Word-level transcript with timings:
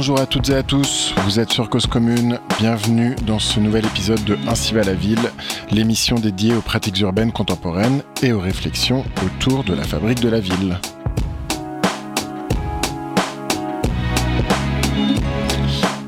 Bonjour 0.00 0.18
à 0.18 0.24
toutes 0.24 0.48
et 0.48 0.54
à 0.54 0.62
tous, 0.62 1.12
vous 1.26 1.40
êtes 1.40 1.52
sur 1.52 1.68
Cause 1.68 1.84
Commune, 1.84 2.38
bienvenue 2.58 3.16
dans 3.26 3.38
ce 3.38 3.60
nouvel 3.60 3.84
épisode 3.84 4.24
de 4.24 4.38
Ainsi 4.48 4.72
va 4.72 4.82
la 4.82 4.94
ville, 4.94 5.30
l'émission 5.70 6.16
dédiée 6.16 6.54
aux 6.54 6.62
pratiques 6.62 6.98
urbaines 7.00 7.32
contemporaines 7.32 8.02
et 8.22 8.32
aux 8.32 8.40
réflexions 8.40 9.04
autour 9.26 9.62
de 9.62 9.74
la 9.74 9.82
fabrique 9.82 10.20
de 10.20 10.30
la 10.30 10.40
ville. 10.40 10.80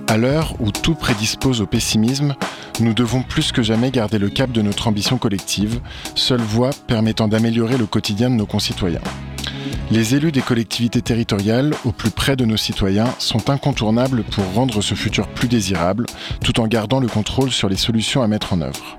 À 0.08 0.16
l'heure 0.16 0.54
où 0.58 0.70
tout 0.70 0.94
prédispose 0.94 1.60
au 1.60 1.66
pessimisme, 1.66 2.34
nous 2.80 2.94
devons 2.94 3.22
plus 3.22 3.52
que 3.52 3.60
jamais 3.60 3.90
garder 3.90 4.18
le 4.18 4.30
cap 4.30 4.50
de 4.52 4.62
notre 4.62 4.88
ambition 4.88 5.18
collective, 5.18 5.82
seule 6.14 6.40
voie 6.40 6.70
permettant 6.86 7.28
d'améliorer 7.28 7.76
le 7.76 7.84
quotidien 7.84 8.30
de 8.30 8.36
nos 8.36 8.46
concitoyens. 8.46 9.02
Les 9.92 10.14
élus 10.14 10.32
des 10.32 10.40
collectivités 10.40 11.02
territoriales, 11.02 11.74
au 11.84 11.92
plus 11.92 12.08
près 12.08 12.34
de 12.34 12.46
nos 12.46 12.56
citoyens, 12.56 13.14
sont 13.18 13.50
incontournables 13.50 14.22
pour 14.22 14.50
rendre 14.54 14.80
ce 14.80 14.94
futur 14.94 15.28
plus 15.28 15.48
désirable, 15.48 16.06
tout 16.42 16.60
en 16.60 16.66
gardant 16.66 16.98
le 16.98 17.08
contrôle 17.08 17.50
sur 17.50 17.68
les 17.68 17.76
solutions 17.76 18.22
à 18.22 18.26
mettre 18.26 18.54
en 18.54 18.62
œuvre. 18.62 18.96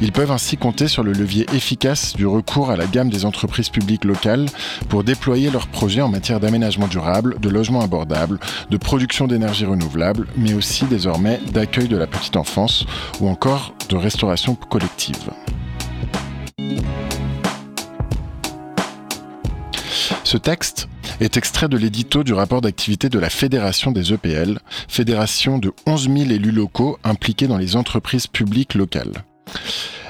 Ils 0.00 0.10
peuvent 0.10 0.30
ainsi 0.30 0.56
compter 0.56 0.88
sur 0.88 1.02
le 1.02 1.12
levier 1.12 1.44
efficace 1.52 2.14
du 2.16 2.26
recours 2.26 2.70
à 2.70 2.76
la 2.76 2.86
gamme 2.86 3.10
des 3.10 3.26
entreprises 3.26 3.68
publiques 3.68 4.06
locales 4.06 4.46
pour 4.88 5.04
déployer 5.04 5.50
leurs 5.50 5.68
projets 5.68 6.00
en 6.00 6.08
matière 6.08 6.40
d'aménagement 6.40 6.88
durable, 6.88 7.38
de 7.38 7.50
logement 7.50 7.82
abordable, 7.82 8.40
de 8.70 8.76
production 8.78 9.26
d'énergie 9.26 9.66
renouvelable, 9.66 10.28
mais 10.38 10.54
aussi 10.54 10.86
désormais 10.86 11.40
d'accueil 11.52 11.88
de 11.88 11.98
la 11.98 12.06
petite 12.06 12.36
enfance 12.36 12.86
ou 13.20 13.28
encore 13.28 13.74
de 13.90 13.96
restauration 13.96 14.54
collective. 14.54 15.28
Ce 20.32 20.38
texte 20.38 20.88
est 21.20 21.36
extrait 21.36 21.68
de 21.68 21.76
l'édito 21.76 22.24
du 22.24 22.32
rapport 22.32 22.62
d'activité 22.62 23.10
de 23.10 23.18
la 23.18 23.28
Fédération 23.28 23.92
des 23.92 24.14
EPL, 24.14 24.60
fédération 24.88 25.58
de 25.58 25.74
11 25.86 26.04
000 26.04 26.30
élus 26.30 26.52
locaux 26.52 26.98
impliqués 27.04 27.48
dans 27.48 27.58
les 27.58 27.76
entreprises 27.76 28.28
publiques 28.28 28.72
locales. 28.74 29.26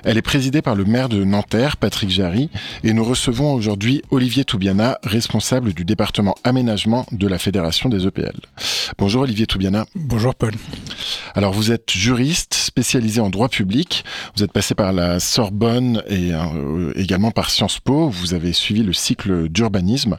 Elle 0.04 0.18
est 0.18 0.22
présidée 0.22 0.62
par 0.62 0.74
le 0.74 0.84
maire 0.84 1.08
de 1.08 1.22
Nanterre, 1.22 1.76
Patrick 1.76 2.10
Jarry, 2.10 2.50
et 2.82 2.92
nous 2.92 3.04
recevons 3.04 3.54
aujourd'hui 3.54 4.02
Olivier 4.10 4.44
Toubiana, 4.44 4.98
responsable 5.04 5.72
du 5.72 5.84
département 5.84 6.34
aménagement 6.42 7.06
de 7.12 7.28
la 7.28 7.38
Fédération 7.38 7.88
des 7.88 8.06
EPL. 8.06 8.34
Bonjour 8.98 9.22
Olivier 9.22 9.46
Toubiana. 9.46 9.86
Bonjour 9.94 10.34
Paul. 10.34 10.54
Alors 11.34 11.52
vous 11.52 11.70
êtes 11.70 11.92
juriste 11.92 12.54
spécialisé 12.54 13.20
en 13.20 13.30
droit 13.30 13.48
public, 13.48 14.04
vous 14.34 14.42
êtes 14.42 14.52
passé 14.52 14.74
par 14.74 14.92
la 14.92 15.20
Sorbonne 15.20 16.02
et 16.08 16.32
euh, 16.32 16.92
également 16.96 17.30
par 17.30 17.50
Sciences 17.50 17.78
Po, 17.78 18.08
vous 18.08 18.34
avez 18.34 18.52
suivi 18.52 18.82
le 18.82 18.92
cycle 18.92 19.48
d'urbanisme, 19.48 20.18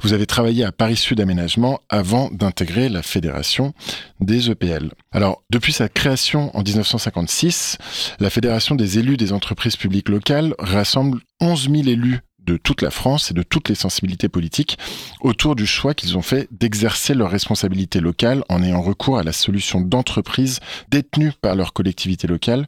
vous 0.00 0.12
avez 0.12 0.26
travaillé 0.26 0.64
à 0.64 0.72
Paris 0.72 0.96
Sud 0.96 1.20
Aménagement 1.20 1.80
avant 1.88 2.30
d'intégrer 2.30 2.88
la 2.88 3.02
Fédération 3.02 3.74
des 4.20 4.50
EPL. 4.50 4.92
Alors 5.12 5.42
depuis 5.50 5.72
sa 5.72 5.88
création 5.88 6.56
en 6.56 6.62
1956, 6.62 7.78
la 8.18 8.30
Fédération 8.30 8.49
des 8.74 8.98
élus 8.98 9.16
des 9.16 9.32
entreprises 9.32 9.76
publiques 9.76 10.08
locales 10.08 10.54
rassemble 10.58 11.20
11 11.40 11.70
000 11.70 11.88
élus 11.88 12.18
de 12.40 12.56
toute 12.56 12.82
la 12.82 12.90
France 12.90 13.30
et 13.30 13.34
de 13.34 13.44
toutes 13.44 13.68
les 13.68 13.76
sensibilités 13.76 14.28
politiques 14.28 14.76
autour 15.20 15.54
du 15.54 15.66
choix 15.66 15.94
qu'ils 15.94 16.16
ont 16.16 16.22
fait 16.22 16.48
d'exercer 16.50 17.14
leurs 17.14 17.30
responsabilités 17.30 18.00
locales 18.00 18.42
en 18.48 18.62
ayant 18.62 18.82
recours 18.82 19.18
à 19.18 19.22
la 19.22 19.32
solution 19.32 19.80
d'entreprises 19.80 20.58
détenues 20.90 21.32
par 21.40 21.54
leur 21.54 21.72
collectivité 21.72 22.26
locale 22.26 22.66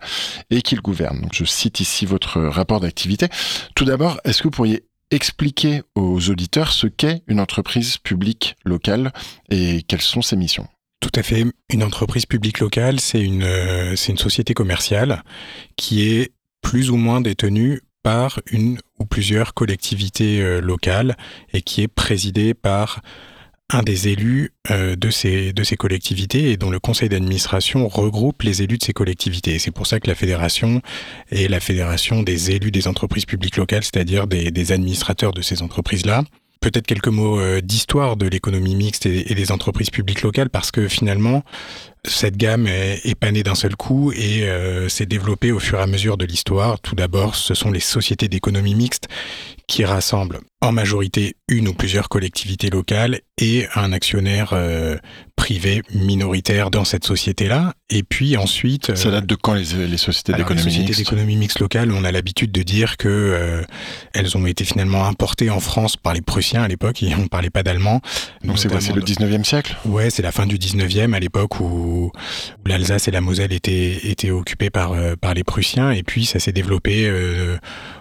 et 0.51 0.63
qu'ils 0.63 0.81
gouvernent. 0.81 1.27
je 1.33 1.45
cite 1.45 1.81
ici 1.81 2.07
votre 2.07 2.41
rapport 2.41 2.79
d'activité. 2.79 3.27
Tout 3.75 3.85
d'abord, 3.85 4.21
est-ce 4.25 4.39
que 4.39 4.49
vous 4.49 4.53
pourriez 4.53 4.85
expliquer 5.11 5.83
aux 5.97 6.31
auditeurs 6.31 6.71
ce 6.71 6.87
qu'est 6.87 7.25
une 7.27 7.41
entreprise 7.41 7.99
publique 7.99 8.55
locale 8.65 9.13
et 9.51 9.83
quelles 9.83 10.01
sont 10.01 10.23
ses 10.23 10.37
missions? 10.37 10.69
Tout 11.03 11.11
à 11.17 11.23
fait. 11.23 11.45
Une 11.69 11.83
entreprise 11.83 12.25
publique 12.25 12.61
locale, 12.61 13.01
c'est 13.01 13.21
une, 13.21 13.43
euh, 13.43 13.97
c'est 13.97 14.13
une 14.13 14.19
société 14.19 14.55
commerciale 14.55 15.23
qui 15.77 16.09
est 16.09 16.33
plus 16.63 16.91
ou 16.91 16.97
moins 16.97 17.21
détenue 17.21 17.83
par 18.03 18.41
une 18.51 18.79
ou 18.99 19.05
plusieurs 19.05 19.53
collectivités 19.53 20.41
euh, 20.41 20.61
locales 20.61 21.17
et 21.53 21.61
qui 21.61 21.83
est 21.83 21.89
présidée 21.89 22.55
par 22.55 23.03
un 23.71 23.83
des 23.83 24.09
élus 24.09 24.53
euh, 24.71 24.97
de, 24.97 25.11
ces, 25.11 25.53
collectivités 25.77 26.53
et 26.53 26.57
dont 26.57 26.71
le 26.71 26.79
conseil 26.79 27.09
d'administration 27.09 27.89
regroupe 27.89 28.43
les 28.43 28.63
élus 28.63 28.79
de 28.79 28.85
ces 28.85 28.93
collectivités. 28.93 29.59
C'est 29.59 29.71
pour 29.71 29.87
ça 29.87 29.99
que 29.99 30.09
la 30.09 30.15
fédération 30.15 30.83
est 31.31 31.49
la 31.49 31.59
fédération 31.59 32.23
des 32.23 32.53
élus 32.53 32.71
des 32.71 32.87
entreprises 32.87 33.25
publiques 33.25 33.57
locales, 33.57 33.83
c'est-à-dire 33.83 34.27
des, 34.27 34.51
des 34.51 34.73
administrateurs 34.73 35.33
de 35.33 35.43
ces 35.43 35.63
entreprises-là. 35.63 36.23
Peut-être 36.63 36.87
quelques 36.87 37.09
mots 37.09 37.41
euh, 37.41 37.61
d'histoire 37.61 38.17
de 38.17 38.27
l'économie 38.29 38.77
mixte 38.77 39.05
et, 39.05 39.35
des 39.35 39.51
entreprises 39.51 39.91
publiques 39.91 40.23
locales, 40.23 40.49
parce 40.49 40.71
que 40.71 40.87
finalement, 40.87 41.43
cette 42.05 42.37
gamme 42.37 42.69
est, 42.69 43.19
pas 43.19 43.33
née 43.33 43.43
d'un 43.43 43.57
seul 43.57 43.75
coup 43.75 44.13
et 44.13 44.45
euh, 44.45 44.89
s'est 44.89 45.07
développée 45.07 45.51
au 45.51 45.59
fur 45.59 45.81
et 45.81 45.83
à 45.83 45.89
mesure 45.89 46.17
de 46.17 46.25
l'histoire. 46.25 46.81
Tout 46.81 46.95
d'abord, 46.95 47.35
ce 47.35 47.55
sont 47.55 47.73
les 47.73 47.81
sociétés 47.81 48.29
d'économie 48.29 48.77
mixte 48.77 49.09
qui 49.67 49.85
rassemblent 49.85 50.41
en 50.63 50.71
majorité 50.71 51.35
une 51.49 51.69
ou 51.69 51.75
plusieurs 51.75 52.09
collectivités 52.09 52.71
locales 52.71 53.21
et 53.37 53.67
un 53.75 53.93
actionnaire 53.93 54.51
euh, 54.53 54.97
privé 55.35 55.83
minoritaire 55.93 56.71
dans 56.71 56.85
cette 56.85 57.05
société-là. 57.05 57.75
Et 57.91 58.05
puis 58.05 58.37
ensuite... 58.37 58.91
Euh, 58.91 58.95
Ça 58.95 59.11
date 59.11 59.27
de 59.27 59.35
quand 59.35 59.55
les, 59.55 59.65
sociétés 59.97 60.33
d'économie 60.35 60.65
mixte 60.65 60.65
Les 60.65 60.71
sociétés 60.71 61.03
d'économie 61.03 61.37
mixte 61.37 61.59
locales, 61.59 61.91
on 61.91 62.05
a 62.05 62.13
l'habitude 62.13 62.53
de 62.53 62.63
dire 62.63 62.97
que 62.97 63.09
euh, 63.09 63.63
elles 64.15 64.37
ont 64.37 64.47
été 64.47 64.65
finalement 64.65 65.05
importées 65.07 65.51
en 65.51 65.59
France 65.59 65.97
par 65.97 66.15
les 66.15 66.23
Prussiens 66.23 66.63
à 66.63 66.69
l'époque, 66.69 67.03
et 67.03 67.13
on 67.17 67.23
ne 67.23 67.29
parlait 67.29 67.51
pas 67.51 67.65
d'allemand. 67.65 68.01
Donc 68.45 68.61
c'est 68.61 68.69
le 68.69 69.03
19e 69.03 69.43
siècle? 69.43 69.77
Ouais, 69.85 70.11
c'est 70.11 70.23
la 70.23 70.31
fin 70.31 70.47
du 70.47 70.59
19e, 70.59 71.13
à 71.13 71.19
l'époque 71.19 71.59
où, 71.59 71.65
où 71.65 72.13
l'Alsace 72.65 73.09
et 73.09 73.11
la 73.11 73.21
Moselle 73.21 73.53
étaient, 73.53 73.99
étaient 74.05 74.31
occupées 74.31 74.71
par, 74.71 74.95
par 75.21 75.35
les 75.35 75.43
Prussiens, 75.43 75.91
et 75.91 76.05
puis 76.05 76.25
ça 76.25 76.39
s'est 76.39 76.53
développé 76.53 77.11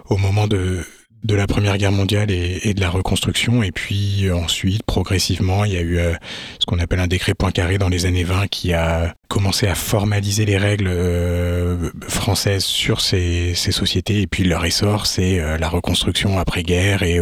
au 0.08 0.16
moment 0.16 0.46
de 0.46 0.84
de 1.24 1.34
la 1.34 1.46
Première 1.46 1.78
Guerre 1.78 1.92
mondiale 1.92 2.30
et, 2.30 2.74
de 2.74 2.80
la 2.80 2.90
reconstruction. 2.90 3.62
Et 3.62 3.72
puis 3.72 4.26
euh, 4.26 4.36
ensuite, 4.36 4.82
progressivement, 4.82 5.64
il 5.64 5.72
y 5.72 5.76
a 5.76 5.80
eu 5.80 5.98
euh, 5.98 6.14
ce 6.58 6.66
qu'on 6.66 6.78
appelle 6.78 7.00
un 7.00 7.06
décret 7.06 7.34
Poincaré 7.34 7.78
dans 7.78 7.88
les 7.88 8.06
années 8.06 8.24
20 8.24 8.48
qui 8.48 8.72
a 8.72 9.14
commencé 9.28 9.66
à 9.66 9.74
formaliser 9.74 10.44
les 10.44 10.58
règles 10.58 10.88
euh, 10.88 11.90
françaises 12.08 12.64
sur 12.64 13.00
ces, 13.00 13.54
ces, 13.54 13.72
sociétés. 13.72 14.22
Et 14.22 14.26
puis 14.26 14.44
leur 14.44 14.64
essor, 14.64 15.06
c'est 15.06 15.40
la 15.58 15.68
reconstruction 15.68 16.38
après-guerre 16.38 17.02
et 17.02 17.18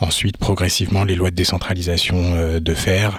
ensuite 0.00 0.36
progressivement 0.36 1.04
les 1.04 1.16
lois 1.16 1.30
de 1.30 1.36
décentralisation 1.36 2.60
de 2.60 2.74
fer. 2.74 3.18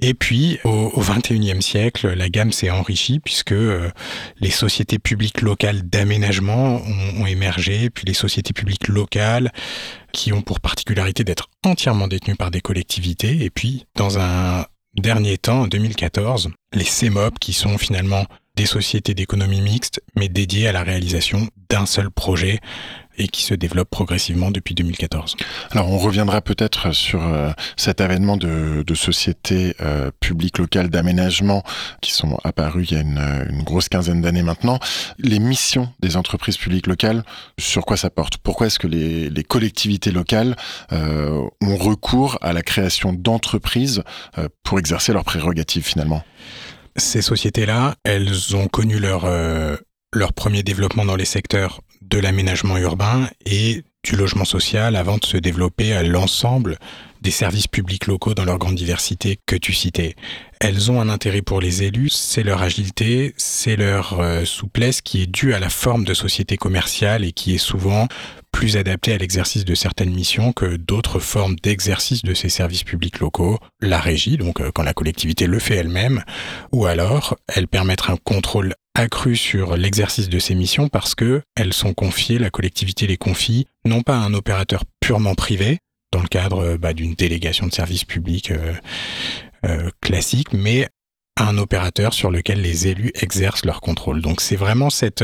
Et 0.00 0.12
puis, 0.12 0.58
au, 0.64 1.02
21e 1.02 1.62
siècle, 1.62 2.08
la 2.08 2.28
gamme 2.28 2.52
s'est 2.52 2.70
enrichie 2.70 3.18
puisque 3.18 3.52
euh, 3.52 3.90
les 4.40 4.50
sociétés 4.50 4.98
publiques 4.98 5.40
locales 5.40 5.82
d'aménagement 5.82 6.76
ont, 6.76 7.22
ont, 7.22 7.26
émergé, 7.26 7.88
puis 7.88 8.04
les 8.06 8.12
sociétés 8.12 8.52
publiques 8.52 8.88
locales 8.88 9.52
qui 10.12 10.34
ont 10.34 10.42
pour 10.42 10.60
particularité 10.60 11.24
d'être 11.24 11.48
entièrement 11.64 12.08
détenues 12.08 12.36
par 12.36 12.50
des 12.50 12.60
collectivités. 12.60 13.42
Et 13.42 13.50
puis, 13.50 13.86
dans 13.94 14.18
un 14.18 14.66
dernier 14.96 15.38
temps, 15.38 15.62
en 15.62 15.66
2014, 15.66 16.50
les 16.74 16.84
CEMOP 16.84 17.38
qui 17.40 17.54
sont 17.54 17.78
finalement 17.78 18.26
des 18.56 18.66
sociétés 18.66 19.14
d'économie 19.14 19.60
mixte, 19.60 20.02
mais 20.16 20.28
dédiées 20.28 20.68
à 20.68 20.72
la 20.72 20.82
réalisation 20.82 21.48
d'un 21.68 21.86
seul 21.86 22.10
projet 22.10 22.60
et 23.18 23.28
qui 23.28 23.42
se 23.42 23.54
développe 23.54 23.90
progressivement 23.90 24.50
depuis 24.50 24.74
2014. 24.74 25.36
Alors 25.70 25.90
on 25.90 25.98
reviendra 25.98 26.40
peut-être 26.40 26.92
sur 26.92 27.22
euh, 27.22 27.50
cet 27.76 28.00
avènement 28.00 28.36
de, 28.36 28.82
de 28.86 28.94
sociétés 28.94 29.74
euh, 29.80 30.10
publiques 30.20 30.58
locales 30.58 30.90
d'aménagement 30.90 31.62
qui 32.00 32.12
sont 32.12 32.38
apparues 32.44 32.84
il 32.84 32.92
y 32.92 32.98
a 32.98 33.00
une, 33.00 33.46
une 33.50 33.62
grosse 33.62 33.88
quinzaine 33.88 34.20
d'années 34.22 34.42
maintenant. 34.42 34.78
Les 35.18 35.38
missions 35.38 35.88
des 36.00 36.16
entreprises 36.16 36.56
publiques 36.56 36.86
locales, 36.86 37.22
sur 37.58 37.84
quoi 37.84 37.96
ça 37.96 38.10
porte? 38.10 38.38
Pourquoi 38.38 38.66
est-ce 38.66 38.78
que 38.78 38.86
les, 38.86 39.30
les, 39.30 39.44
collectivités 39.44 40.10
locales 40.10 40.56
euh, 40.92 41.42
ont 41.62 41.76
recours 41.76 42.38
à 42.42 42.52
la 42.52 42.62
création 42.62 43.12
d'entreprises 43.12 44.02
euh, 44.38 44.48
pour 44.62 44.78
exercer 44.78 45.12
leurs 45.12 45.24
prérogatives 45.24 45.84
finalement? 45.84 46.22
Ces 46.96 47.20
sociétés-là, 47.20 47.96
elles 48.04 48.56
ont 48.56 48.68
connu 48.68 48.98
leur, 48.98 49.24
euh, 49.26 49.76
leur 50.16 50.32
premier 50.32 50.62
développement 50.62 51.04
dans 51.04 51.16
les 51.16 51.24
secteurs 51.24 51.82
de 52.00 52.18
l'aménagement 52.18 52.78
urbain 52.78 53.28
et 53.44 53.84
du 54.02 54.16
logement 54.16 54.44
social 54.44 54.96
avant 54.96 55.18
de 55.18 55.24
se 55.24 55.36
développer 55.36 55.92
à 55.92 56.02
l'ensemble 56.02 56.78
des 57.20 57.30
services 57.30 57.66
publics 57.66 58.06
locaux 58.06 58.34
dans 58.34 58.44
leur 58.44 58.58
grande 58.58 58.76
diversité 58.76 59.38
que 59.46 59.56
tu 59.56 59.72
citais. 59.72 60.14
Elles 60.60 60.90
ont 60.90 61.00
un 61.00 61.08
intérêt 61.08 61.42
pour 61.42 61.60
les 61.60 61.82
élus, 61.82 62.10
c'est 62.10 62.44
leur 62.44 62.62
agilité, 62.62 63.34
c'est 63.36 63.76
leur 63.76 64.20
euh, 64.20 64.44
souplesse 64.44 65.00
qui 65.02 65.22
est 65.22 65.26
due 65.26 65.54
à 65.54 65.58
la 65.58 65.68
forme 65.68 66.04
de 66.04 66.14
société 66.14 66.56
commerciale 66.56 67.24
et 67.24 67.32
qui 67.32 67.54
est 67.54 67.58
souvent 67.58 68.06
plus 68.56 68.78
adaptée 68.78 69.12
à 69.12 69.18
l'exercice 69.18 69.66
de 69.66 69.74
certaines 69.74 70.14
missions 70.14 70.54
que 70.54 70.76
d'autres 70.76 71.18
formes 71.18 71.56
d'exercice 71.56 72.22
de 72.22 72.32
ces 72.32 72.48
services 72.48 72.84
publics 72.84 73.18
locaux, 73.18 73.58
la 73.82 74.00
régie, 74.00 74.38
donc 74.38 74.62
euh, 74.62 74.70
quand 74.74 74.82
la 74.82 74.94
collectivité 74.94 75.46
le 75.46 75.58
fait 75.58 75.74
elle-même, 75.74 76.24
ou 76.72 76.86
alors 76.86 77.36
elle 77.54 77.68
permettre 77.68 78.08
un 78.08 78.16
contrôle 78.16 78.72
accru 78.94 79.36
sur 79.36 79.76
l'exercice 79.76 80.30
de 80.30 80.38
ces 80.38 80.54
missions 80.54 80.88
parce 80.88 81.14
que 81.14 81.42
elles 81.54 81.74
sont 81.74 81.92
confiées, 81.92 82.38
la 82.38 82.48
collectivité 82.48 83.06
les 83.06 83.18
confie, 83.18 83.66
non 83.84 84.00
pas 84.00 84.16
à 84.16 84.20
un 84.20 84.32
opérateur 84.32 84.84
purement 85.00 85.34
privé, 85.34 85.80
dans 86.10 86.22
le 86.22 86.28
cadre 86.28 86.78
bah, 86.78 86.94
d'une 86.94 87.12
délégation 87.12 87.66
de 87.66 87.74
services 87.74 88.06
publics 88.06 88.54
euh, 89.66 89.90
classique, 90.00 90.54
mais 90.54 90.88
un 91.36 91.58
opérateur 91.58 92.14
sur 92.14 92.30
lequel 92.30 92.62
les 92.62 92.86
élus 92.86 93.12
exercent 93.20 93.66
leur 93.66 93.82
contrôle. 93.82 94.22
Donc 94.22 94.40
c'est 94.40 94.56
vraiment 94.56 94.88
cet 94.88 95.22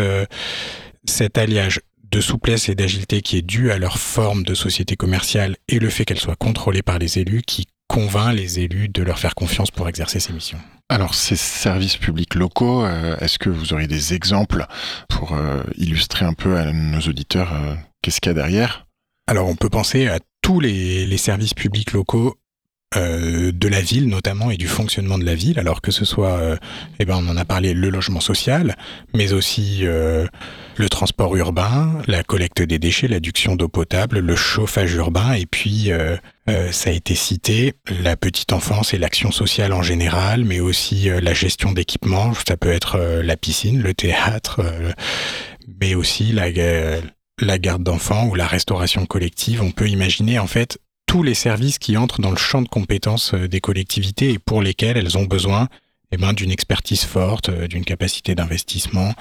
alliage 1.38 1.80
de 2.12 2.20
souplesse 2.20 2.68
et 2.68 2.74
d'agilité 2.74 3.22
qui 3.22 3.38
est 3.38 3.42
dû 3.42 3.72
à 3.72 3.78
leur 3.78 3.98
forme 3.98 4.44
de 4.44 4.54
société 4.54 4.96
commerciale 4.96 5.56
et 5.68 5.78
le 5.78 5.88
fait 5.88 6.04
qu'elle 6.04 6.20
soit 6.20 6.36
contrôlée 6.36 6.82
par 6.82 6.98
les 6.98 7.18
élus 7.18 7.42
qui 7.42 7.66
convainc 7.88 8.34
les 8.34 8.60
élus 8.60 8.88
de 8.88 9.02
leur 9.02 9.18
faire 9.18 9.34
confiance 9.34 9.70
pour 9.70 9.88
exercer 9.88 10.20
ces 10.20 10.32
missions. 10.32 10.58
Alors, 10.88 11.14
ces 11.14 11.36
services 11.36 11.96
publics 11.96 12.34
locaux, 12.34 12.84
euh, 12.84 13.16
est-ce 13.20 13.38
que 13.38 13.48
vous 13.48 13.72
auriez 13.72 13.88
des 13.88 14.12
exemples 14.12 14.66
pour 15.08 15.32
euh, 15.32 15.62
illustrer 15.76 16.26
un 16.26 16.34
peu 16.34 16.56
à 16.56 16.70
nos 16.72 17.00
auditeurs 17.00 17.52
euh, 17.54 17.74
qu'est-ce 18.02 18.20
qu'il 18.20 18.30
y 18.30 18.34
a 18.34 18.34
derrière? 18.34 18.86
Alors, 19.26 19.48
on 19.48 19.56
peut 19.56 19.70
penser 19.70 20.08
à 20.08 20.18
tous 20.42 20.60
les, 20.60 21.06
les 21.06 21.16
services 21.16 21.54
publics 21.54 21.92
locaux 21.92 22.36
euh, 22.96 23.52
de 23.52 23.68
la 23.68 23.80
ville 23.80 24.08
notamment 24.08 24.50
et 24.50 24.58
du 24.58 24.66
fonctionnement 24.68 25.16
de 25.16 25.24
la 25.24 25.34
ville, 25.34 25.58
alors 25.58 25.80
que 25.80 25.90
ce 25.90 26.04
soit, 26.04 26.36
euh, 26.38 26.56
eh 26.98 27.06
ben 27.06 27.16
on 27.16 27.30
en 27.30 27.38
a 27.38 27.44
parlé, 27.46 27.72
le 27.72 27.88
logement 27.88 28.20
social, 28.20 28.76
mais 29.14 29.32
aussi 29.32 29.86
euh, 29.86 30.26
le 30.76 30.88
transport 30.88 31.36
urbain, 31.36 32.02
la 32.06 32.22
collecte 32.22 32.62
des 32.62 32.78
déchets, 32.78 33.08
l'adduction 33.08 33.56
d'eau 33.56 33.68
potable, 33.68 34.18
le 34.18 34.36
chauffage 34.36 34.94
urbain, 34.94 35.34
et 35.34 35.46
puis 35.46 35.90
ça 36.46 36.90
a 36.90 36.92
été 36.92 37.14
cité, 37.14 37.74
la 38.02 38.16
petite 38.16 38.52
enfance 38.52 38.94
et 38.94 38.98
l'action 38.98 39.30
sociale 39.30 39.72
en 39.72 39.82
général, 39.82 40.44
mais 40.44 40.60
aussi 40.60 41.08
la 41.08 41.34
gestion 41.34 41.72
d'équipements, 41.72 42.32
ça 42.46 42.56
peut 42.56 42.72
être 42.72 42.98
la 42.98 43.36
piscine, 43.36 43.82
le 43.82 43.94
théâtre, 43.94 44.62
mais 45.80 45.94
aussi 45.94 46.32
la 46.32 47.58
garde 47.58 47.82
d'enfants 47.82 48.26
ou 48.28 48.34
la 48.34 48.46
restauration 48.46 49.06
collective, 49.06 49.62
on 49.62 49.70
peut 49.70 49.88
imaginer 49.88 50.38
en 50.38 50.46
fait 50.46 50.78
tous 51.12 51.22
les 51.22 51.34
services 51.34 51.78
qui 51.78 51.98
entrent 51.98 52.22
dans 52.22 52.30
le 52.30 52.38
champ 52.38 52.62
de 52.62 52.68
compétences 52.68 53.34
euh, 53.34 53.46
des 53.46 53.60
collectivités 53.60 54.30
et 54.30 54.38
pour 54.38 54.62
lesquels 54.62 54.96
elles 54.96 55.18
ont 55.18 55.24
besoin 55.24 55.68
eh 56.10 56.16
ben, 56.16 56.32
d'une 56.32 56.50
expertise 56.50 57.04
forte, 57.04 57.50
euh, 57.50 57.68
d'une 57.68 57.84
capacité 57.84 58.34
d'investissement 58.34 59.12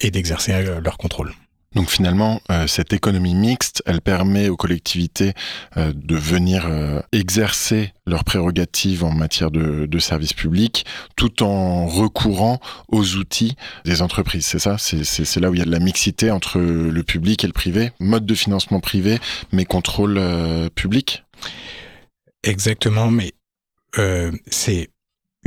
et 0.00 0.10
d'exercer 0.10 0.52
euh, 0.52 0.80
leur 0.80 0.98
contrôle. 0.98 1.32
Donc 1.74 1.90
finalement, 1.90 2.40
cette 2.66 2.94
économie 2.94 3.34
mixte, 3.34 3.82
elle 3.84 4.00
permet 4.00 4.48
aux 4.48 4.56
collectivités 4.56 5.34
de 5.76 6.16
venir 6.16 6.66
exercer 7.12 7.92
leurs 8.06 8.24
prérogatives 8.24 9.04
en 9.04 9.12
matière 9.12 9.50
de, 9.50 9.84
de 9.84 9.98
services 9.98 10.32
publics, 10.32 10.86
tout 11.14 11.42
en 11.42 11.86
recourant 11.86 12.58
aux 12.88 13.16
outils 13.16 13.54
des 13.84 14.00
entreprises. 14.00 14.46
C'est 14.46 14.58
ça? 14.58 14.78
C'est 14.78 15.36
là 15.36 15.50
où 15.50 15.54
il 15.54 15.58
y 15.58 15.62
a 15.62 15.66
de 15.66 15.70
la 15.70 15.78
mixité 15.78 16.30
entre 16.30 16.58
le 16.58 17.02
public 17.02 17.44
et 17.44 17.46
le 17.46 17.52
privé, 17.52 17.92
mode 18.00 18.24
de 18.24 18.34
financement 18.34 18.80
privé, 18.80 19.18
mais 19.52 19.66
contrôle 19.66 20.18
public? 20.74 21.22
Exactement, 22.44 23.10
mais 23.10 23.32
euh, 23.98 24.32
c'est 24.46 24.90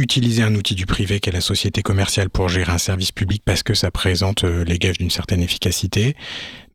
utiliser 0.01 0.43
un 0.43 0.55
outil 0.55 0.75
du 0.75 0.85
privé 0.85 1.19
qu'est 1.19 1.31
la 1.31 1.41
société 1.41 1.81
commerciale 1.81 2.29
pour 2.29 2.49
gérer 2.49 2.71
un 2.71 2.77
service 2.77 3.11
public 3.11 3.43
parce 3.45 3.63
que 3.63 3.73
ça 3.73 3.91
présente 3.91 4.43
euh, 4.43 4.65
les 4.65 4.79
gages 4.79 4.97
d'une 4.97 5.09
certaine 5.09 5.41
efficacité, 5.41 6.15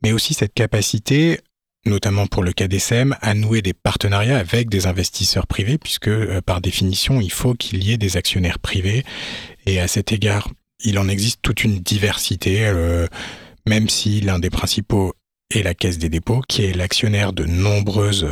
mais 0.03 0.13
aussi 0.13 0.33
cette 0.33 0.55
capacité, 0.55 1.41
notamment 1.85 2.27
pour 2.27 2.43
le 2.43 2.53
cas 2.53 2.69
des 2.69 2.79
SEM, 2.79 3.17
à 3.21 3.35
nouer 3.35 3.63
des 3.63 3.75
partenariats 3.75 4.39
avec 4.39 4.69
des 4.69 4.87
investisseurs 4.87 5.47
privés, 5.47 5.79
puisque 5.79 6.09
euh, 6.09 6.41
par 6.41 6.61
définition, 6.61 7.21
il 7.21 7.33
faut 7.33 7.55
qu'il 7.55 7.85
y 7.85 7.93
ait 7.93 7.99
des 7.99 8.17
actionnaires 8.17 8.59
privés. 8.59 9.05
Et 9.67 9.81
à 9.81 9.89
cet 9.89 10.13
égard, 10.13 10.49
il 10.81 10.99
en 10.99 11.09
existe 11.09 11.41
toute 11.43 11.65
une 11.65 11.79
diversité, 11.81 12.71
même 13.67 13.89
si 13.89 14.21
l'un 14.21 14.39
des 14.39 14.51
principaux 14.51 15.15
est 15.53 15.63
la 15.63 15.75
Caisse 15.75 15.99
des 15.99 16.11
dépôts, 16.11 16.43
qui 16.47 16.65
est 16.65 16.75
l'actionnaire 16.75 17.33
de 17.33 17.45
nombreuses 17.45 18.27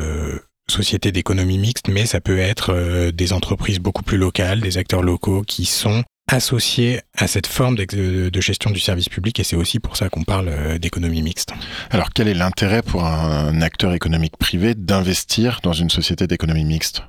société 0.68 1.12
d'économie 1.12 1.58
mixte, 1.58 1.88
mais 1.88 2.06
ça 2.06 2.20
peut 2.20 2.38
être 2.38 2.70
euh, 2.72 3.12
des 3.12 3.32
entreprises 3.32 3.78
beaucoup 3.78 4.02
plus 4.02 4.18
locales, 4.18 4.60
des 4.60 4.78
acteurs 4.78 5.02
locaux 5.02 5.42
qui 5.42 5.64
sont 5.64 6.02
associés 6.30 7.00
à 7.16 7.26
cette 7.26 7.46
forme 7.46 7.76
de 7.76 8.40
gestion 8.40 8.70
du 8.70 8.80
service 8.80 9.10
public 9.10 9.38
et 9.40 9.44
c'est 9.44 9.56
aussi 9.56 9.78
pour 9.78 9.96
ça 9.96 10.08
qu'on 10.08 10.24
parle 10.24 10.48
euh, 10.48 10.78
d'économie 10.78 11.22
mixte. 11.22 11.52
Alors 11.90 12.10
quel 12.14 12.28
est 12.28 12.34
l'intérêt 12.34 12.82
pour 12.82 13.04
un 13.04 13.60
acteur 13.60 13.92
économique 13.92 14.36
privé 14.38 14.74
d'investir 14.74 15.60
dans 15.62 15.74
une 15.74 15.90
société 15.90 16.26
d'économie 16.26 16.64
mixte? 16.64 17.02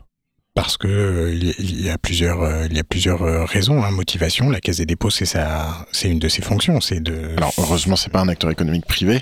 Parce 0.55 0.77
que 0.77 0.87
euh, 0.87 1.33
il 1.33 1.85
y 1.85 1.89
a 1.89 1.97
plusieurs 1.97 2.41
euh, 2.41 2.65
il 2.69 2.77
y 2.77 2.79
a 2.79 2.83
plusieurs 2.85 3.21
euh, 3.21 3.43
raisons 3.43 3.83
hein. 3.83 3.91
motivation 3.91 4.49
la 4.49 4.61
caisse 4.61 4.77
des 4.77 4.85
dépôts 4.85 5.09
c'est 5.09 5.25
ça 5.25 5.85
c'est 5.91 6.09
une 6.09 6.17
de 6.17 6.29
ses 6.29 6.41
fonctions 6.41 6.79
c'est 6.79 7.01
de 7.01 7.31
alors 7.35 7.53
heureusement 7.57 7.97
c'est 7.97 8.09
pas 8.09 8.21
un 8.21 8.29
acteur 8.29 8.49
économique 8.49 8.85
privé 8.85 9.21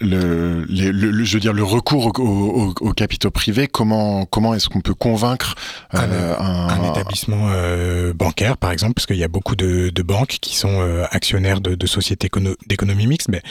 le, 0.00 0.64
le, 0.68 1.24
je 1.24 1.34
veux 1.34 1.40
dire 1.40 1.52
le 1.52 1.64
recours 1.64 2.06
aux 2.20 2.74
au, 2.80 2.92
capitaux 2.92 3.32
privés 3.32 3.66
comment 3.66 4.24
comment 4.24 4.54
est-ce 4.54 4.68
qu'on 4.68 4.80
peut 4.80 4.94
convaincre 4.94 5.56
un, 5.90 6.08
un, 6.08 6.92
établissement 6.92 7.50
bancaire 8.14 8.56
par 8.56 8.70
exemple 8.70 8.94
parce 8.94 9.06
qu'il 9.06 9.16
y 9.16 9.24
a 9.24 9.28
beaucoup 9.28 9.56
de, 9.56 9.90
de 9.90 10.02
banques 10.02 10.38
qui 10.40 10.56
sont 10.56 10.80
actionnaires 11.10 11.60
de, 11.60 11.74
de 11.74 11.86
sociétés 11.86 12.30
d'économie 12.68 13.08
mixte 13.08 13.28
mais 13.28 13.42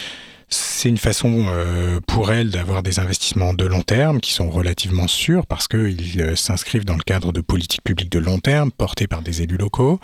c'est 0.50 0.90
une 0.90 0.98
façon 0.98 1.46
euh, 1.50 2.00
pour 2.08 2.32
elle 2.32 2.52
d'avoir 2.52 2.84
des 2.84 3.00
investissements 3.00 3.54
de 3.54 3.66
long 3.66 3.82
terme 3.82 4.20
qui 4.20 4.34
sont 4.34 4.50
relativement 4.50 5.08
sûrs 5.08 5.48
parce 5.48 5.68
qu'ils 5.68 6.22
euh, 6.22 6.36
s'inscrivent 6.36 6.86
dans 6.86 6.96
le 6.96 7.04
cadre 7.04 7.32
de 7.32 7.42
politiques 7.42 7.84
publiques 7.84 8.12
de 8.12 8.20
long 8.20 8.40
terme 8.40 8.72
portées 8.72 9.08
par 9.08 9.22
des 9.22 9.42
élus 9.42 9.58
locaux. 9.58 10.00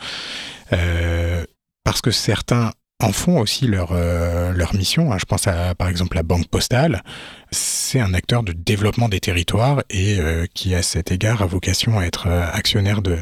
Euh, 0.73 1.45
parce 1.83 2.01
que 2.01 2.11
certains 2.11 2.71
en 3.01 3.11
font 3.11 3.39
aussi 3.39 3.65
leur, 3.65 3.93
leur 3.95 4.75
mission. 4.75 5.11
Hein. 5.11 5.17
Je 5.19 5.25
pense 5.25 5.47
à 5.47 5.73
par 5.73 5.87
exemple 5.87 6.15
la 6.15 6.21
Banque 6.21 6.47
Postale. 6.47 7.01
C'est 7.49 7.99
un 7.99 8.13
acteur 8.13 8.43
de 8.43 8.51
développement 8.51 9.09
des 9.09 9.19
territoires 9.19 9.81
et 9.89 10.19
qui 10.53 10.75
à 10.75 10.83
cet 10.83 11.11
égard 11.11 11.41
a 11.41 11.47
vocation 11.47 11.97
à 11.97 12.03
être 12.03 12.27
actionnaire 12.27 13.01
de, 13.01 13.17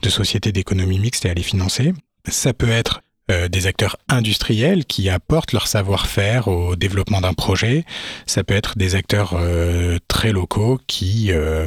de 0.00 0.08
sociétés 0.08 0.52
d'économie 0.52 1.00
mixte 1.00 1.24
et 1.24 1.30
à 1.30 1.34
les 1.34 1.42
financer. 1.42 1.92
Ça 2.28 2.52
peut 2.52 2.70
être 2.70 3.02
euh, 3.28 3.48
des 3.48 3.66
acteurs 3.66 3.96
industriels 4.08 4.84
qui 4.84 5.08
apportent 5.08 5.52
leur 5.52 5.66
savoir-faire 5.66 6.46
au 6.46 6.76
développement 6.76 7.20
d'un 7.20 7.34
projet. 7.34 7.84
Ça 8.24 8.44
peut 8.44 8.54
être 8.54 8.78
des 8.78 8.94
acteurs 8.94 9.32
euh, 9.34 9.98
très 10.06 10.30
locaux 10.30 10.78
qui 10.86 11.32
euh, 11.32 11.66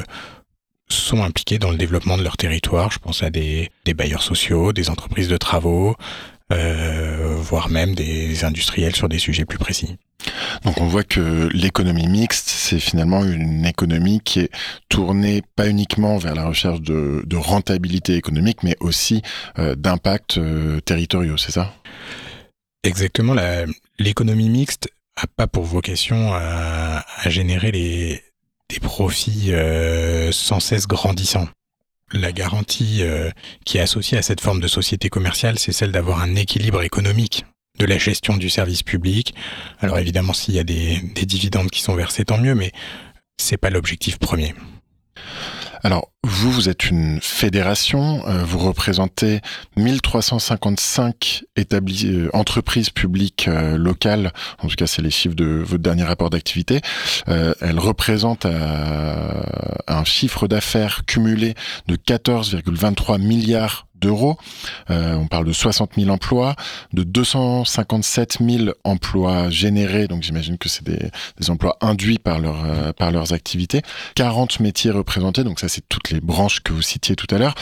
sont 0.88 1.22
impliqués 1.22 1.60
dans 1.60 1.72
le 1.72 1.78
développement 1.78 2.18
de 2.18 2.24
leur 2.24 2.38
territoire. 2.38 2.92
Je 2.92 3.00
pense 3.00 3.24
à 3.24 3.30
des, 3.30 3.72
des 3.84 3.94
bailleurs 3.94 4.24
sociaux, 4.24 4.72
des 4.72 4.90
entreprises 4.90 5.28
de 5.28 5.38
travaux, 5.38 5.96
voire 6.50 7.70
même 7.70 7.94
des 7.94 8.44
industriels 8.46 8.96
sur 8.96 9.10
des 9.10 9.20
sujets 9.20 9.46
plus 9.46 9.60
précis. 9.60 9.98
Donc 10.64 10.82
on 10.82 10.88
voit 10.88 11.04
que 11.04 11.50
l'économie 11.54 12.08
mixte, 12.08 12.50
c'est 12.50 12.80
finalement 12.80 13.24
une 13.24 13.66
économie 13.66 14.20
qui 14.20 14.42
est 14.42 14.52
tournée 14.90 15.42
pas 15.56 15.68
uniquement 15.68 16.18
vers 16.18 16.36
la 16.36 16.46
recherche 16.46 16.82
de, 16.82 17.24
rentabilité 17.36 18.16
économique, 18.16 18.64
mais 18.64 18.76
aussi 18.80 19.22
euh, 19.58 19.76
d'impact 19.76 20.38
euh, 20.38 20.80
territoriaux, 20.82 21.38
c'est 21.38 21.52
ça? 21.52 21.74
Exactement. 22.84 23.36
L'économie 23.98 24.50
mixte 24.50 24.90
a 25.16 25.28
pas 25.28 25.48
pour 25.48 25.64
vocation 25.64 26.34
à, 26.34 27.04
générer 27.26 27.72
des 27.72 28.80
profits 28.82 29.54
euh, 29.54 30.32
sans 30.32 30.60
cesse 30.60 30.88
grandissants. 30.88 31.48
La 32.12 32.32
garantie 32.32 33.04
qui 33.66 33.78
est 33.78 33.82
associée 33.82 34.18
à 34.18 34.24
cette 34.24 34.42
forme 34.42 34.60
de 34.62 34.68
société 34.68 35.10
commerciale, 35.10 35.60
c'est 35.60 35.72
celle 35.72 35.92
d'avoir 35.92 36.22
un 36.22 36.36
équilibre 36.36 36.82
économique 36.82 37.46
de 37.80 37.86
la 37.86 37.98
gestion 37.98 38.38
du 38.38 38.50
service 38.50 38.84
public. 38.84 39.34
Alors 39.80 39.98
évidemment, 39.98 40.34
s'il 40.34 40.54
y 40.54 40.60
a 40.60 40.64
des, 40.64 41.02
dividendes 41.26 41.72
qui 41.72 41.82
sont 41.82 41.96
versés, 41.96 42.26
tant 42.26 42.38
mieux, 42.38 42.56
mais 42.56 42.72
c'est 43.38 43.58
pas 43.58 43.70
l'objectif 43.70 44.20
premier. 44.20 44.54
Alors, 45.82 46.12
vous, 46.24 46.52
vous 46.52 46.68
êtes 46.68 46.90
une 46.90 47.20
fédération, 47.22 48.28
euh, 48.28 48.44
vous 48.44 48.60
représentez 48.60 49.40
1355 49.78 51.46
établis, 51.56 52.08
euh, 52.08 52.30
entreprises 52.34 52.90
publiques 52.90 53.48
euh, 53.48 53.78
locales, 53.78 54.34
en 54.62 54.68
tout 54.68 54.76
cas 54.76 54.88
c'est 54.88 55.02
les 55.02 55.12
chiffres 55.12 55.36
de 55.36 55.46
votre 55.46 55.82
dernier 55.82 56.04
rapport 56.04 56.30
d'activité. 56.30 56.82
elles 57.28 57.80
représentent 57.80 58.46
un 58.46 60.04
chiffre 60.04 60.48
d'affaires 60.48 61.04
cumulé 61.06 61.54
de 61.88 61.96
14,23 61.96 63.22
milliards 63.22 63.88
d'euros. 64.00 64.38
Euh, 64.90 65.16
on 65.16 65.28
parle 65.28 65.46
de 65.46 65.54
60 65.54 65.92
000 65.98 66.10
emplois, 66.10 66.56
de 66.94 67.04
257 67.04 68.38
000 68.42 68.72
emplois 68.84 69.50
générés, 69.50 70.08
donc 70.08 70.24
j'imagine 70.24 70.58
que 70.58 70.70
c'est 70.70 70.84
des, 70.84 71.10
emplois 71.50 71.78
induits 71.82 72.20
par, 72.20 72.40
leur, 72.40 72.64
euh, 72.66 72.94
par 72.94 73.12
leurs 73.12 73.34
activités. 73.34 73.82
40 74.16 74.60
métiers 74.60 74.92
représentés, 74.92 75.44
donc 75.44 75.60
ça 75.60 75.70
c'est 75.70 75.88
toutes 75.88 76.12
les 76.12 76.22
branches 76.22 76.62
que 76.62 76.74
vous 76.74 76.82
citiez 76.82 77.16
tout 77.16 77.34
à 77.34 77.38
l'heure. 77.38 77.56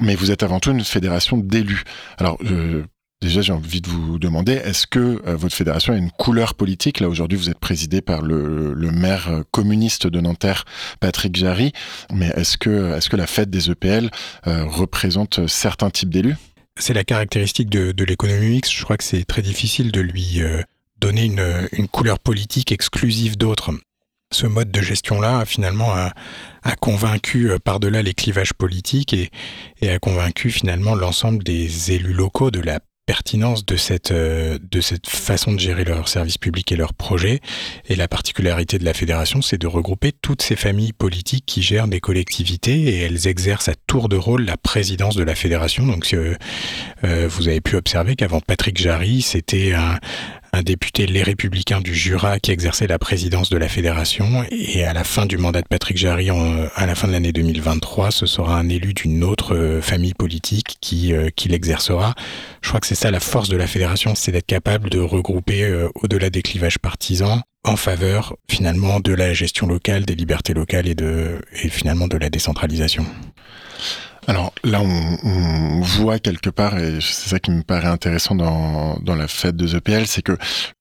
Mais 0.00 0.14
vous 0.14 0.30
êtes 0.30 0.42
avant 0.42 0.60
tout 0.60 0.70
une 0.70 0.84
fédération 0.84 1.36
d'élus. 1.36 1.84
Alors, 2.18 2.38
euh, 2.44 2.84
Déjà, 3.20 3.42
j'ai 3.42 3.52
envie 3.52 3.80
de 3.80 3.88
vous 3.88 4.20
demander, 4.20 4.52
est-ce 4.52 4.86
que 4.86 5.20
euh, 5.26 5.34
votre 5.34 5.54
fédération 5.54 5.92
a 5.92 5.96
une 5.96 6.12
couleur 6.12 6.54
politique? 6.54 7.00
Là, 7.00 7.08
aujourd'hui, 7.08 7.36
vous 7.36 7.50
êtes 7.50 7.58
présidé 7.58 8.00
par 8.00 8.22
le, 8.22 8.74
maire 8.92 9.28
euh, 9.28 9.42
communiste 9.50 10.06
de 10.06 10.20
Nanterre, 10.20 10.64
Patrick 11.00 11.34
Jarry. 11.34 11.72
Mais 12.12 12.28
est-ce 12.36 12.56
que, 12.56 12.96
est-ce 12.96 13.10
que 13.10 13.16
la 13.16 13.26
fête 13.26 13.50
des 13.50 13.70
EPL 13.70 14.10
euh, 14.46 14.64
représente 14.66 15.48
certains 15.48 15.90
types 15.90 16.10
d'élus? 16.10 16.36
C'est 16.78 16.94
la 16.94 17.02
caractéristique 17.02 17.68
de, 17.68 18.04
l'économie 18.04 18.50
mixte. 18.50 18.72
Je 18.72 18.84
crois 18.84 18.96
que 18.96 19.02
c'est 19.02 19.24
très 19.24 19.42
difficile 19.42 19.90
de 19.90 20.00
lui 20.00 20.40
donner 21.00 21.24
une, 21.24 21.88
couleur 21.88 22.20
politique 22.20 22.70
exclusive 22.70 23.36
d'autres. 23.36 23.72
ce 24.32 24.46
mode 24.46 24.70
de 24.70 24.80
gestion-là, 24.80 25.44
finalement, 25.44 25.90
a, 25.90 26.12
convaincu 26.76 27.50
par-delà 27.64 28.02
les 28.02 28.14
clivages 28.14 28.54
politiques 28.54 29.12
et 29.80 29.90
a 29.90 29.98
convaincu 29.98 30.50
finalement 30.50 30.94
l'ensemble 30.94 31.42
des 31.42 31.90
élus 31.90 32.12
locaux 32.12 32.52
de 32.52 32.60
la 32.60 32.78
pertinence 33.08 33.64
de 33.64 33.76
cette, 33.76 34.10
euh, 34.10 34.58
de 34.70 34.82
cette 34.82 35.08
façon 35.08 35.52
de 35.52 35.58
gérer 35.58 35.82
leurs 35.82 36.08
services 36.08 36.36
publics 36.36 36.70
et 36.72 36.76
leurs 36.76 36.92
projets. 36.92 37.40
Et 37.88 37.96
la 37.96 38.06
particularité 38.06 38.78
de 38.78 38.84
la 38.84 38.92
fédération, 38.92 39.40
c'est 39.40 39.56
de 39.56 39.66
regrouper 39.66 40.12
toutes 40.12 40.42
ces 40.42 40.56
familles 40.56 40.92
politiques 40.92 41.46
qui 41.46 41.62
gèrent 41.62 41.88
des 41.88 42.00
collectivités 42.00 42.78
et 42.78 42.98
elles 42.98 43.26
exercent 43.26 43.70
à 43.70 43.74
tour 43.86 44.10
de 44.10 44.16
rôle 44.16 44.44
la 44.44 44.58
présidence 44.58 45.16
de 45.16 45.22
la 45.22 45.34
fédération. 45.34 45.86
Donc, 45.86 46.10
euh, 46.12 46.36
euh 47.02 47.26
vous 47.30 47.48
avez 47.48 47.62
pu 47.62 47.76
observer 47.76 48.14
qu'avant 48.14 48.40
Patrick 48.40 48.76
Jarry, 48.76 49.22
c'était 49.22 49.72
un, 49.72 49.98
un 50.58 50.62
député 50.62 51.06
Les 51.06 51.22
Républicains 51.22 51.80
du 51.80 51.94
Jura 51.94 52.40
qui 52.40 52.50
exerçait 52.50 52.88
la 52.88 52.98
présidence 52.98 53.48
de 53.48 53.56
la 53.56 53.68
fédération. 53.68 54.44
Et 54.50 54.84
à 54.84 54.92
la 54.92 55.04
fin 55.04 55.24
du 55.24 55.38
mandat 55.38 55.62
de 55.62 55.68
Patrick 55.68 55.96
Jarry, 55.96 56.30
à 56.30 56.86
la 56.86 56.94
fin 56.96 57.06
de 57.06 57.12
l'année 57.12 57.32
2023, 57.32 58.10
ce 58.10 58.26
sera 58.26 58.58
un 58.58 58.68
élu 58.68 58.92
d'une 58.92 59.22
autre 59.22 59.54
euh, 59.54 59.80
famille 59.80 60.14
politique 60.14 60.76
qui, 60.80 61.14
euh, 61.14 61.28
qui 61.34 61.48
l'exercera. 61.48 62.14
Je 62.60 62.68
crois 62.70 62.80
que 62.80 62.88
c'est 62.88 62.96
ça 62.96 63.12
la 63.12 63.20
force 63.20 63.48
de 63.48 63.56
la 63.56 63.68
fédération, 63.68 64.16
c'est 64.16 64.32
d'être 64.32 64.46
capable 64.46 64.90
de 64.90 64.98
regrouper 64.98 65.62
euh, 65.62 65.88
au-delà 65.94 66.28
des 66.28 66.42
clivages 66.42 66.80
partisans 66.80 67.40
en 67.62 67.76
faveur 67.76 68.34
finalement 68.50 68.98
de 68.98 69.14
la 69.14 69.32
gestion 69.34 69.68
locale, 69.68 70.06
des 70.06 70.16
libertés 70.16 70.54
locales 70.54 70.88
et, 70.88 70.96
de, 70.96 71.40
et 71.62 71.68
finalement 71.68 72.08
de 72.08 72.16
la 72.16 72.30
décentralisation. 72.30 73.06
Alors 74.28 74.52
là, 74.62 74.82
on, 74.82 75.80
voit 75.80 76.18
quelque 76.18 76.50
part, 76.50 76.78
et 76.78 76.98
c'est 77.00 77.30
ça 77.30 77.38
qui 77.38 77.50
me 77.50 77.62
paraît 77.62 77.88
intéressant 77.88 78.34
dans, 78.34 78.98
dans 79.00 79.16
la 79.16 79.26
fête 79.26 79.56
de 79.56 79.66
The 79.66 80.06
c'est 80.06 80.20
que 80.20 80.36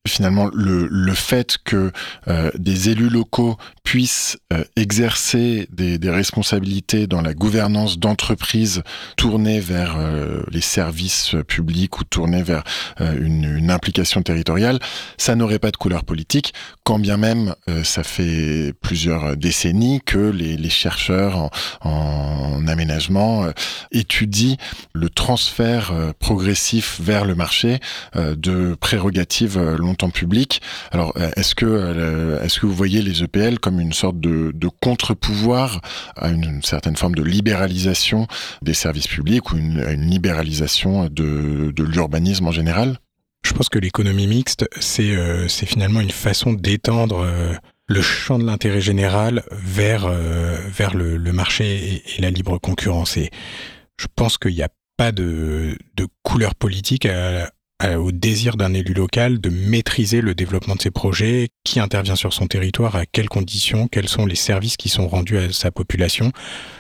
finalement 0.06 0.50
le, 0.54 0.88
le 0.90 1.14
fait 1.14 1.58
que 1.64 1.92
euh, 2.28 2.52
des 2.58 2.90
élus 2.90 3.10
locaux 3.10 3.58
puissent 3.84 4.38
euh, 4.52 4.64
exercer 4.76 5.68
des, 5.72 5.98
des, 5.98 6.10
responsabilités 6.10 7.08
dans 7.08 7.22
la 7.22 7.34
gouvernance 7.34 8.00
d'entreprises 8.00 8.84
tournées 9.16 9.60
vers 9.60 9.96
euh, 9.98 10.44
les 10.50 10.62
services 10.62 11.36
publics 11.48 12.00
ou 12.00 12.04
tournées 12.04 12.44
vers 12.44 12.64
une, 13.00 13.46
une, 13.46 13.72
implication 13.72 14.22
territoriale, 14.24 14.80
ça 15.18 15.36
n'aurait 15.36 15.60
pas 15.60 15.72
de 15.72 15.78
couleur 15.78 16.04
politique, 16.04 16.54
quand 16.84 17.00
bien 17.00 17.18
même 17.18 17.54
ça 17.84 18.04
fait 18.04 18.74
plusieurs 18.82 19.36
décennies 19.36 20.02
que 20.06 20.18
les, 20.18 20.58
les 20.58 20.70
chercheurs 20.70 21.38
en, 21.38 21.50
en 21.82 22.68
aménagement 22.68 23.37
étudient 23.92 24.56
le 24.94 25.10
transfert 25.10 25.94
progressif 26.20 27.00
vers 27.02 27.26
le 27.26 27.36
marché 27.36 27.80
de 28.16 28.76
prérogatives 28.76 29.60
longtemps 29.78 30.10
public. 30.10 30.62
Alors, 30.92 31.14
euh, 31.18 31.30
est-ce 31.36 31.56
que, 31.56 31.66
euh, 31.66 32.42
est-ce 32.44 32.60
que 32.60 32.66
vous 32.66 32.74
voyez 32.74 33.02
les 33.02 33.24
EPL 33.24 33.60
comme 33.60 33.80
une 33.80 33.94
sorte 33.94 34.20
de, 34.20 34.54
contre-pouvoir 34.82 35.82
à 36.16 36.30
une, 36.30 36.62
certaine 36.64 36.96
forme 36.96 37.16
de 37.16 37.24
libéralisation 37.24 38.28
des 38.62 38.74
services 38.74 39.08
publics 39.08 39.52
ou 39.52 39.58
une, 39.58 39.80
à 39.80 39.92
une 39.92 40.10
libéralisation 40.10 41.08
de, 41.10 41.74
l'urbanisme 41.78 42.48
en 42.48 42.52
général? 42.52 42.98
Je 43.44 43.54
pense 43.54 43.70
que 43.70 43.80
l'économie 43.80 44.28
mixte, 44.28 44.68
c'est 44.80 45.16
euh, 45.16 45.48
finalement 45.48 46.02
une 46.02 46.12
façon 46.12 46.54
d'étendre 46.54 47.26
le 47.88 48.02
champ 48.02 48.38
de 48.38 48.46
l'intérêt 48.46 48.82
général 48.82 49.44
vers, 49.52 50.10
vers 50.10 50.94
le, 50.94 51.18
marché 51.32 52.04
et, 52.18 52.22
la 52.22 52.30
libre 52.30 52.58
concurrence. 52.58 53.18
Et 53.18 53.30
je 54.00 54.08
pense 54.16 54.38
qu'il 54.38 54.56
n'y 54.56 54.64
a 54.64 54.70
pas 54.98 55.12
de, 55.12 55.78
de 55.96 56.08
couleur 56.24 56.54
politique 56.56 57.08
au 57.86 58.12
désir 58.12 58.58
d'un 58.58 58.74
élu 58.74 58.94
local 58.94 59.40
de 59.40 59.50
maîtriser 59.50 60.22
le 60.22 60.34
développement 60.34 60.76
de 60.76 60.82
ses 60.82 60.92
projets, 60.92 61.50
qui 61.64 61.80
intervient 61.80 62.16
sur 62.16 62.34
son 62.34 62.48
territoire, 62.48 62.96
à 62.96 63.06
quelles 63.06 63.30
conditions, 63.30 63.88
quels 63.88 64.08
sont 64.08 64.26
les 64.26 64.36
services 64.36 64.78
qui 64.78 64.90
sont 64.90 65.08
rendus 65.08 65.38
à 65.38 65.52
sa 65.52 65.70
population. 65.72 66.32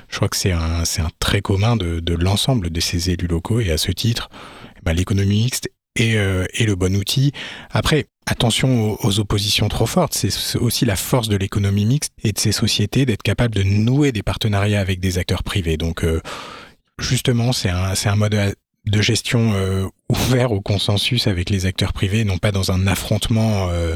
Je 0.09 0.15
crois 0.15 0.29
que 0.29 0.37
c'est 0.37 0.51
un, 0.51 0.81
un 0.81 1.09
trait 1.19 1.41
commun 1.41 1.75
de, 1.75 1.99
de 1.99 2.13
l'ensemble 2.15 2.71
de 2.71 2.79
ces 2.79 3.11
élus 3.11 3.27
locaux 3.27 3.59
et 3.59 3.71
à 3.71 3.77
ce 3.77 3.91
titre, 3.91 4.29
eh 4.77 4.79
ben, 4.83 4.93
l'économie 4.93 5.43
mixte 5.43 5.69
est, 5.97 6.15
euh, 6.15 6.45
est, 6.53 6.65
le 6.65 6.75
bon 6.75 6.95
outil. 6.95 7.31
Après, 7.71 8.05
attention 8.25 8.97
aux, 9.03 9.19
oppositions 9.19 9.67
trop 9.69 9.85
fortes. 9.85 10.13
C'est 10.13 10.57
aussi 10.57 10.85
la 10.85 10.95
force 10.95 11.29
de 11.29 11.37
l'économie 11.37 11.85
mixte 11.85 12.13
et 12.23 12.31
de 12.31 12.39
ces 12.39 12.51
sociétés 12.51 13.05
d'être 13.05 13.23
capable 13.23 13.55
de 13.55 13.63
nouer 13.63 14.11
des 14.11 14.23
partenariats 14.23 14.79
avec 14.79 14.99
des 14.99 15.17
acteurs 15.17 15.43
privés. 15.43 15.77
Donc, 15.77 16.03
euh, 16.03 16.21
justement, 16.99 17.53
c'est 17.53 17.69
un, 17.69 17.93
un 18.05 18.15
mode 18.15 18.55
de 18.87 19.01
gestion 19.01 19.53
euh, 19.53 19.87
ouvert 20.09 20.51
au 20.51 20.61
consensus 20.61 21.27
avec 21.27 21.49
les 21.49 21.65
acteurs 21.65 21.93
privés, 21.93 22.23
non 22.23 22.37
pas 22.37 22.51
dans 22.51 22.71
un 22.71 22.87
affrontement 22.87 23.69
euh, 23.69 23.95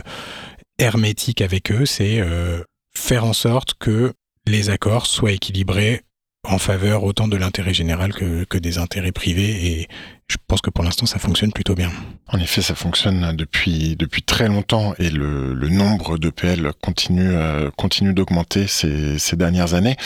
hermétique 0.78 1.42
avec 1.42 1.72
eux, 1.72 1.86
c'est 1.86 2.20
euh, 2.20 2.64
faire 2.94 3.26
en 3.26 3.34
sorte 3.34 3.76
que 3.76 4.14
les 4.48 4.70
accords 4.70 5.06
soient 5.06 5.32
équilibrés 5.32 6.02
en 6.44 6.58
faveur 6.58 7.04
autant 7.04 7.28
de 7.28 7.38
l'intérêt 7.38 7.74
général 7.74 8.14
que, 8.14 8.44
que, 8.46 8.58
des 8.58 8.80
intérêts 8.80 9.12
privés 9.12 9.66
et 9.66 9.88
je 10.28 10.38
pense 10.48 10.62
que 10.62 10.72
pour 10.72 10.84
l'instant 10.84 11.06
ça 11.06 11.20
fonctionne 11.20 11.52
plutôt 11.52 11.76
bien. 11.76 11.92
En 12.28 12.40
effet, 12.40 12.62
ça 12.62 12.74
fonctionne 12.74 13.36
depuis 13.36 13.96
depuis 13.96 14.24
très 14.24 14.48
longtemps 14.48 14.94
et 14.98 15.10
le, 15.10 15.54
le 15.54 15.70
nombre 15.70 16.18
d'EPL 16.18 16.72
continue 16.82 17.30
euh, 17.36 17.70
continue 17.78 18.14
d'augmenter 18.14 18.66
ces, 18.66 19.20
ces 19.20 19.36
dernières 19.36 19.76
années. 19.76 19.98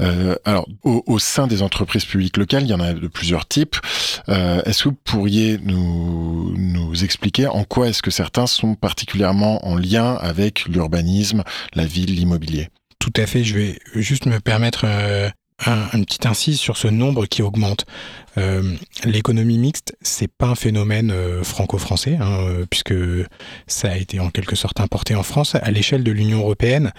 Euh, 0.00 0.34
alors 0.44 0.66
au, 0.82 1.04
au, 1.06 1.18
sein 1.18 1.46
des 1.46 1.62
entreprises 1.62 2.06
publiques 2.06 2.38
locales, 2.38 2.64
il 2.64 2.70
y 2.70 2.74
en 2.74 2.80
a 2.80 2.92
de 2.92 3.06
plusieurs 3.06 3.46
types. 3.46 3.76
Euh, 4.28 4.62
est-ce 4.64 4.84
que 4.84 4.88
vous 4.88 4.98
pourriez 5.04 5.58
nous 5.62 6.54
nous 6.56 7.04
expliquer 7.04 7.46
en 7.46 7.62
quoi 7.64 7.88
est-ce 7.88 8.02
que 8.02 8.10
certains 8.10 8.46
sont 8.46 8.74
particulièrement 8.74 9.64
en 9.66 9.76
lien 9.76 10.14
avec 10.14 10.66
l'urbanisme, 10.66 11.44
la 11.74 11.86
ville, 11.86 12.14
l'immobilier? 12.14 12.68
Tout 12.98 13.12
à 13.16 13.26
fait. 13.26 13.44
Je 13.44 13.54
vais 13.54 13.78
juste 13.94 14.26
me 14.26 14.40
permettre 14.40 14.86
un, 15.66 15.88
une 15.92 16.04
petite 16.04 16.26
incise 16.26 16.60
sur 16.60 16.76
ce 16.76 16.88
nombre 16.88 17.26
qui 17.26 17.42
augmente. 17.42 17.86
Euh, 18.36 18.74
l'économie 19.04 19.58
mixte, 19.58 19.96
c'est 20.02 20.28
pas 20.28 20.46
un 20.46 20.54
phénomène 20.54 21.10
euh, 21.10 21.44
franco-français, 21.44 22.18
hein, 22.20 22.38
euh, 22.40 22.66
puisque 22.68 22.94
ça 23.66 23.92
a 23.92 23.96
été 23.96 24.20
en 24.20 24.30
quelque 24.30 24.56
sorte 24.56 24.80
importé 24.80 25.14
en 25.14 25.22
France. 25.22 25.54
À 25.54 25.70
l'échelle 25.70 26.04
de 26.04 26.12
l'Union 26.12 26.40
européenne, 26.40 26.92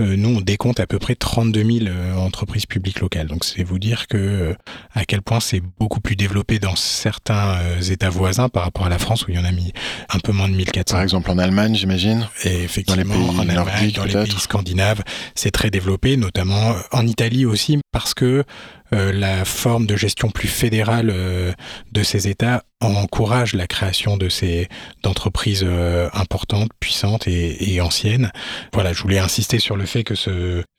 nous, 0.00 0.36
on 0.36 0.40
décompte 0.40 0.78
à 0.78 0.86
peu 0.86 1.00
près 1.00 1.16
32 1.16 1.64
000 1.86 1.86
entreprises 2.18 2.66
publiques 2.66 3.00
locales. 3.00 3.26
Donc, 3.26 3.44
c'est 3.44 3.64
vous 3.64 3.80
dire 3.80 4.06
que 4.06 4.54
à 4.94 5.04
quel 5.04 5.22
point 5.22 5.40
c'est 5.40 5.60
beaucoup 5.80 5.98
plus 5.98 6.14
développé 6.14 6.60
dans 6.60 6.76
certains 6.76 7.58
États 7.80 8.08
voisins 8.08 8.48
par 8.48 8.62
rapport 8.62 8.86
à 8.86 8.88
la 8.88 9.00
France, 9.00 9.26
où 9.26 9.32
il 9.32 9.36
y 9.36 9.40
en 9.40 9.44
a 9.44 9.50
mis 9.50 9.72
un 10.14 10.20
peu 10.20 10.30
moins 10.30 10.48
de 10.48 10.54
1400. 10.54 10.94
Par 10.94 11.02
exemple, 11.02 11.28
en 11.32 11.38
Allemagne, 11.38 11.74
j'imagine. 11.74 12.28
Et 12.44 12.62
effectivement, 12.62 13.02
dans 13.02 13.08
les 13.08 13.18
pays 13.18 13.28
en 13.28 13.48
Allemagne, 13.48 13.90
dans 13.90 14.04
les 14.04 14.24
pays 14.24 14.38
scandinaves, 14.38 15.02
c'est 15.34 15.50
très 15.50 15.68
développé, 15.68 16.16
notamment 16.16 16.76
en 16.92 17.04
Italie 17.04 17.44
aussi, 17.44 17.80
parce 17.90 18.14
que 18.14 18.44
la 18.92 19.44
forme 19.44 19.86
de 19.86 19.96
gestion 19.96 20.30
plus 20.30 20.48
fédérale 20.48 21.10
euh, 21.10 21.52
de 21.92 22.02
ces 22.02 22.28
États 22.28 22.62
encourage 22.80 23.54
la 23.54 23.66
création 23.66 24.16
de 24.16 24.28
ces 24.28 24.68
d'entreprises 25.02 25.64
euh, 25.66 26.08
importantes, 26.12 26.70
puissantes 26.80 27.26
et, 27.26 27.80
anciennes. 27.80 28.30
Voilà, 28.72 28.92
je 28.92 29.02
voulais 29.02 29.18
insister 29.18 29.58
sur 29.58 29.76
le 29.76 29.84
fait 29.84 30.04
que 30.04 30.14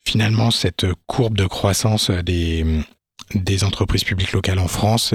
finalement 0.07 0.49
cette 0.49 0.87
courbe 1.07 1.37
de 1.37 1.45
croissance 1.45 2.09
des 2.09 2.65
des 3.35 3.63
entreprises 3.63 4.03
publiques 4.03 4.31
locales 4.31 4.57
en 4.57 4.67
France 4.67 5.13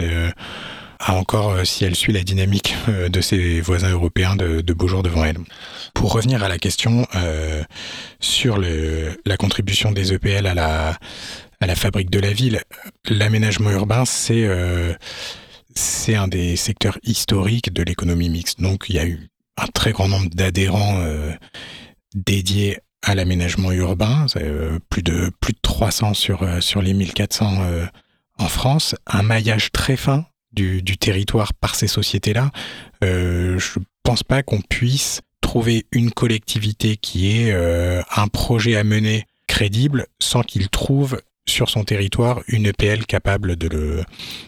a 1.01 1.15
encore, 1.15 1.67
si 1.67 1.85
elle 1.85 1.95
suit 1.95 2.13
la 2.13 2.23
dynamique 2.23 2.75
de 2.89 3.21
ses 3.21 3.61
voisins 3.61 3.91
européens, 3.91 4.37
de, 4.37 4.73
beaux 4.73 4.89
jours 4.89 5.03
devant 5.03 5.25
elle. 5.25 5.39
Pour 5.95 6.13
revenir 6.13 6.43
à 6.43 6.49
la 6.49 6.59
question 6.59 7.07
euh, 7.15 7.63
sur 8.21 8.59
la 8.59 9.37
contribution 9.37 9.93
des 9.93 10.13
EPL 10.13 10.47
à 10.47 10.55
la, 10.55 10.99
la 11.67 11.75
fabrique 11.75 12.11
de 12.11 12.19
la 12.19 12.33
ville. 12.33 12.61
L'aménagement 13.09 13.71
urbain, 13.71 14.05
c'est 14.05 14.45
euh, 14.45 14.95
c'est 15.75 16.15
un 16.15 16.29
des 16.29 16.57
secteurs 16.57 16.99
historiques 17.03 17.73
de 17.73 17.83
l'économie 17.83 18.29
mixte. 18.29 18.61
Donc 18.61 18.87
il 18.89 18.97
y 18.97 18.99
a 18.99 19.07
eu 19.07 19.29
un 19.57 19.67
très 19.69 19.93
grand 19.93 20.09
nombre 20.09 20.31
d'adhérents 20.31 21.01
euh, 21.01 21.33
dédiés 22.15 22.79
à 23.03 23.15
l'aménagement 23.15 23.73
urbain, 23.73 24.27
euh, 24.37 24.79
plus 24.89 25.03
de 25.03 25.31
plus 25.41 25.53
de 25.53 25.59
300 25.63 26.15
sur 26.15 26.83
les 26.83 26.95
1400 26.95 27.63
en 28.39 28.49
France, 28.49 28.95
un 29.07 29.23
maillage 29.23 29.71
très 29.73 29.97
fin 29.97 30.27
du, 30.53 30.83
du 30.83 30.97
territoire 30.97 31.53
par 31.55 31.75
ces 31.75 31.87
sociétés-là. 31.87 32.51
je 33.03 33.79
pense 34.03 34.23
pas 34.23 34.43
qu'on 34.43 34.61
puisse 34.61 35.21
trouver 35.41 35.87
une 35.93 36.11
collectivité 36.11 36.97
qui 36.97 37.31
ait 37.31 37.53
un 37.53 38.29
projet 38.29 38.77
à 38.77 38.85
mener 38.85 39.27
crédible 39.47 40.07
sans 40.19 40.43
qu'il 40.43 40.69
trouve 40.69 41.21
sur 41.47 41.69
son 41.69 41.85
territoire 41.85 42.43
une 42.49 42.67
EPL 42.67 43.07
capable 43.07 43.57
de 43.57 43.69
le, 43.69 44.05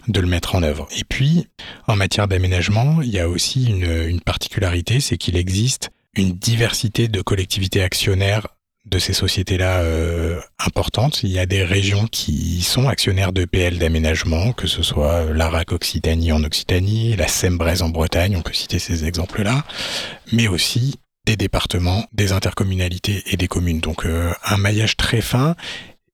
de 0.08 0.20
le 0.20 0.26
mettre 0.26 0.54
en 0.54 0.62
œuvre. 0.62 0.88
Et 0.96 1.04
puis, 1.04 1.48
en 1.86 1.96
matière 1.96 2.28
d'aménagement, 2.28 3.02
il 3.02 3.10
y 3.10 3.18
a 3.18 3.28
aussi 3.28 3.66
une, 3.66 4.08
une 4.08 4.20
particularité, 4.20 5.00
c'est 5.00 5.18
qu'il 5.18 5.36
existe 5.36 5.90
une 6.14 6.32
diversité 6.32 7.08
de 7.08 7.20
collectivités 7.20 7.82
actionnaires 7.82 8.48
de 8.86 8.98
ces 8.98 9.12
sociétés-là 9.12 9.80
euh, 9.80 10.40
importantes. 10.64 11.22
Il 11.24 11.30
y 11.30 11.40
a 11.40 11.46
des 11.46 11.64
régions 11.64 12.06
qui 12.06 12.62
sont 12.62 12.88
actionnaires 12.88 13.32
d'EPL 13.32 13.78
d'aménagement, 13.78 14.52
que 14.52 14.68
ce 14.68 14.82
soit 14.82 15.24
l'ARAC 15.32 15.72
Occitanie 15.72 16.32
en 16.32 16.42
Occitanie, 16.44 17.16
la 17.16 17.26
SEMBRES 17.26 17.82
en 17.82 17.88
Bretagne, 17.88 18.36
on 18.36 18.42
peut 18.42 18.52
citer 18.52 18.78
ces 18.78 19.04
exemples-là, 19.04 19.64
mais 20.32 20.46
aussi 20.46 20.94
des 21.26 21.36
départements, 21.36 22.06
des 22.12 22.30
intercommunalités 22.30 23.24
et 23.26 23.36
des 23.36 23.48
communes. 23.48 23.80
Donc 23.80 24.06
un 24.06 24.56
maillage 24.56 24.96
très 24.96 25.20
fin, 25.20 25.56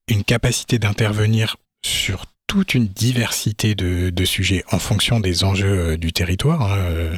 une 0.08 0.24
capacité 0.24 0.78
d'intervenir 0.78 1.56
sur 1.84 2.26
toute 2.52 2.74
une 2.74 2.86
diversité 2.86 3.74
de, 3.74 4.24
sujets 4.26 4.62
en 4.70 4.78
fonction 4.78 5.20
des 5.20 5.42
enjeux 5.42 5.92
euh, 5.92 5.96
du 5.96 6.12
territoire. 6.12 6.60
Hein. 6.60 6.76
Euh, 6.76 7.16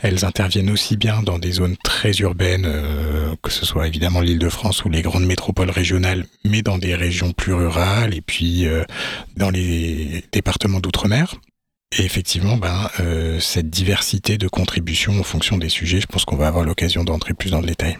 elles 0.00 0.24
interviennent 0.24 0.70
aussi 0.70 0.96
bien 0.96 1.22
dans 1.22 1.38
des 1.38 1.52
zones 1.52 1.76
très 1.84 2.10
urbaines, 2.14 2.66
euh, 2.66 3.32
que 3.42 3.52
ce 3.52 3.64
soit 3.64 3.86
évidemment 3.86 4.20
l'Île-de-France 4.20 4.84
ou 4.84 4.88
les 4.88 5.02
grandes 5.02 5.24
métropoles 5.24 5.70
régionales, 5.70 6.26
mais 6.44 6.62
dans 6.62 6.78
des 6.78 6.96
régions 6.96 7.30
plus 7.32 7.54
rurales 7.54 8.12
et 8.12 8.22
puis 8.22 8.66
dans 9.36 9.50
les 9.50 10.24
départements 10.32 10.80
d'outre-mer. 10.80 11.36
Et 11.96 12.04
effectivement, 12.04 12.56
ben, 12.56 12.90
cette 13.38 13.70
diversité 13.70 14.36
de 14.36 14.48
contributions 14.48 15.20
en 15.20 15.22
fonction 15.22 15.58
des 15.58 15.68
sujets, 15.68 16.00
je 16.00 16.06
pense 16.06 16.24
qu'on 16.24 16.36
va 16.36 16.48
avoir 16.48 16.64
l'occasion 16.64 17.04
d'entrer 17.04 17.34
plus 17.34 17.50
dans 17.50 17.60
le 17.60 17.66
détail. 17.66 17.98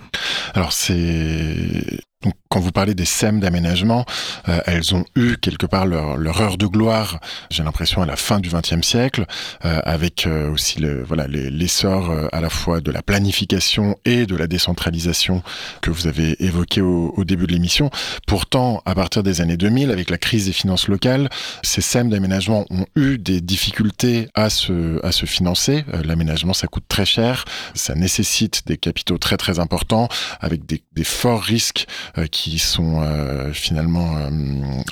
Alors 0.55 0.73
c'est 0.73 2.01
donc, 2.23 2.35
quand 2.49 2.61
vous 2.61 2.71
parlez 2.71 2.95
des 2.95 3.05
SEM 3.05 3.41
d'aménagement, 3.41 4.05
euh, 4.49 4.61
elles 4.67 4.95
ont 4.95 5.05
eu 5.17 5.37
quelque 5.37 5.67
part 5.67 5.87
leur, 5.87 6.41
heure 6.41 6.57
de 6.57 6.67
gloire, 6.67 7.19
j'ai 7.51 7.63
l'impression, 7.63 8.03
à 8.03 8.07
la 8.07 8.17
fin 8.17 8.41
du 8.41 8.49
XXe 8.51 8.87
siècle, 8.87 9.27
euh, 9.65 9.81
avec 9.85 10.27
euh, 10.27 10.51
aussi 10.51 10.79
le, 10.79 11.03
voilà, 11.03 11.27
l'essor 11.27 12.13
à 12.33 12.41
la 12.41 12.51
fois 12.51 12.81
de 12.81 12.91
la 12.91 13.03
planification 13.03 13.97
et 14.05 14.27
de 14.27 14.37
la 14.37 14.47
décentralisation 14.47 15.43
que 15.81 15.91
vous 15.91 16.07
avez 16.07 16.43
évoqué 16.45 16.81
au, 16.81 17.13
au 17.17 17.25
début 17.25 17.47
de 17.47 17.53
l'émission. 17.53 17.91
Pourtant, 18.27 18.83
à 18.85 18.95
partir 18.95 19.23
des 19.23 19.41
années 19.41 19.57
2000, 19.57 19.91
avec 19.91 20.11
la 20.11 20.19
crise 20.19 20.47
des 20.47 20.53
finances 20.53 20.89
locales, 20.89 21.29
ces 21.63 21.81
SEM 21.81 22.11
d'aménagement 22.11 22.67
ont 22.71 22.87
eu 22.97 23.19
des 23.19 23.41
difficultés 23.41 24.29
à 24.35 24.51
se, 24.51 25.05
à 25.05 25.13
se 25.13 25.27
financer. 25.27 25.85
L'aménagement, 26.05 26.53
ça 26.53 26.67
coûte 26.67 26.85
très 26.89 27.07
cher, 27.07 27.45
ça 27.75 27.95
nécessite 27.95 28.67
des 28.67 28.77
capitaux 28.77 29.19
très 29.19 29.37
très 29.37 29.59
importants, 29.59 30.09
avec 30.41 30.67
des, 30.67 30.83
des 30.93 31.05
forts 31.05 31.43
risques 31.43 31.87
qui 32.31 32.59
sont 32.59 33.03
euh, 33.03 33.53
finalement 33.53 34.17
euh, 34.17 34.31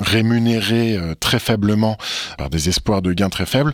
rémunérés 0.00 0.98
très 1.20 1.38
faiblement 1.38 1.96
par 2.38 2.50
des 2.50 2.68
espoirs 2.68 3.02
de 3.02 3.12
gains 3.12 3.28
très 3.28 3.46
faibles. 3.46 3.72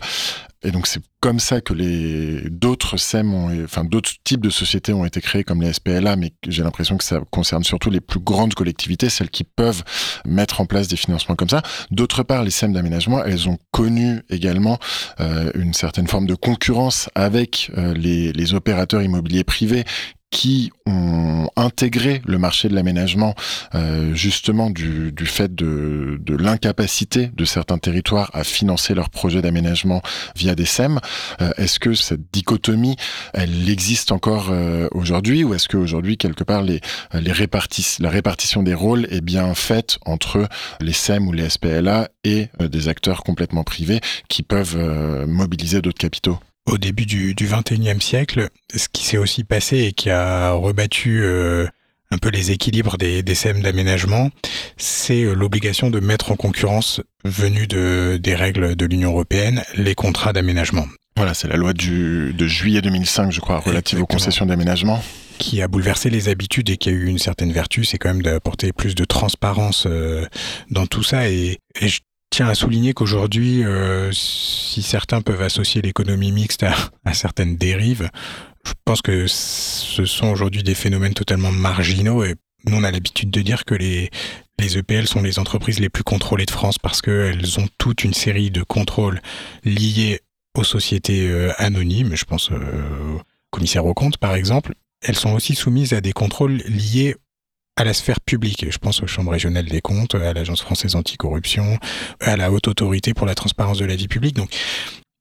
Et 0.63 0.71
donc 0.71 0.87
c'est 0.87 1.01
comme 1.19 1.39
ça 1.39 1.61
que 1.61 1.71
les 1.73 2.49
d'autres 2.49 2.97
SEM, 2.97 3.31
ont, 3.33 3.63
enfin 3.63 3.83
d'autres 3.83 4.09
types 4.23 4.41
de 4.41 4.49
sociétés 4.49 4.91
ont 4.91 5.05
été 5.05 5.21
créées 5.21 5.43
comme 5.43 5.61
les 5.61 5.71
SPLA, 5.71 6.15
mais 6.15 6.33
j'ai 6.47 6.63
l'impression 6.63 6.97
que 6.97 7.03
ça 7.03 7.21
concerne 7.29 7.63
surtout 7.63 7.91
les 7.91 8.01
plus 8.01 8.19
grandes 8.19 8.55
collectivités, 8.55 9.09
celles 9.09 9.29
qui 9.29 9.43
peuvent 9.43 9.83
mettre 10.25 10.59
en 10.59 10.65
place 10.65 10.87
des 10.87 10.97
financements 10.97 11.35
comme 11.35 11.49
ça. 11.49 11.61
D'autre 11.91 12.23
part, 12.23 12.43
les 12.43 12.49
SEM 12.49 12.73
d'aménagement, 12.73 13.23
elles 13.23 13.47
ont 13.47 13.59
connu 13.71 14.21
également 14.29 14.79
une 15.19 15.73
certaine 15.73 16.07
forme 16.07 16.25
de 16.25 16.35
concurrence 16.35 17.09
avec 17.13 17.71
les, 17.75 18.33
les 18.33 18.53
opérateurs 18.55 19.03
immobiliers 19.03 19.43
privés 19.43 19.85
qui 20.29 20.71
ont 20.85 21.49
intégré 21.55 22.21
le 22.25 22.37
marché 22.37 22.67
de 22.67 22.75
l'aménagement 22.75 23.33
euh, 23.75 24.13
justement 24.13 24.69
du, 24.69 25.11
du, 25.11 25.25
fait 25.25 25.53
de, 25.55 26.19
de 26.21 26.35
l'incapacité 26.35 27.31
de 27.33 27.45
certains 27.45 27.77
territoires 27.77 28.29
à 28.33 28.43
financer 28.43 28.93
leurs 28.93 29.09
projets 29.09 29.41
d'aménagement 29.41 30.01
via 30.35 30.53
des 30.55 30.65
SEM. 30.65 30.99
Euh, 31.41 31.51
est-ce 31.57 31.79
que 31.79 31.93
cette 31.93 32.31
dichotomie, 32.33 32.97
elle 33.33 33.69
existe 33.69 34.11
encore 34.11 34.49
euh, 34.51 34.87
aujourd'hui 34.91 35.43
ou 35.43 35.53
est-ce 35.53 35.67
qu'aujourd'hui, 35.67 36.17
quelque 36.17 36.43
part, 36.43 36.61
les, 36.61 36.81
les 37.13 37.31
répartis, 37.31 37.97
la 37.99 38.09
répartition 38.09 38.63
des 38.63 38.73
rôles 38.73 39.07
est 39.09 39.21
bien 39.21 39.53
faite 39.55 39.97
entre 40.05 40.47
les 40.81 40.93
SEM 40.93 41.27
ou 41.27 41.31
les 41.31 41.49
SPLA 41.49 42.09
et 42.23 42.47
des 42.59 42.89
acteurs 42.89 43.23
complètement 43.23 43.63
privés 43.63 44.01
qui 44.27 44.43
peuvent 44.43 44.77
mobiliser 45.25 45.81
d'autres 45.81 45.99
capitaux? 45.99 46.39
Au 46.67 46.77
début 46.77 47.05
du, 47.05 47.33
du 47.33 47.47
21e 47.47 48.01
siècle, 48.01 48.49
ce 48.75 48.87
qui 48.91 49.05
s'est 49.05 49.17
aussi 49.17 49.43
passé 49.43 49.79
et 49.79 49.91
qui 49.93 50.09
a 50.09 50.51
rebattu 50.51 51.21
euh, 51.23 51.65
un 52.11 52.17
peu 52.17 52.29
les 52.29 52.51
équilibres 52.51 52.97
des, 52.97 53.23
des 53.23 53.35
SEM 53.35 53.61
d'aménagement, 53.61 54.29
c'est 54.77 55.23
euh, 55.23 55.33
l'obligation 55.33 55.89
de 55.89 55.99
mettre 55.99 56.31
en 56.31 56.35
concurrence, 56.35 57.01
venue 57.23 57.67
de, 57.67 58.19
des 58.21 58.35
règles 58.35 58.75
de 58.75 58.85
l'Union 58.85 59.11
européenne, 59.11 59.63
les 59.75 59.95
contrats 59.95 60.33
d'aménagement. 60.33 60.85
Voilà, 61.15 61.33
c'est 61.33 61.47
la 61.47 61.55
loi 61.55 61.73
du, 61.73 62.33
de 62.33 62.47
juillet 62.47 62.81
2005, 62.81 63.31
je 63.31 63.39
crois, 63.39 63.57
relative 63.59 64.01
aux 64.01 64.05
concessions 64.05 64.45
d'aménagement 64.45 65.01
qui 65.37 65.61
a 65.61 65.67
bouleversé 65.67 66.09
les 66.09 66.29
habitudes 66.29 66.69
et 66.69 66.77
qui 66.77 66.89
a 66.89 66.91
eu 66.91 67.05
une 67.05 67.19
certaine 67.19 67.51
vertu, 67.51 67.85
c'est 67.85 67.97
quand 67.97 68.09
même 68.09 68.23
d'apporter 68.23 68.73
plus 68.73 68.95
de 68.95 69.05
transparence 69.05 69.85
euh, 69.85 70.25
dans 70.71 70.87
tout 70.87 71.03
ça. 71.03 71.29
Et, 71.29 71.59
et 71.79 71.87
je 71.87 71.99
tiens 72.29 72.47
à 72.47 72.55
souligner 72.55 72.93
qu'aujourd'hui, 72.93 73.63
euh, 73.63 74.11
si 74.11 74.81
certains 74.81 75.21
peuvent 75.21 75.41
associer 75.41 75.81
l'économie 75.81 76.31
mixte 76.31 76.63
à, 76.63 77.13
certaines 77.13 77.57
dérives, 77.57 78.09
je 78.65 78.73
pense 78.85 79.01
que 79.01 79.27
ce 79.27 80.05
sont 80.05 80.27
aujourd'hui 80.27 80.63
des 80.63 80.75
phénomènes 80.75 81.13
totalement 81.13 81.51
marginaux 81.51 82.23
et 82.23 82.35
nous, 82.65 82.77
on 82.77 82.83
a 82.83 82.91
l'habitude 82.91 83.29
de 83.29 83.41
dire 83.41 83.63
que 83.63 83.75
les, 83.75 84.09
EPL 84.59 85.07
sont 85.07 85.21
les 85.21 85.39
entreprises 85.39 85.79
les 85.79 85.89
plus 85.89 86.03
contrôlées 86.03 86.45
de 86.45 86.51
France 86.51 86.77
parce 86.79 87.01
qu'elles 87.01 87.59
ont 87.59 87.67
toute 87.77 88.03
une 88.03 88.13
série 88.13 88.51
de 88.51 88.63
contrôles 88.63 89.21
liés 89.63 90.19
aux 90.55 90.63
sociétés 90.63 91.29
euh, 91.29 91.53
anonymes. 91.57 92.15
Je 92.15 92.25
pense 92.25 92.51
euh, 92.51 93.15
au 93.15 93.21
commissaire 93.51 93.85
aux 93.85 93.93
comptes, 93.93 94.17
par 94.17 94.35
exemple. 94.35 94.73
Elles 95.01 95.15
sont 95.15 95.33
aussi 95.33 95.55
soumises 95.55 95.93
à 95.93 96.01
des 96.01 96.11
contrôles 96.11 96.57
liés 96.67 97.15
à 97.77 97.83
la 97.83 97.93
sphère 97.93 98.19
publique. 98.19 98.65
Je 98.69 98.77
pense 98.77 99.01
aux 99.01 99.07
chambres 99.07 99.31
régionales 99.31 99.65
des 99.65 99.81
comptes, 99.81 100.15
à 100.15 100.33
l'Agence 100.33 100.61
française 100.61 100.95
anticorruption, 100.95 101.77
à 102.19 102.35
la 102.35 102.51
haute 102.51 102.67
autorité 102.67 103.13
pour 103.13 103.27
la 103.27 103.35
transparence 103.35 103.77
de 103.77 103.85
la 103.85 103.95
vie 103.95 104.07
publique. 104.07 104.35
Donc 104.35 104.49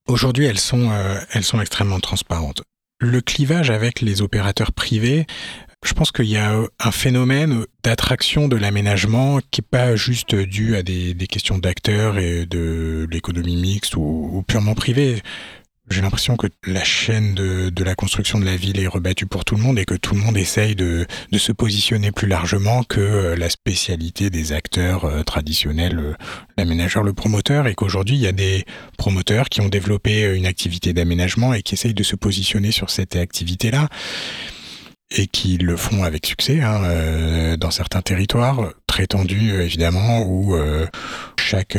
aujourd'hui, 0.08 0.46
elles 0.46 0.58
sont, 0.58 0.90
euh, 0.90 1.20
elles 1.32 1.44
sont 1.44 1.60
extrêmement 1.60 2.00
transparentes. 2.00 2.62
Le 2.98 3.20
clivage 3.20 3.70
avec 3.70 4.00
les 4.00 4.22
opérateurs 4.22 4.72
privés, 4.72 5.26
je 5.84 5.92
pense 5.92 6.10
qu'il 6.10 6.24
y 6.26 6.38
a 6.38 6.58
un 6.80 6.90
phénomène 6.90 7.66
d'attraction 7.84 8.48
de 8.48 8.56
l'aménagement 8.56 9.38
qui 9.50 9.60
n'est 9.60 9.68
pas 9.70 9.94
juste 9.94 10.34
dû 10.34 10.74
à 10.74 10.82
des, 10.82 11.14
questions 11.28 11.58
d'acteurs 11.58 12.18
et 12.18 12.46
de 12.46 13.06
l'économie 13.10 13.56
mixte 13.56 13.96
ou 13.96 14.42
purement 14.48 14.74
privée. 14.74 15.22
J'ai 15.88 16.02
l'impression 16.02 16.36
que 16.36 16.48
la 16.66 16.82
chaîne 16.82 17.34
de, 17.34 17.84
la 17.84 17.94
construction 17.94 18.40
de 18.40 18.44
la 18.44 18.56
ville 18.56 18.80
est 18.80 18.88
rebattue 18.88 19.26
pour 19.26 19.44
tout 19.44 19.54
le 19.54 19.62
monde 19.62 19.78
et 19.78 19.84
que 19.84 19.94
tout 19.94 20.16
le 20.16 20.20
monde 20.20 20.36
essaye 20.36 20.74
de, 20.74 21.06
de 21.30 21.38
se 21.38 21.52
positionner 21.52 22.10
plus 22.10 22.26
largement 22.26 22.82
que 22.82 23.00
euh, 23.00 23.36
la 23.36 23.48
spécialité 23.48 24.28
des 24.28 24.52
acteurs 24.52 25.04
euh, 25.04 25.22
traditionnels, 25.22 25.98
euh, 25.98 26.14
l'aménageur, 26.58 27.04
le 27.04 27.12
promoteur, 27.12 27.68
et 27.68 27.76
qu'aujourd'hui 27.76 28.16
il 28.16 28.22
y 28.22 28.26
a 28.26 28.32
des 28.32 28.64
promoteurs 28.98 29.48
qui 29.48 29.60
ont 29.60 29.68
développé 29.68 30.24
une 30.34 30.46
activité 30.46 30.92
d'aménagement 30.92 31.54
et 31.54 31.62
qui 31.62 31.74
essayent 31.74 31.94
de 31.94 32.02
se 32.02 32.16
positionner 32.16 32.72
sur 32.72 32.90
cette 32.90 33.14
activité-là 33.14 33.88
et 35.10 35.26
qui 35.26 35.56
le 35.58 35.76
font 35.76 36.02
avec 36.02 36.26
succès 36.26 36.60
hein, 36.62 36.82
euh, 36.84 37.56
dans 37.56 37.70
certains 37.70 38.02
territoires 38.02 38.72
très 38.86 39.06
tendus 39.06 39.52
euh, 39.52 39.64
évidemment 39.64 40.22
où 40.22 40.56
euh, 40.56 40.86
chaque 41.38 41.78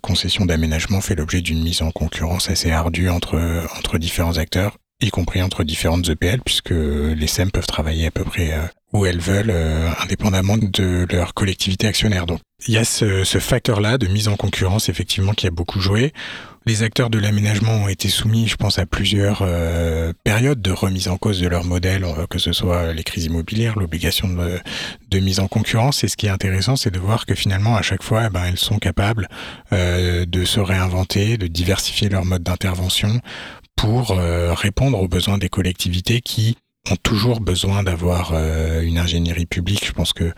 concession 0.00 0.46
d'aménagement 0.46 1.00
fait 1.00 1.16
l'objet 1.16 1.40
d'une 1.40 1.62
mise 1.62 1.82
en 1.82 1.90
concurrence 1.90 2.50
assez 2.50 2.70
ardue 2.70 3.08
entre 3.08 3.36
entre 3.76 3.98
différents 3.98 4.38
acteurs 4.38 4.78
y 5.00 5.10
compris 5.10 5.42
entre 5.42 5.64
différentes 5.64 6.08
EPL 6.08 6.40
puisque 6.44 6.70
les 6.70 7.26
SEM 7.26 7.50
peuvent 7.50 7.66
travailler 7.66 8.06
à 8.06 8.10
peu 8.12 8.22
près 8.22 8.52
où 8.92 9.06
elles 9.06 9.20
veulent 9.20 9.54
indépendamment 10.02 10.56
de 10.56 11.06
leur 11.10 11.34
collectivité 11.34 11.86
actionnaire 11.86 12.26
donc 12.26 12.40
il 12.66 12.74
y 12.74 12.78
a 12.78 12.84
ce, 12.84 13.22
ce 13.22 13.38
facteur-là 13.38 13.98
de 13.98 14.06
mise 14.06 14.28
en 14.28 14.36
concurrence 14.36 14.88
effectivement 14.88 15.32
qui 15.32 15.46
a 15.46 15.50
beaucoup 15.50 15.80
joué 15.80 16.12
les 16.68 16.82
acteurs 16.82 17.08
de 17.08 17.18
l'aménagement 17.18 17.72
ont 17.72 17.88
été 17.88 18.08
soumis, 18.08 18.46
je 18.46 18.56
pense, 18.56 18.78
à 18.78 18.84
plusieurs 18.84 19.40
euh, 19.40 20.12
périodes 20.22 20.60
de 20.60 20.70
remise 20.70 21.08
en 21.08 21.16
cause 21.16 21.40
de 21.40 21.48
leur 21.48 21.64
modèle, 21.64 22.04
euh, 22.04 22.26
que 22.26 22.38
ce 22.38 22.52
soit 22.52 22.92
les 22.92 23.04
crises 23.04 23.24
immobilières, 23.24 23.78
l'obligation 23.78 24.28
de, 24.28 25.18
mise 25.18 25.40
en 25.40 25.48
concurrence. 25.48 26.04
Et 26.04 26.08
ce 26.08 26.16
qui 26.18 26.26
est 26.26 26.30
intéressant, 26.30 26.76
c'est 26.76 26.90
de 26.90 26.98
voir 26.98 27.24
que 27.24 27.34
finalement, 27.34 27.74
à 27.74 27.80
chaque 27.80 28.02
fois, 28.02 28.24
eh 28.26 28.30
ben, 28.30 28.44
elles 28.44 28.58
sont 28.58 28.78
capables 28.78 29.28
euh, 29.72 30.26
de 30.26 30.44
se 30.44 30.60
réinventer, 30.60 31.38
de 31.38 31.46
diversifier 31.46 32.10
leur 32.10 32.26
mode 32.26 32.42
d'intervention 32.42 33.20
pour 33.76 34.10
répondre 34.10 35.00
aux 35.00 35.06
besoins 35.06 35.38
des 35.38 35.48
collectivités 35.48 36.20
qui 36.20 36.56
ont 36.90 36.96
toujours 36.96 37.40
besoin 37.40 37.82
d'avoir 37.82 38.32
une 38.82 38.98
ingénierie 38.98 39.46
publique. 39.46 39.86
Je 39.86 39.92
pense 39.92 40.12
que 40.12 40.32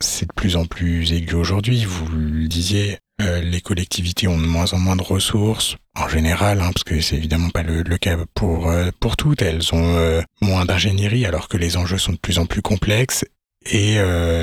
c'est 0.00 0.26
de 0.26 0.32
plus 0.32 0.56
en 0.56 0.64
plus 0.64 1.12
aigu 1.12 1.34
aujourd'hui. 1.34 1.84
Vous 1.84 2.08
le 2.08 2.48
disiez, 2.48 2.98
euh, 3.20 3.40
les 3.40 3.60
collectivités 3.60 4.28
ont 4.28 4.38
de 4.38 4.46
moins 4.46 4.72
en 4.72 4.78
moins 4.78 4.96
de 4.96 5.02
ressources, 5.02 5.76
en 5.96 6.08
général, 6.08 6.60
hein, 6.60 6.70
parce 6.72 6.84
que 6.84 7.00
c'est 7.00 7.16
évidemment 7.16 7.50
pas 7.50 7.62
le, 7.62 7.82
cas 7.98 8.16
pour, 8.34 8.70
euh, 8.70 8.90
pour 8.98 9.16
toutes. 9.16 9.42
Elles 9.42 9.74
ont 9.74 9.96
euh, 9.96 10.22
moins 10.40 10.64
d'ingénierie 10.64 11.26
alors 11.26 11.48
que 11.48 11.56
les 11.56 11.76
enjeux 11.76 11.98
sont 11.98 12.12
de 12.12 12.18
plus 12.18 12.38
en 12.38 12.46
plus 12.46 12.62
complexes. 12.62 13.24
Et 13.70 13.96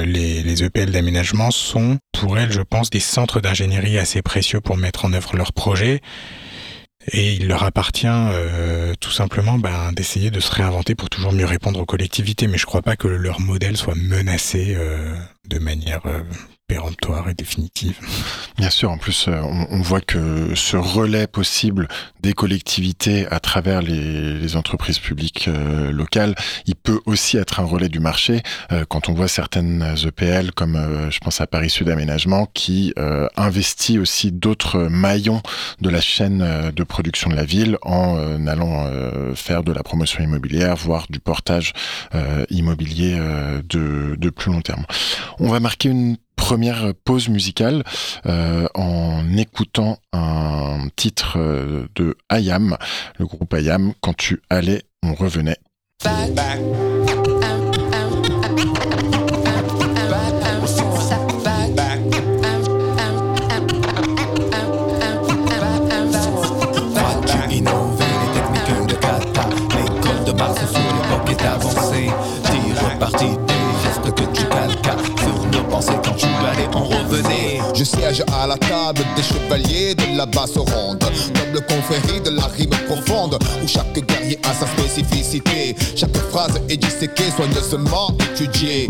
les, 0.05 0.43
les 0.43 0.63
EPL 0.63 0.91
d'aménagement 0.91 1.49
sont, 1.49 1.97
pour 2.13 2.37
elles, 2.37 2.51
je 2.51 2.61
pense, 2.61 2.91
des 2.91 2.99
centres 2.99 3.39
d'ingénierie 3.39 3.97
assez 3.97 4.21
précieux 4.21 4.61
pour 4.61 4.77
mettre 4.77 5.05
en 5.05 5.13
œuvre 5.13 5.35
leurs 5.35 5.53
projets. 5.53 6.01
Et 7.11 7.33
il 7.33 7.47
leur 7.47 7.63
appartient 7.63 8.07
tout 8.99 9.11
simplement 9.11 9.57
ben, 9.57 9.91
d'essayer 9.93 10.29
de 10.29 10.39
se 10.39 10.51
réinventer 10.51 10.93
pour 10.93 11.09
toujours 11.09 11.31
mieux 11.31 11.45
répondre 11.45 11.79
aux 11.79 11.85
collectivités. 11.85 12.47
Mais 12.47 12.57
je 12.57 12.65
crois 12.65 12.81
pas 12.81 12.95
que 12.95 13.07
leur 13.07 13.39
modèle 13.39 13.77
soit 13.77 13.95
menacé 13.95 14.77
de 15.47 15.59
manière 15.59 16.01
péremptoire 16.67 17.29
et 17.29 17.33
définitive. 17.33 17.97
Bien 18.57 18.69
sûr, 18.69 18.91
en 18.91 18.97
plus, 18.97 19.27
euh, 19.27 19.41
on, 19.41 19.81
voit 19.81 20.01
que 20.01 20.53
ce 20.53 20.75
relais 20.75 21.25
possible 21.25 21.87
des 22.19 22.33
collectivités 22.33 23.25
à 23.27 23.39
travers 23.39 23.81
les, 23.81 24.55
entreprises 24.55 24.99
publiques 24.99 25.47
euh, 25.47 25.91
locales, 25.91 26.35
il 26.65 26.75
peut 26.75 26.99
aussi 27.05 27.37
être 27.37 27.59
un 27.59 27.63
relais 27.63 27.89
du 27.89 27.99
marché. 27.99 28.41
Euh, 28.71 28.85
quand 28.87 29.07
on 29.07 29.13
voit 29.13 29.27
certaines 29.27 29.95
EPL, 30.05 30.51
comme 30.51 31.09
je 31.09 31.19
pense 31.19 31.39
à 31.41 31.47
Paris 31.47 31.69
Sud 31.69 31.89
Aménagement, 31.89 32.47
qui 32.53 32.93
investit 33.35 33.99
aussi 33.99 34.31
d'autres 34.31 34.79
maillons 34.79 35.41
de 35.81 35.89
la 35.89 36.01
chaîne 36.01 36.71
de 36.75 36.83
production 36.83 37.29
de 37.29 37.35
la 37.35 37.43
ville 37.43 37.77
en 37.81 38.47
allant 38.47 38.89
faire 39.35 39.63
de 39.63 39.71
la 39.71 39.83
promotion 39.83 40.23
immobilière, 40.23 40.75
voire 40.75 41.07
du 41.09 41.19
portage 41.19 41.73
immobilier 42.49 43.17
de, 43.69 44.15
de 44.17 44.29
plus 44.29 44.51
long 44.51 44.61
terme. 44.61 44.85
On 45.39 45.49
va 45.49 45.59
marquer 45.59 45.89
une 45.89 46.17
première 46.37 46.93
pause 47.03 47.27
musicale 47.27 47.83
euh, 48.25 48.67
en 48.73 49.35
écoutant 49.35 49.97
un 50.13 50.87
titre 50.95 51.33
euh, 51.37 51.87
de 51.95 52.15
Ayam, 52.29 52.77
le 53.19 53.25
groupe 53.25 53.53
Ayam. 53.53 53.91
Quand 53.99 54.15
tu 54.15 54.41
allais, 54.49 54.83
on 55.03 55.13
revenait. 55.13 55.57
Siège 77.87 78.23
à 78.33 78.47
la 78.47 78.57
table 78.57 79.01
des 79.15 79.23
chevaliers 79.23 79.95
de 79.95 80.17
la 80.17 80.25
basse 80.25 80.57
ronde 80.57 81.03
Noble 81.35 81.65
confrérie 81.65 82.21
de 82.21 82.31
la 82.31 82.45
rime 82.47 82.69
profonde 82.87 83.39
Où 83.63 83.67
chaque 83.67 83.93
guerrier 83.93 84.39
a 84.43 84.53
sa 84.53 84.67
spécificité. 84.67 85.75
Chaque 85.95 86.17
phrase 86.29 86.59
est 86.69 86.77
disséquée, 86.77 87.31
soigneusement 87.35 88.11
étudiée 88.33 88.87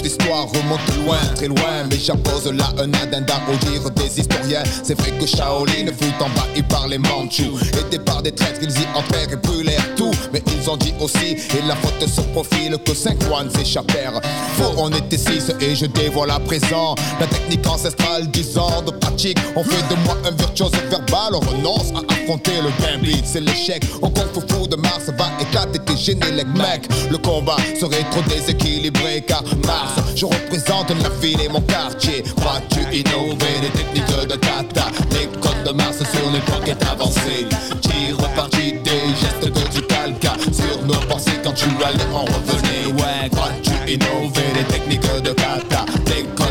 Notre 0.00 0.12
histoire 0.12 0.46
remonte 0.48 0.96
loin, 1.04 1.18
très 1.34 1.46
loin 1.46 1.84
Mais 1.90 1.98
j'appose 1.98 2.50
là 2.50 2.70
un 2.78 2.90
addenda 2.94 3.34
au 3.52 3.56
dire 3.66 3.90
des 3.90 4.20
historiens. 4.20 4.62
C'est 4.82 4.98
vrai 4.98 5.10
que 5.10 5.26
Shaolin 5.26 5.92
fut 5.92 6.14
envahi 6.22 6.62
par 6.62 6.88
les 6.88 6.96
Mandchous 6.96 7.58
Aidés 7.78 7.98
par 7.98 8.22
des 8.22 8.32
traîtres, 8.32 8.60
ils 8.62 8.70
y 8.70 8.86
entrèrent 8.98 9.30
et 9.30 9.36
brûlèrent 9.36 9.94
tout. 9.96 10.10
Mais 10.32 10.42
ils 10.46 10.70
ont 10.70 10.78
dit 10.78 10.94
aussi, 11.00 11.32
et 11.32 11.66
la 11.68 11.76
faute 11.76 12.08
se 12.08 12.22
profile 12.32 12.78
Que 12.82 12.94
cinq 12.94 13.22
moines 13.28 13.50
s'échappèrent 13.50 14.20
Faux, 14.56 14.72
on 14.78 14.90
était 14.90 15.18
six 15.18 15.52
et 15.60 15.74
je 15.74 15.84
dévoile 15.84 16.30
à 16.30 16.40
présent 16.40 16.94
La 17.20 17.26
technique 17.26 17.66
ancestrale 17.66 18.30
10 18.30 18.56
ans 18.56 18.82
de 18.82 18.92
pratique. 18.92 19.38
On 19.54 19.62
fait 19.62 19.94
de 19.94 20.00
moi 20.06 20.16
un 20.24 20.30
virtuose 20.30 20.72
verbal 20.88 21.34
On 21.34 21.40
renonce 21.40 21.92
à 21.94 22.12
affronter 22.12 22.52
le 22.62 22.70
gambit 22.82 23.20
C'est 23.24 23.40
l'échec 23.40 23.84
Au 24.00 24.08
fou 24.08 24.66
de 24.66 24.76
Mars 24.76 25.10
va 25.18 25.26
éclater 25.40 25.78
tes 25.80 25.96
génériques 25.96 26.46
mec 26.56 26.88
Le 27.10 27.18
combat 27.18 27.56
serait 27.78 28.04
trop 28.10 28.22
déséquilibré 28.22 29.22
Car 29.26 29.42
Mars 29.66 29.89
je 30.16 30.26
représente 30.26 30.90
la 30.90 31.08
ville 31.20 31.40
et 31.40 31.48
mon 31.48 31.60
quartier. 31.62 32.22
Crois-tu 32.36 32.80
innover 32.94 33.54
les 33.62 33.70
techniques 33.70 34.28
de 34.28 34.36
kata 34.36 34.86
Les 35.12 35.26
codes 35.40 35.64
de 35.66 35.72
Mars 35.72 35.98
sur 35.98 36.30
l'époque 36.30 36.68
est 36.68 36.84
avancée. 36.84 37.46
Tire 37.80 38.16
reparti 38.18 38.74
des 38.84 39.06
gestes 39.20 39.52
que 39.52 39.74
tu 39.74 39.82
calques 39.82 40.28
Sur 40.52 40.82
nos 40.84 41.00
pensées 41.08 41.38
quand 41.42 41.52
tu 41.52 41.66
allais 41.84 42.14
en 42.14 42.24
revenir. 42.24 42.94
Ouais 42.96 43.28
crois-tu 43.30 43.92
innover 43.92 44.48
les 44.56 44.64
techniques 44.64 45.22
de 45.22 45.32
kata 45.32 45.84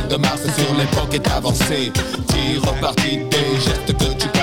de 0.10 0.16
Mars 0.18 0.42
sur 0.42 0.76
l'époque 0.76 1.14
est 1.14 1.32
avancée. 1.32 1.92
Tire 2.28 2.62
reparti 2.64 3.18
des 3.18 3.60
gestes 3.62 3.96
que 3.96 4.14
tu 4.18 4.39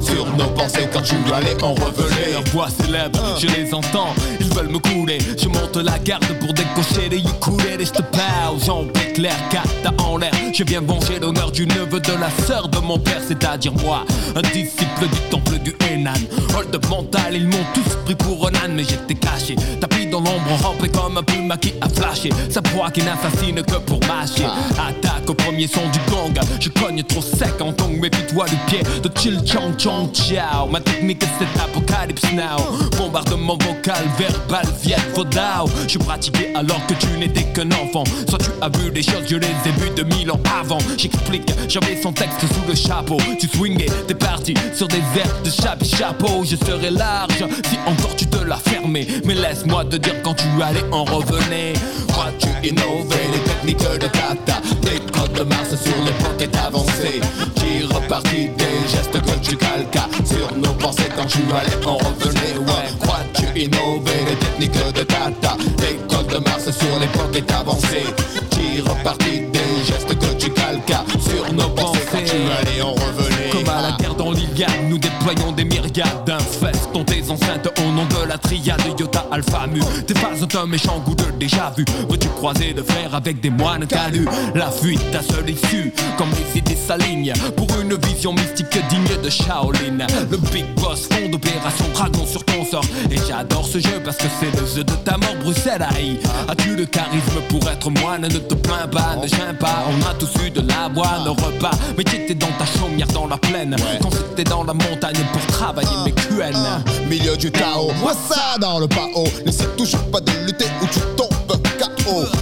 sur 0.00 0.26
nos 0.36 0.48
pensées 0.50 0.88
quand 0.92 1.02
tu 1.02 1.14
allais 1.32 1.62
en 1.62 1.74
revenait. 1.74 2.32
Leur 2.32 2.44
voix 2.52 2.68
célèbre, 2.68 3.18
je 3.40 3.46
les 3.46 3.72
entends, 3.74 4.14
ils 4.40 4.52
veulent 4.52 4.68
me 4.68 4.78
couler. 4.78 5.18
Je 5.38 5.48
monte 5.48 5.76
la 5.76 5.98
garde 5.98 6.24
pour 6.40 6.52
décocher 6.52 7.08
les 7.10 7.18
ukulélés. 7.18 7.84
Je 7.84 7.92
te 7.92 8.02
parle, 8.02 8.58
j'en 8.64 8.84
clair, 9.14 9.36
cata 9.50 9.94
en 10.02 10.16
l'air. 10.16 10.32
Je 10.52 10.64
viens 10.64 10.80
venger 10.80 11.18
l'honneur 11.20 11.50
du 11.50 11.66
neveu 11.66 12.00
de 12.00 12.12
la 12.12 12.30
sœur 12.46 12.68
de 12.68 12.78
mon 12.78 12.98
père, 12.98 13.20
c'est-à-dire 13.26 13.72
moi, 13.74 14.04
un 14.36 14.42
disciple 14.42 15.08
du 15.10 15.18
temple 15.30 15.58
du 15.58 15.74
Henan. 15.88 16.12
Hold 16.56 16.74
up 16.74 16.86
mental, 16.88 17.34
ils 17.34 17.46
m'ont 17.46 17.66
tous 17.74 17.96
pris 18.04 18.14
pour 18.14 18.48
un 18.48 18.54
âne, 18.64 18.74
mais 18.74 18.84
j'étais 18.84 19.14
caché. 19.14 19.56
Tapis 19.80 19.91
dans 20.12 20.20
l'ombre, 20.20 20.62
rampé 20.62 20.88
comme 20.90 21.16
un 21.16 21.22
puma 21.22 21.56
qui 21.56 21.72
a 21.80 21.88
flashé. 21.88 22.28
Sa 22.50 22.60
proie 22.60 22.90
qui 22.90 23.02
n'assassine 23.02 23.62
que 23.62 23.76
pour 23.78 23.98
mâcher. 24.00 24.44
Attaque 24.72 25.28
au 25.28 25.34
premier 25.34 25.66
son 25.66 25.80
du 25.90 25.98
gong. 26.10 26.34
Je 26.60 26.68
cogne 26.68 27.02
trop 27.02 27.22
sec 27.22 27.60
en 27.60 27.72
tongue, 27.72 27.98
méfie-toi 27.98 28.44
du 28.44 28.56
pied 28.66 28.82
de 29.02 29.10
chill 29.18 29.40
chong 29.46 29.74
chong 29.78 30.12
ciao. 30.12 30.68
Ma 30.70 30.80
technique 30.80 31.24
c'est 31.38 31.60
apocalypse 31.60 32.30
now. 32.32 32.62
Bombardement 32.98 33.56
vocal, 33.56 34.04
verbal, 34.18 34.66
viet 34.82 34.96
vodao. 35.14 35.68
Je 35.88 35.98
pratiquais 35.98 36.52
alors 36.54 36.84
que 36.86 36.94
tu 36.94 37.06
n'étais 37.18 37.44
qu'un 37.44 37.70
enfant. 37.72 38.04
Soit 38.28 38.38
tu 38.38 38.50
as 38.60 38.68
vu 38.78 38.90
des 38.90 39.02
choses, 39.02 39.24
je 39.26 39.36
les 39.36 39.46
ai 39.46 39.72
vues 39.78 39.90
de 39.96 40.02
mille 40.14 40.30
ans 40.30 40.40
avant. 40.60 40.78
J'explique, 40.98 41.50
j'avais 41.68 42.00
son 42.00 42.12
texte 42.12 42.40
sous 42.40 42.68
le 42.68 42.74
chapeau. 42.74 43.16
Tu 43.40 43.48
swingais, 43.48 43.86
t'es 44.06 44.14
parti 44.14 44.52
sur 44.74 44.88
des 44.88 45.02
airs 45.16 45.42
de 45.42 45.50
chape 45.50 45.82
chapeau. 45.84 46.44
Je 46.44 46.56
serais 46.56 46.90
large 46.90 47.44
si 47.64 47.78
encore 47.86 48.14
tu 48.16 48.26
te 48.26 48.44
l'as 48.44 48.56
fermé. 48.56 49.06
Mais 49.24 49.34
laisse-moi 49.34 49.86
te 49.86 50.01
dire 50.02 50.22
quand 50.22 50.34
tu 50.34 50.46
allais 50.62 50.84
en 50.90 51.04
revenir. 51.04 51.74
Crois-tu 52.08 52.48
innover 52.68 53.24
les 53.32 53.40
techniques 53.40 54.00
de 54.00 54.08
kata? 54.08 54.60
Les 54.82 55.00
codes 55.10 55.32
de 55.32 55.44
Mars 55.44 55.70
sur 55.70 56.04
l'époque 56.04 56.40
est 56.40 56.56
avancée. 56.56 57.20
Qui 57.56 57.84
repartit 57.84 58.50
des 58.58 58.88
gestes 58.90 59.20
que 59.20 59.38
tu 59.40 59.56
calques 59.56 59.98
sur 60.26 60.54
nos 60.56 60.74
pensées 60.74 61.08
quand 61.16 61.26
tu 61.26 61.38
allais 61.38 61.86
en 61.86 61.96
revenir. 61.96 62.60
Ouais, 62.60 62.90
crois-tu 63.00 63.46
innover 63.58 64.20
les 64.28 64.36
techniques 64.36 64.94
de 64.94 65.04
kata? 65.04 65.56
Les 65.78 65.96
codes 66.08 66.28
de 66.28 66.38
Mars 66.38 66.64
sur 66.64 66.98
l'époque 67.00 67.34
est 67.34 67.52
avancée. 67.52 68.06
Qui 68.50 68.80
repartit 68.80 69.42
des 69.52 69.84
gestes 69.86 70.18
que 70.18 70.34
tu 70.34 70.50
calques 70.50 70.92
sur 71.20 71.52
nos 71.52 71.68
pensées 71.70 72.00
quand 72.10 72.24
tu 72.24 72.36
allais 72.36 72.82
en 72.82 72.92
revenir. 72.92 73.50
Comme 73.52 73.68
à 73.68 73.82
la 73.82 73.96
guerre 73.98 74.14
dans 74.14 74.32
l'Iliade, 74.32 74.70
nous 74.88 74.98
déployons 74.98 75.52
des 75.52 75.64
myriades 75.64 76.24
d'infestons 76.26 77.04
tes 77.04 77.22
enceintes 77.30 77.68
nom 78.02 78.20
de 78.22 78.28
la 78.28 78.38
triade 78.38 78.80
Yota 78.98 79.26
Alpha 79.30 79.66
Mu. 79.66 79.80
T'es 80.06 80.14
pas 80.14 80.30
un 80.58 80.66
méchant 80.66 80.98
goût 81.00 81.14
de 81.14 81.24
déjà 81.38 81.72
vu. 81.76 81.84
Veux-tu 82.08 82.28
croiser 82.28 82.72
de 82.72 82.82
frères 82.82 83.14
avec 83.14 83.40
des 83.40 83.50
moines 83.50 83.86
calus? 83.86 84.26
La 84.54 84.70
fuite, 84.70 85.00
ta 85.10 85.22
seule 85.22 85.50
issue, 85.50 85.92
comme 86.18 86.28
les 86.30 86.58
idées 86.58 86.76
s'alignent 86.76 87.32
pour 87.56 87.68
une 87.80 87.94
vision 88.06 88.32
mystique 88.32 88.78
digne 88.88 89.22
de 89.22 89.30
Shaolin. 89.30 90.06
Le 90.30 90.36
Big 90.36 90.66
Boss 90.76 91.08
fond 91.10 91.28
d'opération 91.28 91.84
Dragon 91.94 92.26
sur 92.26 92.44
ton 92.44 92.64
sort. 92.64 92.84
Et 93.10 93.16
j'adore 93.28 93.66
ce 93.66 93.78
jeu 93.78 94.00
parce 94.04 94.16
que 94.16 94.26
c'est 94.40 94.60
le 94.60 94.66
jeu 94.66 94.84
de 94.84 94.92
ta 95.04 95.16
mort, 95.16 95.36
Bruxelles. 95.42 95.86
Aïe. 95.96 96.18
As-tu 96.48 96.76
le 96.76 96.86
charisme 96.86 97.40
pour 97.48 97.68
être 97.68 97.90
moine? 97.90 98.22
Ne 98.22 98.38
te 98.38 98.54
plains 98.54 98.88
pas, 98.90 99.16
ne 99.16 99.26
gêne 99.26 99.56
pas. 99.58 99.84
On 99.88 100.10
a 100.10 100.14
tous 100.14 100.30
eu 100.44 100.50
de 100.50 100.60
la 100.60 100.88
boîte, 100.88 101.26
repas. 101.26 101.76
Mais 101.96 102.04
t'étais 102.04 102.34
dans 102.34 102.52
ta 102.58 102.66
chaumière 102.78 103.08
dans 103.08 103.26
la 103.26 103.38
plaine. 103.38 103.76
Quand 104.00 104.10
c'était 104.10 104.44
dans 104.44 104.64
la 104.64 104.74
montagne 104.74 105.24
pour 105.32 105.46
travailler 105.46 105.96
mes 106.04 106.12
QN. 106.12 106.82
Milieu 107.08 107.36
du 107.36 107.50
Tao, 107.50 107.91
moi 108.00 108.12
ça 108.28 108.58
dans 108.58 108.78
le 108.78 108.88
pao. 108.88 109.24
N'essaie 109.44 109.66
toujours 109.76 110.04
pas 110.10 110.20
de 110.20 110.32
lutter 110.46 110.66
ou 110.82 110.86
tu 110.86 111.00
tombes 111.16 111.31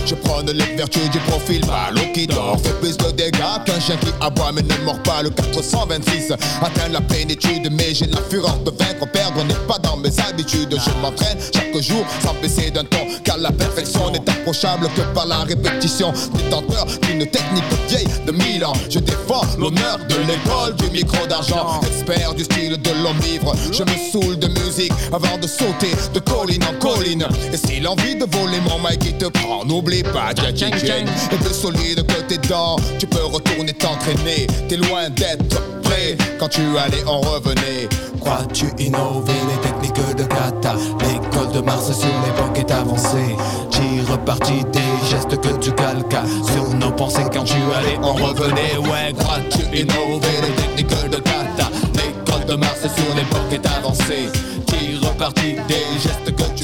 je 0.07 0.15
prends 0.15 0.41
les 0.41 0.77
vertus 0.77 1.11
du 1.11 1.19
profil 1.21 1.61
Ballot 1.67 2.13
qui 2.15 2.27
dort 2.27 2.59
Fait 2.63 2.73
plus 2.81 2.97
de 2.97 3.11
dégâts 3.11 3.65
qu'un 3.65 3.81
chien 3.81 3.97
qui 3.97 4.09
aboie 4.21 4.53
mais 4.53 4.63
ne 4.63 4.85
mord 4.85 5.01
pas 5.03 5.23
Le 5.23 5.31
426 5.31 6.33
atteint 6.33 6.89
la 6.91 7.01
plénitude 7.01 7.69
Mais 7.73 7.95
j'ai 7.95 8.07
la 8.07 8.21
fureur 8.31 8.59
de 8.61 8.71
vaincre 8.71 9.07
Perdre 9.13 9.45
n'est 9.45 9.67
pas 9.67 9.79
dans 9.79 9.97
mes 9.97 10.11
habitudes. 10.21 10.77
Je 10.79 11.01
m'entraîne 11.01 11.39
chaque 11.55 11.83
jour 11.83 12.05
sans 12.23 12.35
baisser 12.41 12.71
d'un 12.71 12.85
ton 12.85 13.07
Car 13.25 13.39
la 13.39 13.51
perfection 13.51 14.11
n'est 14.11 14.29
approchable 14.31 14.89
que 14.97 15.03
par 15.15 15.27
la 15.27 15.41
répétition. 15.41 16.13
Détenteur 16.35 16.87
d'une 17.03 17.27
technique 17.27 17.65
vieille 17.89 18.09
de 18.27 18.33
mille 18.33 18.65
ans 18.65 18.73
Je 18.89 18.99
défends 18.99 19.43
l'honneur 19.59 19.99
de 20.09 20.17
l'école 20.27 20.75
du 20.77 20.91
micro 20.91 21.27
d'argent. 21.27 21.81
Expert 21.87 22.35
du 22.35 22.45
style 22.45 22.81
de 22.81 22.91
l'homme 23.03 23.19
libre 23.31 23.55
Je 23.73 23.83
me 23.83 24.11
saoule 24.11 24.39
de 24.39 24.49
musique 24.49 24.93
avant 25.13 25.39
de 25.39 25.47
sauter 25.47 25.93
de 26.15 26.21
colline 26.21 26.65
en 26.65 26.79
colline. 26.79 27.27
Et 27.53 27.57
si 27.57 27.81
l'envie 27.81 28.15
de 28.15 28.27
voler 28.37 28.61
mon 28.61 28.79
mic 28.79 29.19
te 29.19 29.27
prend 29.27 29.50
n'oublie 29.65 30.03
pas, 30.03 30.33
tchang 30.35 30.55
tchang 30.55 31.07
Et 31.33 31.37
plus 31.37 31.55
solide 31.55 32.07
que 32.07 32.23
tes 32.23 32.39
dents, 32.49 32.77
tu 32.99 33.07
peux 33.07 33.25
retourner 33.25 33.73
t'entraîner. 33.73 34.47
T'es 34.69 34.77
loin 34.77 35.11
d'être 35.11 35.61
prêt 35.83 36.17
quand 36.39 36.49
tu 36.49 36.63
allais 36.79 37.05
en 37.05 37.21
revenir. 37.21 37.89
Crois-tu 38.21 38.67
innover 38.79 39.33
les 39.49 39.61
techniques 39.69 40.17
de 40.17 40.25
kata 40.25 40.75
L'école 41.01 41.53
de 41.53 41.61
Mars 41.61 41.87
sur 41.87 42.09
l'époque 42.27 42.59
est 42.59 42.71
avancée. 42.71 43.37
Tu 43.71 44.11
repartis 44.11 44.65
des 44.73 45.09
gestes 45.09 45.41
que 45.41 45.57
tu 45.59 45.73
calques 45.73 46.17
sur 46.53 46.75
nos 46.75 46.93
pensées 46.93 47.25
quand 47.33 47.45
tu 47.45 47.57
allais 47.77 47.99
en 48.03 48.15
revenir. 48.15 48.83
Ouais, 48.83 49.13
crois-tu 49.19 49.63
innover 49.77 50.37
les 50.43 50.85
techniques 50.85 51.11
de 51.11 51.17
kata 51.17 51.71
L'école 51.95 52.47
de 52.47 52.55
Mars 52.55 52.81
sur 52.81 53.15
l'époque 53.17 53.53
est 53.53 53.67
avancée. 53.67 54.29
Tu 54.67 54.99
repartis 55.05 55.57
des 55.69 56.01
gestes 56.01 56.37
que 56.37 56.57
tu 56.57 56.60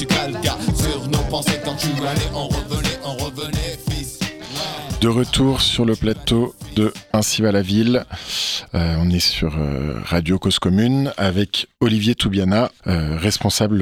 De 5.01 5.07
retour 5.07 5.61
sur 5.61 5.85
le 5.85 5.95
plateau 5.95 6.55
de 6.75 6.91
Ainsi 7.13 7.43
va 7.43 7.51
la 7.51 7.61
ville. 7.61 8.05
Euh, 8.73 8.95
on 8.99 9.11
est 9.11 9.19
sur 9.19 9.55
euh, 9.55 9.99
Radio 10.03 10.39
Cause 10.39 10.57
Commune 10.57 11.13
avec 11.15 11.67
Olivier 11.79 12.15
Toubiana, 12.15 12.71
euh, 12.87 13.17
responsable 13.17 13.79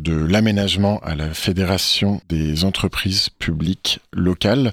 de 0.00 0.14
l'aménagement 0.14 0.98
à 1.00 1.14
la 1.14 1.34
Fédération 1.34 2.22
des 2.30 2.64
entreprises 2.64 3.28
publiques 3.28 4.00
locales. 4.12 4.72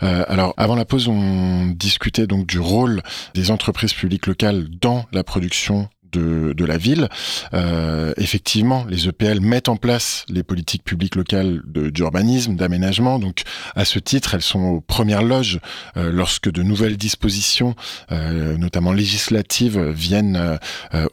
alors 0.00 0.54
avant 0.56 0.76
la 0.76 0.84
pause, 0.84 1.08
on 1.08 1.66
discutait 1.66 2.28
donc 2.28 2.46
du 2.46 2.60
rôle 2.60 3.02
des 3.34 3.50
entreprises 3.50 3.92
publiques 3.92 4.28
locales 4.28 4.68
dans 4.80 5.06
la 5.12 5.24
production 5.24 5.88
de, 6.12 6.64
la 6.64 6.76
ville. 6.76 7.08
Euh, 7.54 8.12
effectivement, 8.16 8.84
les 8.88 9.08
EPL 9.08 9.40
mettent 9.40 9.68
en 9.68 9.76
place 9.76 10.24
les 10.28 10.42
politiques 10.42 10.84
publiques 10.84 11.16
locales 11.16 11.60
d'urbanisme, 11.66 12.54
d'aménagement. 12.54 13.18
Donc, 13.18 13.42
à 13.74 13.84
ce 13.84 13.98
titre, 13.98 14.34
elles 14.34 14.42
sont 14.42 14.60
aux 14.60 14.80
premières 14.80 15.22
loges 15.22 15.58
euh, 15.96 16.12
lorsque 16.12 16.50
de 16.50 16.62
nouvelles 16.62 16.96
dispositions, 16.96 17.74
euh, 18.12 18.56
notamment 18.56 18.92
législatives, 18.92 19.80
viennent 19.90 20.58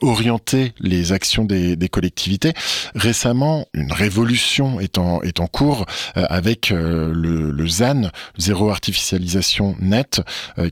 orienter 0.00 0.72
les 0.80 1.12
actions 1.12 1.44
des, 1.44 1.76
collectivités. 1.90 2.52
Récemment, 2.94 3.66
une 3.74 3.92
révolution 3.92 4.80
est 4.80 4.98
en, 4.98 5.22
est 5.22 5.40
en 5.40 5.46
cours 5.46 5.86
avec 6.14 6.70
le, 6.70 7.12
le, 7.12 7.66
ZAN, 7.66 8.10
zéro 8.38 8.70
artificialisation 8.70 9.76
nette, 9.80 10.20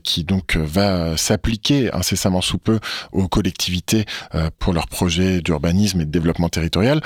qui 0.03 0.23
donc 0.23 0.55
va 0.55 1.17
s'appliquer 1.17 1.91
incessamment 1.93 2.41
sous 2.41 2.57
peu 2.57 2.79
aux 3.11 3.27
collectivités 3.27 3.79
euh, 3.89 4.05
pour 4.59 4.73
leurs 4.73 4.87
projets 4.87 5.41
d'urbanisme 5.41 6.01
et 6.01 6.05
de 6.05 6.11
développement 6.11 6.49
territorial. 6.49 7.01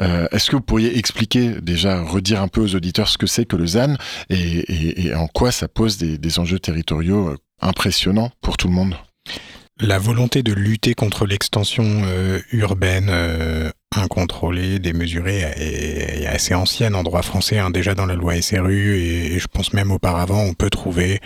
Euh, 0.00 0.26
est-ce 0.32 0.50
que 0.50 0.56
vous 0.56 0.62
pourriez 0.62 0.98
expliquer 0.98 1.54
déjà, 1.60 2.02
redire 2.02 2.42
un 2.42 2.48
peu 2.48 2.60
aux 2.60 2.74
auditeurs 2.74 3.08
ce 3.08 3.18
que 3.18 3.26
c'est 3.26 3.44
que 3.44 3.56
le 3.56 3.66
ZAN 3.66 3.96
et, 4.30 5.14
en 5.14 5.26
quoi 5.26 5.52
ça 5.52 5.68
pose 5.68 5.98
des, 5.98 6.38
enjeux 6.38 6.58
territoriaux 6.58 7.28
euh, 7.28 7.36
impressionnants 7.60 8.30
pour 8.40 8.56
tout 8.56 8.68
le 8.68 8.74
monde? 8.74 8.94
La 9.80 9.98
volonté 9.98 10.42
de 10.42 10.52
lutter 10.52 10.94
contre 10.94 11.26
l'extension 11.26 12.04
urbaine 12.52 13.10
incontrôlée, 13.96 14.78
démesurée, 14.78 15.40
est, 15.40 16.26
assez 16.26 16.54
ancienne 16.54 16.94
en 16.94 17.02
droit 17.02 17.22
français, 17.22 17.58
hein, 17.58 17.70
déjà 17.70 17.94
dans 17.94 18.06
la 18.06 18.14
loi 18.14 18.40
SRU, 18.40 18.96
et, 18.96 19.38
je 19.38 19.46
pense 19.48 19.72
même 19.72 19.90
auparavant, 19.90 20.40
on 20.42 20.54
peut 20.54 20.70
trouver 20.70 21.20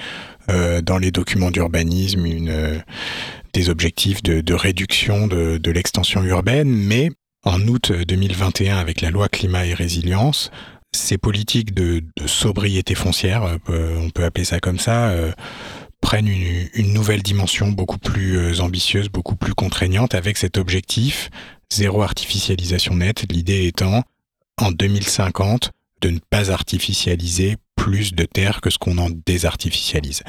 dans 0.49 0.97
les 0.97 1.11
documents 1.11 1.51
d'urbanisme 1.51 2.25
une, 2.25 2.83
objectifs 3.69 4.23
de, 4.23 4.55
réduction 4.55 5.27
de, 5.27 5.71
l'extension 5.71 6.23
urbaine, 6.23 6.69
mais 6.69 7.11
en 7.45 7.61
août 7.69 7.93
2021, 7.93 8.77
avec 8.77 9.01
la 9.01 9.11
loi 9.11 9.29
climat 9.29 9.67
et 9.67 9.75
résilience, 9.75 10.51
ces 10.93 11.19
politiques 11.19 11.75
de, 11.75 12.03
sobriété 12.27 12.95
foncière, 12.95 13.59
euh, 13.69 13.99
on 13.99 14.11
peut 14.11 14.25
appeler 14.25 14.45
ça 14.45 14.61
comme 14.61 14.79
ça, 14.79 15.09
euh, 15.11 15.33
prennent 16.01 16.29
une, 16.29 16.93
nouvelle 16.93 17.23
dimension 17.23 17.69
beaucoup 17.69 17.99
plus 17.99 18.39
euh, 18.39 18.61
ambitieuse, 18.61 19.09
beaucoup 19.09 19.37
plus 19.37 19.55
contraignante, 19.55 20.15
avec 20.15 20.37
cet 20.37 20.59
objectif 20.59 21.31
zéro 21.73 22.03
artificialisation 22.03 22.95
nette, 22.95 23.31
l'idée 23.31 23.67
étant 23.67 24.03
en 24.61 24.71
2050 24.71 25.73
de 26.01 26.11
ne 26.11 26.19
pas 26.31 26.51
artificialiser 26.51 27.57
plus 27.77 28.15
de 28.15 28.25
terre 28.25 28.61
que 28.61 28.71
ce 28.71 28.79
qu'on 28.79 28.99
en 28.99 29.11
désartificialise. 29.11 30.23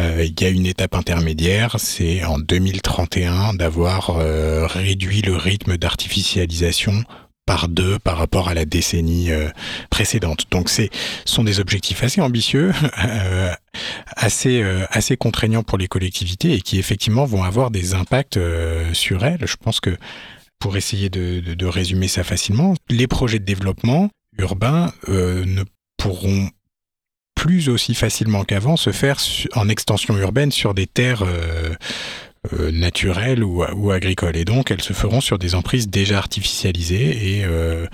Euh, 0.00 0.24
il 0.24 0.42
y 0.42 0.44
a 0.44 0.48
une 0.48 0.66
étape 0.66 0.94
intermédiaire, 0.94 1.76
c'est 1.78 2.24
en 2.24 2.38
2031 2.38 3.54
d'avoir 3.54 4.10
euh, 4.10 4.66
réduit 4.66 5.22
le 5.22 5.36
rythme 5.36 5.76
d'artificialisation 5.76 7.04
par 7.46 7.68
deux 7.68 8.00
par 8.00 8.16
rapport 8.18 8.48
à 8.48 8.54
la 8.54 8.64
décennie 8.64 9.30
euh, 9.30 9.48
précédente. 9.88 10.46
Donc 10.50 10.68
c'est 10.68 10.90
sont 11.24 11.44
des 11.44 11.60
objectifs 11.60 12.02
assez 12.02 12.20
ambitieux, 12.20 12.72
assez 14.16 14.64
assez 14.90 15.16
contraignants 15.16 15.62
pour 15.62 15.78
les 15.78 15.86
collectivités 15.86 16.54
et 16.54 16.60
qui 16.60 16.78
effectivement 16.78 17.24
vont 17.24 17.44
avoir 17.44 17.70
des 17.70 17.94
impacts 17.94 18.40
sur 18.94 19.24
elles. 19.24 19.46
Je 19.46 19.56
pense 19.56 19.78
que 19.78 19.96
pour 20.58 20.76
essayer 20.76 21.08
de, 21.08 21.66
résumer 21.66 22.08
ça 22.08 22.24
facilement, 22.24 22.74
les 22.88 23.06
projets 23.06 23.38
de 23.38 23.44
développement 23.44 24.10
urbain 24.38 24.92
ne 25.06 25.62
pourront 25.98 26.48
plus 27.36 27.68
aussi 27.68 27.94
facilement 27.94 28.42
qu'avant 28.42 28.76
se 28.76 28.90
faire 28.90 29.20
en 29.54 29.68
extension 29.68 30.16
urbaine 30.16 30.50
sur 30.50 30.74
des 30.74 30.88
terres 30.88 31.22
euh, 31.22 31.74
euh, 32.54 32.72
naturelles 32.72 33.44
ou, 33.44 33.62
agricoles. 33.92 34.36
Et 34.36 34.44
donc, 34.44 34.72
elles 34.72 34.82
se 34.82 34.92
feront 34.92 35.20
sur 35.20 35.38
des 35.38 35.54
emprises 35.54 35.88
déjà 35.88 36.18
artificialisées 36.18 37.36
et 37.36 37.44
euh, 37.44 37.86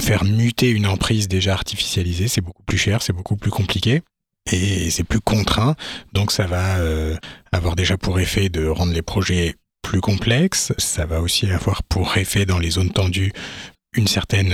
faire 0.00 0.24
muter 0.24 0.70
une 0.70 0.86
emprise 0.86 1.26
déjà 1.26 1.54
artificialisée, 1.54 2.28
c'est 2.28 2.42
beaucoup 2.42 2.62
plus 2.62 2.78
cher, 2.78 3.02
c'est 3.02 3.12
beaucoup 3.12 3.36
plus 3.36 3.50
compliqué. 3.50 4.02
Et 4.50 4.90
c'est 4.90 5.04
plus 5.04 5.20
contraint, 5.20 5.76
donc 6.12 6.32
ça 6.32 6.48
va 6.48 6.78
avoir 7.52 7.76
déjà 7.76 7.96
pour 7.96 8.18
effet 8.18 8.48
de 8.48 8.66
rendre 8.66 8.92
les 8.92 9.00
projets 9.00 9.54
plus 9.82 10.00
complexes. 10.00 10.72
Ça 10.78 11.06
va 11.06 11.20
aussi 11.20 11.48
avoir 11.48 11.84
pour 11.84 12.16
effet 12.16 12.44
dans 12.44 12.58
les 12.58 12.70
zones 12.70 12.90
tendues 12.90 13.32
une 13.96 14.08
certaine 14.08 14.52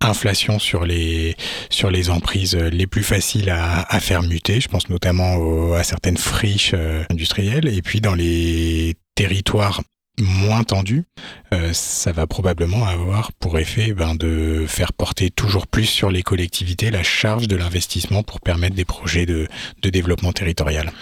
inflation 0.00 0.58
sur 0.58 0.84
les 0.84 1.36
sur 1.70 1.90
les 1.90 2.10
emprises 2.10 2.54
les 2.54 2.86
plus 2.86 3.02
faciles 3.02 3.50
à, 3.50 3.82
à 3.82 4.00
faire 4.00 4.22
muter. 4.22 4.60
Je 4.60 4.68
pense 4.68 4.88
notamment 4.88 5.72
à 5.74 5.82
certaines 5.82 6.16
friches 6.16 6.72
euh, 6.74 7.04
industrielles. 7.10 7.68
Et 7.68 7.82
puis 7.82 8.00
dans 8.00 8.14
les 8.14 8.96
territoires 9.14 9.82
moins 10.18 10.64
tendu, 10.64 11.04
euh, 11.52 11.72
ça 11.72 12.12
va 12.12 12.26
probablement 12.26 12.86
avoir 12.86 13.32
pour 13.32 13.58
effet 13.58 13.92
ben, 13.92 14.14
de 14.14 14.64
faire 14.68 14.92
porter 14.92 15.30
toujours 15.30 15.66
plus 15.66 15.86
sur 15.86 16.10
les 16.10 16.22
collectivités 16.22 16.90
la 16.90 17.02
charge 17.02 17.48
de 17.48 17.56
l'investissement 17.56 18.22
pour 18.22 18.40
permettre 18.40 18.76
des 18.76 18.84
projets 18.84 19.26
de, 19.26 19.48
de, 19.82 19.90
développement 19.90 20.32
territorial. 20.32 20.92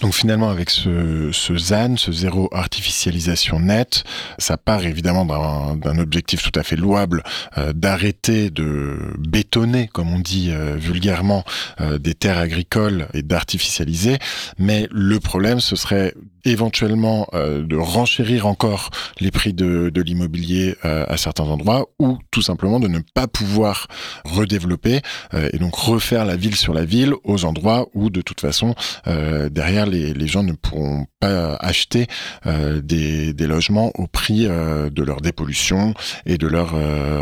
Donc 0.00 0.14
finalement, 0.14 0.50
avec 0.50 0.70
ce, 0.70 1.30
ce 1.32 1.56
ZAN, 1.56 1.96
ce 1.96 2.12
zéro 2.12 2.48
artificialisation 2.52 3.60
nette, 3.60 4.04
ça 4.38 4.56
part 4.56 4.84
évidemment 4.84 5.24
d'un 5.76 5.98
objectif 5.98 6.42
tout 6.42 6.58
à 6.58 6.62
fait 6.62 6.76
louable 6.76 7.22
euh, 7.58 7.72
d'arrêter 7.72 8.50
de 8.50 8.98
bétonner, 9.18 9.88
comme 9.88 10.12
on 10.12 10.18
dit 10.18 10.50
euh, 10.50 10.76
vulgairement, 10.76 11.44
euh, 11.80 11.98
des 11.98 12.14
terres 12.14 12.38
agricoles 12.38 13.08
et 13.14 13.22
d'artificialiser. 13.22 14.18
Mais 14.58 14.88
le 14.90 15.20
problème, 15.20 15.60
ce 15.60 15.76
serait 15.76 16.14
éventuellement 16.44 17.26
euh, 17.34 17.62
de 17.62 17.76
renchérir 17.76 18.46
encore 18.54 18.90
les 19.18 19.32
prix 19.32 19.52
de, 19.52 19.90
de 19.90 20.00
l'immobilier 20.00 20.76
euh, 20.84 21.04
à 21.08 21.16
certains 21.16 21.42
endroits 21.42 21.88
ou 21.98 22.18
tout 22.30 22.40
simplement 22.40 22.78
de 22.78 22.86
ne 22.86 23.00
pas 23.14 23.26
pouvoir 23.26 23.88
redévelopper 24.24 25.00
euh, 25.34 25.48
et 25.52 25.58
donc 25.58 25.74
refaire 25.74 26.24
la 26.24 26.36
ville 26.36 26.54
sur 26.54 26.72
la 26.72 26.84
ville 26.84 27.14
aux 27.24 27.44
endroits 27.44 27.88
où 27.94 28.10
de 28.10 28.20
toute 28.20 28.40
façon 28.40 28.76
derrière 29.50 29.86
les, 29.86 30.14
les, 30.14 30.28
gens 30.28 30.44
ne 30.44 30.52
pourront 30.52 31.06
pas 31.20 31.56
acheter 31.56 32.06
des, 32.44 33.32
des, 33.32 33.46
logements 33.46 33.90
au 33.96 34.06
prix 34.06 34.44
de 34.46 35.02
leur 35.02 35.20
dépollution 35.20 35.94
et 36.26 36.38
de 36.38 36.46
leur 36.46 36.70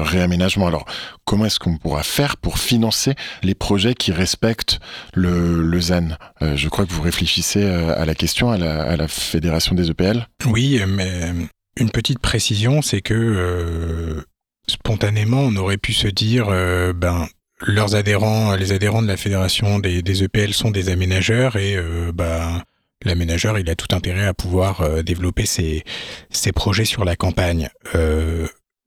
réaménagement. 0.07 0.66
Alors 0.66 0.85
comment 1.25 1.47
est-ce 1.47 1.59
qu'on 1.59 1.79
pourra 1.79 2.03
faire 2.03 2.37
pour 2.37 2.59
financer 2.59 3.14
les 3.42 3.55
projets 3.55 3.95
qui 3.95 4.12
respectent 4.12 4.81
le, 5.14 5.62
le 5.62 5.81
ZAN? 5.81 6.09
Je 6.40 6.68
crois 6.68 6.85
que 6.87 6.92
vous 6.92 7.03
réfléchissez 7.03 7.64
à 7.64 8.05
la 8.05 8.14
question, 8.14 8.51
à 8.51 8.59
la, 8.59 8.83
à 8.83 8.97
la 8.97 9.09
fédération 9.09 9.75
des 9.75 9.90
EPL 9.90 10.27
Oui, 10.47 10.81
mais 10.87 11.21
une 11.76 11.90
petite 11.90 12.18
précision, 12.18 12.82
c'est 12.82 13.00
que 13.00 13.14
euh, 13.14 14.22
spontanément, 14.66 15.40
on 15.40 15.56
aurait 15.56 15.78
pu 15.78 15.92
se 15.92 16.08
dire, 16.08 16.46
euh, 16.48 16.92
ben, 16.92 17.26
leurs 17.61 17.94
adhérents, 17.94 18.54
les 18.56 18.72
adhérents 18.72 19.02
de 19.02 19.08
la 19.08 19.16
fédération 19.16 19.78
des, 19.78 20.24
EPL 20.24 20.52
sont 20.52 20.70
des 20.70 20.88
aménageurs 20.88 21.56
et 21.56 21.76
euh, 21.76 22.12
ben, 22.12 22.62
l'aménageur, 23.04 23.58
il 23.58 23.68
a 23.70 23.74
tout 23.74 23.94
intérêt 23.94 24.26
à 24.26 24.35
pouvoir 24.35 25.02
développer 25.02 25.46
ses, 25.46 25.82
projets 26.54 26.85
sur 26.85 27.04
la 27.04 27.16
campagne. 27.16 27.68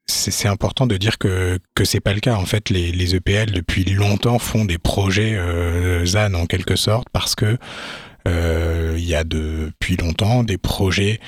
c'est 0.07 0.47
important 0.47 0.87
de 0.87 0.95
dire 0.95 1.17
que 1.17 1.59
que 1.73 1.83
c'est 1.83 1.99
pas 1.99 2.13
le 2.13 2.21
cas. 2.21 2.35
En 2.35 2.45
fait, 2.45 2.69
les, 2.69 3.15
EPL 3.15 3.51
depuis 3.51 3.83
longtemps 3.83 4.39
font 4.39 4.63
des 4.63 4.77
projets 4.77 5.37
ZAN 6.05 6.33
en 6.33 6.45
quelque 6.45 6.77
sorte 6.77 7.09
parce 7.11 7.35
que 7.35 7.57
euh, 8.27 8.95
il 8.97 9.05
y 9.05 9.15
a 9.15 9.23
depuis 9.23 9.97
longtemps 9.97 10.43
des 10.43 10.57
projets 10.57 11.19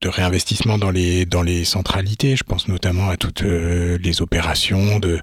de 0.00 0.08
réinvestissement 0.08 0.78
dans 0.78 0.90
les 0.90 1.26
dans 1.26 1.42
les 1.42 1.64
centralités. 1.64 2.36
Je 2.36 2.44
pense 2.44 2.68
notamment 2.68 3.08
à 3.08 3.16
toutes 3.16 3.42
euh, 3.42 3.98
les 4.02 4.22
opérations 4.22 4.98
de 4.98 5.20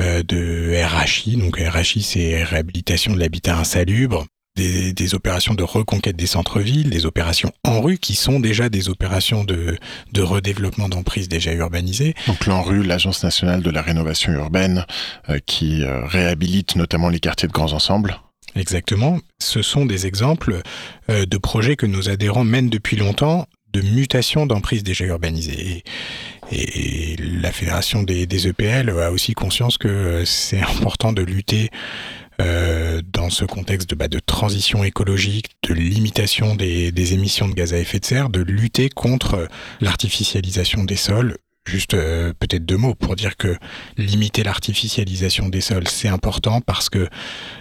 euh, 0.00 0.22
de 0.22 0.74
RHI. 0.84 1.36
Donc 1.36 1.58
RHI, 1.58 2.02
c'est 2.02 2.44
réhabilitation 2.44 3.14
de 3.14 3.20
l'habitat 3.20 3.56
insalubre. 3.58 4.26
Des, 4.54 4.92
des, 4.92 5.14
opérations 5.14 5.54
de 5.54 5.62
reconquête 5.62 6.14
des 6.14 6.26
centres-villes, 6.26 6.90
des 6.90 7.06
opérations 7.06 7.50
en 7.64 7.80
rue 7.80 7.96
qui 7.96 8.14
sont 8.14 8.38
déjà 8.38 8.68
des 8.68 8.90
opérations 8.90 9.44
de, 9.44 9.78
de 10.12 10.20
redéveloppement 10.20 10.90
d'emprises 10.90 11.26
déjà 11.26 11.54
urbanisées. 11.54 12.14
Donc 12.26 12.44
l'ANRU, 12.44 12.82
l'Agence 12.82 13.24
nationale 13.24 13.62
de 13.62 13.70
la 13.70 13.80
rénovation 13.80 14.30
urbaine, 14.34 14.84
qui 15.46 15.82
réhabilite 15.86 16.76
notamment 16.76 17.08
les 17.08 17.18
quartiers 17.18 17.48
de 17.48 17.52
grands 17.54 17.72
ensembles. 17.72 18.20
Exactement. 18.54 19.18
Ce 19.40 19.62
sont 19.62 19.86
des 19.86 20.06
exemples 20.06 20.60
euh, 21.08 21.26
de 21.26 21.38
projets 21.38 21.76
que 21.76 21.86
nos 21.86 22.08
adhérents 22.08 22.44
mènent 22.44 22.68
depuis 22.68 22.96
longtemps 22.96 23.46
de 23.72 23.80
mutation 23.80 24.46
d'emprise 24.46 24.82
déjà 24.82 25.04
urbanisée. 25.04 25.82
Et, 26.50 27.16
la 27.40 27.52
Fédération 27.52 28.02
des, 28.02 28.46
EPL 28.46 28.90
a 28.90 29.10
aussi 29.10 29.34
conscience 29.34 29.78
que 29.78 30.24
c'est 30.24 30.60
important 30.60 31.12
de 31.12 31.22
lutter 31.22 31.70
dans 33.12 33.30
ce 33.30 33.44
contexte 33.44 33.88
de, 33.90 33.94
bah, 33.94 34.08
de 34.08 34.18
transition 34.18 34.82
écologique, 34.82 35.50
de 35.68 35.74
limitation 35.74 36.56
des, 36.56 36.90
des 36.90 37.14
émissions 37.14 37.48
de 37.48 37.54
gaz 37.54 37.72
à 37.72 37.78
effet 37.78 38.00
de 38.00 38.04
serre, 38.04 38.30
de 38.30 38.40
lutter 38.40 38.88
contre 38.88 39.46
l'artificialisation 39.80 40.82
des 40.82 40.96
sols 40.96 41.36
Juste 41.64 41.94
euh, 41.94 42.32
peut-être 42.40 42.64
deux 42.64 42.76
mots 42.76 42.96
pour 42.96 43.14
dire 43.14 43.36
que 43.36 43.56
limiter 43.96 44.42
l'artificialisation 44.42 45.48
des 45.48 45.60
sols, 45.60 45.86
c'est 45.86 46.08
important 46.08 46.60
parce 46.60 46.88
que 46.88 47.08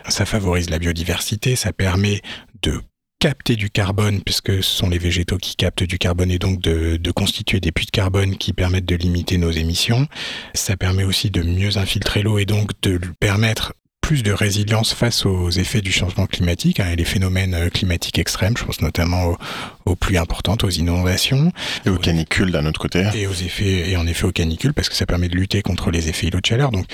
ça 0.09 0.25
favorise 0.25 0.71
la 0.71 0.79
biodiversité, 0.79 1.55
ça 1.55 1.71
permet 1.71 2.21
de 2.63 2.81
capter 3.21 3.55
du 3.55 3.69
carbone, 3.69 4.19
puisque 4.23 4.63
ce 4.63 4.77
sont 4.77 4.89
les 4.89 4.97
végétaux 4.97 5.37
qui 5.37 5.55
captent 5.55 5.83
du 5.83 5.99
carbone 5.99 6.31
et 6.31 6.39
donc 6.39 6.59
de, 6.59 6.97
de, 6.97 7.11
constituer 7.11 7.59
des 7.59 7.71
puits 7.71 7.85
de 7.85 7.91
carbone 7.91 8.35
qui 8.35 8.51
permettent 8.51 8.87
de 8.87 8.95
limiter 8.95 9.37
nos 9.37 9.51
émissions. 9.51 10.07
Ça 10.55 10.75
permet 10.75 11.03
aussi 11.03 11.29
de 11.29 11.43
mieux 11.43 11.77
infiltrer 11.77 12.23
l'eau 12.23 12.39
et 12.39 12.45
donc 12.45 12.71
de 12.81 12.99
permettre 13.19 13.73
plus 14.01 14.23
de 14.23 14.31
résilience 14.31 14.95
face 14.95 15.27
aux 15.27 15.51
effets 15.51 15.81
du 15.81 15.91
changement 15.91 16.25
climatique 16.25 16.79
hein, 16.79 16.87
et 16.91 16.95
les 16.95 17.05
phénomènes 17.05 17.53
euh, 17.53 17.69
climatiques 17.69 18.17
extrêmes. 18.17 18.57
Je 18.57 18.65
pense 18.65 18.81
notamment 18.81 19.37
aux, 19.85 19.95
pluies 19.95 20.17
importantes, 20.17 20.63
aux 20.63 20.71
inondations. 20.71 21.51
Et 21.85 21.91
aux 21.91 21.97
canicules 21.97 22.51
d'un 22.51 22.65
autre 22.65 22.79
côté. 22.79 23.07
Et 23.13 23.27
aux 23.27 23.33
effets, 23.33 23.91
et 23.91 23.97
en 23.97 24.07
effet 24.07 24.25
aux 24.25 24.31
canicules 24.31 24.73
parce 24.73 24.89
que 24.89 24.95
ça 24.95 25.05
permet 25.05 25.29
de 25.29 25.35
lutter 25.35 25.61
contre 25.61 25.91
les 25.91 26.09
effets 26.09 26.25
îlots 26.25 26.41
de 26.41 26.45
chaleur. 26.47 26.71
Donc, 26.71 26.87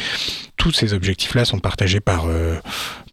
tous 0.57 0.73
ces 0.73 0.91
objectifs-là 0.91 1.45
sont 1.45 1.59
partagés 1.59 2.01
par, 2.01 2.25
euh, 2.27 2.57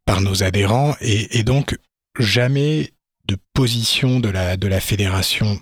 par 0.04 0.20
nos 0.20 0.42
adhérents 0.42 0.96
et, 1.00 1.38
et 1.38 1.44
donc 1.44 1.76
jamais 2.18 2.90
de 3.26 3.36
position 3.52 4.20
de 4.20 4.28
la, 4.28 4.80
fédération 4.80 5.60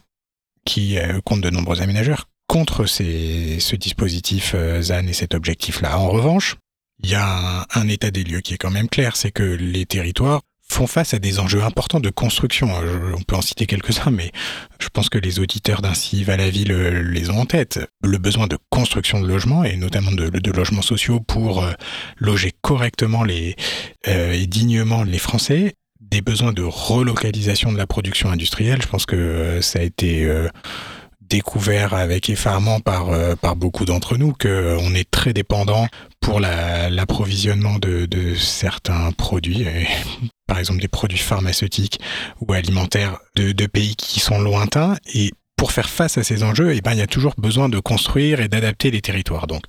qui 0.65 0.99
euh, 0.99 1.21
compte 1.25 1.41
de 1.41 1.51
nombreux 1.51 1.83
aménageurs 1.83 2.29
contre 2.47 2.87
ce 2.87 3.77
dispositif 3.77 4.55
ZAN 4.81 5.07
et 5.07 5.15
cet 5.15 5.35
objectif-là. 5.35 5.99
En 5.99 6.11
revanche, 6.11 6.57
il 7.03 7.11
y 7.11 7.15
a 7.15 7.67
un, 7.75 7.89
état 7.89 8.11
des 8.11 8.25
lieux 8.25 8.41
qui 8.41 8.55
est 8.55 8.59
quand 8.59 8.71
même 8.71 8.89
clair, 8.89 9.17
c'est 9.17 9.31
que 9.31 9.43
les 9.43 9.87
territoires 9.87 10.43
font 10.73 10.87
face 10.87 11.13
à 11.15 11.19
des 11.19 11.39
enjeux 11.39 11.63
importants 11.63 12.01
de 12.01 12.11
construction. 12.11 12.71
on 13.17 13.23
peut 13.23 13.37
en 13.37 13.43
citer 13.43 13.67
quelques-uns, 13.67 14.11
mais 14.11 14.33
je 14.81 14.89
pense 14.89 15.09
que 15.09 15.19
les 15.19 15.39
auditeurs 15.39 15.83
d'Ainsi 15.83 16.25
va 16.25 16.37
la 16.37 16.49
ville 16.49 16.73
les 16.73 17.31
ont 17.31 17.41
en 17.41 17.47
tête. 17.47 17.81
Le 18.03 18.19
besoin 18.19 18.47
de 18.47 18.57
construction 18.71 19.21
de 19.21 19.29
logements, 19.29 19.65
et 19.65 19.77
notamment 19.77 20.13
de, 20.13 20.51
logements 20.51 20.83
sociaux 20.83 21.21
pour 21.21 21.63
euh, 21.63 21.73
loger 22.17 22.53
correctement 22.63 23.25
euh, 23.25 24.33
et 24.33 24.47
dignement 24.47 25.03
les 25.03 25.19
Français, 25.19 25.75
des 26.13 26.21
besoins 26.21 26.53
de 26.53 26.63
relocalisation 26.63 27.73
de 27.73 27.79
la 27.79 27.89
production 27.89 28.31
industrielle. 28.31 28.81
Je 28.81 28.87
pense 28.87 29.07
que 29.07 29.17
euh, 29.17 29.61
ça 29.63 29.81
a 29.81 29.83
été 29.83 30.29
découvert 31.33 31.95
avec 31.95 32.29
effarement 32.29 32.81
par, 32.81 33.09
euh, 33.09 33.35
par 33.37 33.57
beaucoup 33.57 33.87
d'entre 33.87 34.19
nous 34.19 34.33
qu'on 34.33 34.49
euh, 34.49 34.95
est 34.95 35.11
très 35.11 35.33
dépendant 35.33 35.89
pour 36.21 36.41
l'approvisionnement 36.41 37.79
de, 37.79 38.05
de, 38.05 38.35
certains 38.35 39.11
produits, 39.13 39.67
par 40.47 40.59
exemple 40.59 40.81
des 40.81 40.89
produits 40.89 41.19
pharmaceutiques 41.19 42.01
ou 42.41 42.53
alimentaires 42.53 43.19
de, 43.35 43.53
de, 43.53 43.67
pays 43.67 43.97
qui 43.97 44.21
sont 44.21 44.41
lointains. 44.41 44.97
Et 45.15 45.31
pour 45.57 45.73
faire 45.73 45.89
face 45.89 46.19
à 46.19 46.23
ces 46.23 46.43
enjeux, 46.43 46.75
eh 46.75 46.83
ben, 46.83 46.93
il 46.93 46.99
y 46.99 47.03
a 47.03 47.07
toujours 47.07 47.35
besoin 47.39 47.69
de 47.71 47.79
construire 47.81 48.41
et 48.41 48.49
d'adapter 48.49 48.91
les 48.91 49.01
territoires. 49.01 49.47
Donc, 49.47 49.63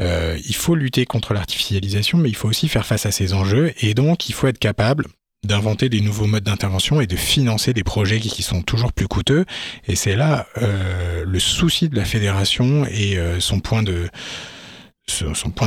euh, 0.00 0.36
il 0.44 0.56
faut 0.56 0.74
lutter 0.74 1.06
contre 1.06 1.34
l'artificialisation, 1.34 2.18
mais 2.18 2.30
il 2.30 2.36
faut 2.36 2.48
aussi 2.48 2.68
faire 2.68 2.84
face 2.84 3.06
à 3.06 3.12
ces 3.12 3.32
enjeux. 3.32 3.72
Et 3.80 3.94
donc, 3.94 4.28
il 4.28 4.34
faut 4.34 4.48
être 4.48 4.58
capable 4.58 5.06
d'inventer 5.44 5.88
des 5.88 6.00
nouveaux 6.00 6.26
modes 6.26 6.44
d'intervention 6.44 7.00
et 7.00 7.06
de 7.06 7.16
financer 7.16 7.72
des 7.72 7.84
projets 7.84 8.20
qui, 8.20 8.42
sont 8.42 8.62
toujours 8.62 8.92
plus 8.92 9.08
coûteux. 9.08 9.44
Et 9.86 9.96
c'est 9.96 10.16
là 10.16 10.46
euh, 10.58 11.24
le 11.26 11.40
souci 11.40 11.88
de 11.88 11.96
la 11.96 12.04
fédération 12.04 12.86
et 12.90 13.16
euh, 13.16 13.40
son 13.40 13.60
point 13.60 13.82
de 13.82 14.08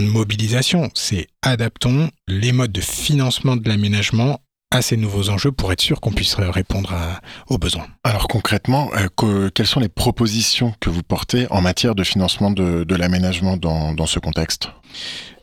mobilisation, 0.01 0.89
c'est 0.93 1.27
adaptons 1.41 2.09
les 2.27 2.51
modes 2.51 2.71
de 2.71 2.81
financement 2.81 3.55
de 3.55 3.67
l'aménagement 3.67 4.39
à 4.71 4.83
ces 4.83 4.97
nouveaux 4.97 5.29
enjeux 5.29 5.51
pour 5.51 5.71
être 5.73 5.81
sûr 5.81 5.99
qu'on 5.99 6.11
puisse 6.11 6.35
répondre 6.35 6.93
aux 7.47 7.57
besoins. 7.57 7.87
Alors 8.03 8.27
concrètement, 8.27 8.91
euh, 9.23 9.49
quelles 9.49 9.65
sont 9.65 9.79
les 9.79 9.89
propositions 9.89 10.75
que 10.79 10.91
vous 10.91 11.01
portez 11.01 11.47
en 11.49 11.61
matière 11.61 11.95
de 11.95 12.03
financement 12.03 12.51
de, 12.51 12.95
l'aménagement 12.95 13.57
dans 13.57 14.05
ce 14.05 14.19
contexte? 14.19 14.69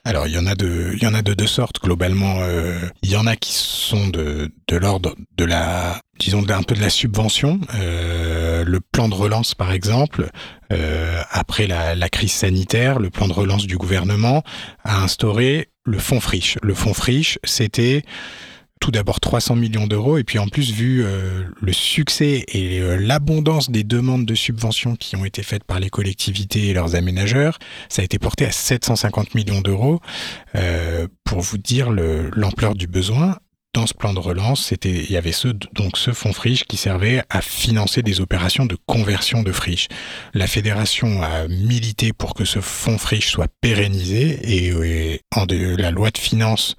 Alors 0.07 0.29
il 0.29 0.35
y 0.35 0.38
en 0.38 0.47
a 0.47 0.55
de, 0.55 0.92
il 0.95 1.03
y 1.03 1.07
en 1.07 1.14
a 1.14 1.23
de 1.23 1.35
deux 1.35 1.49
sortes 1.49 1.83
globalement. 1.83 2.37
Euh, 2.38 2.79
il 3.03 3.11
y 3.11 3.16
en 3.16 3.27
a 3.27 3.35
qui 3.35 3.53
sont 3.53 4.07
de, 4.07 4.53
de 4.69 4.77
l'ordre 4.77 5.16
de 5.37 5.45
la, 5.45 6.01
disons 6.21 6.49
un 6.49 6.62
peu 6.62 6.77
de 6.77 6.81
la 6.81 6.90
subvention. 6.90 7.61
Euh, 7.75 8.64
le 8.64 8.81
plan 8.81 9.09
de 9.09 9.14
relance 9.14 9.57
par 9.57 9.73
exemple, 9.73 10.31
euh, 10.73 11.21
après 11.31 11.66
la, 11.66 11.97
la, 11.97 12.09
crise 12.09 12.33
sanitaire, 12.33 13.01
le 13.01 13.11
plan 13.11 13.27
de 13.27 13.33
relance 13.33 13.66
du 13.66 13.77
gouvernement 13.77 14.45
a 14.85 15.03
instauré 15.03 15.71
le 15.85 15.99
fonds 15.99 16.21
friche. 16.21 16.57
Le 16.62 16.75
fonds 16.75 16.95
friche, 16.95 17.40
c'était 17.42 18.05
tout 18.81 18.91
d'abord 18.91 19.21
300 19.21 19.57
millions 19.57 19.87
d'euros 19.87 20.19
et 20.19 20.25
puis 20.25 20.39
en 20.39 20.49
plus 20.49 20.73
vu 20.73 21.05
euh, 21.05 21.45
le 21.61 21.73
succès 21.73 22.45
et 22.49 22.81
euh, 22.81 22.97
l'abondance 22.97 23.71
des 23.71 23.85
demandes 23.85 24.27
de 24.27 24.35
subventions 24.35 24.97
qui 24.97 25.17
ont 25.17 25.25
été 25.25 25.43
faites 25.43 25.65
par 25.65 25.81
les 25.81 25.91
collectivités 25.91 26.69
et 26.69 26.75
leurs 26.75 26.95
aménageurs, 26.95 27.59
ça 27.89 28.03
a 28.03 28.05
été 28.05 28.19
porté 28.19 28.45
à 28.45 28.53
750 28.53 29.35
millions 29.35 29.61
d'euros. 29.61 30.01
Euh, 30.55 31.09
pour 31.25 31.41
vous 31.41 31.59
dire 31.59 31.91
l'ampleur 31.91 32.75
du 32.75 32.87
besoin, 32.87 33.37
dans 33.77 33.87
ce 33.87 33.93
plan 33.93 34.15
de 34.15 34.21
relance, 34.21 34.73
il 34.85 35.11
y 35.11 35.19
avait 35.19 35.33
ce 35.33 35.49
donc 35.49 35.99
ce 35.99 36.12
fonds 36.12 36.33
friche 36.33 36.65
qui 36.65 36.79
servait 36.79 37.23
à 37.29 37.43
financer 37.43 38.03
des 38.03 38.23
opérations 38.23 38.65
de 38.65 38.77
conversion 38.87 39.43
de 39.43 39.53
friche. 39.53 39.89
La 40.33 40.47
fédération 40.47 41.23
a 41.23 41.47
milité 41.47 42.15
pour 42.15 42.33
que 42.33 42.47
ce 42.47 42.61
fonds 42.61 42.97
friche 42.97 43.29
soit 43.29 43.49
pérennisé 43.61 44.39
et, 44.43 44.69
et 44.69 45.21
en 45.35 45.45
de, 45.45 45.77
la 45.77 45.91
loi 45.91 46.11
de 46.11 46.17
finances 46.17 46.77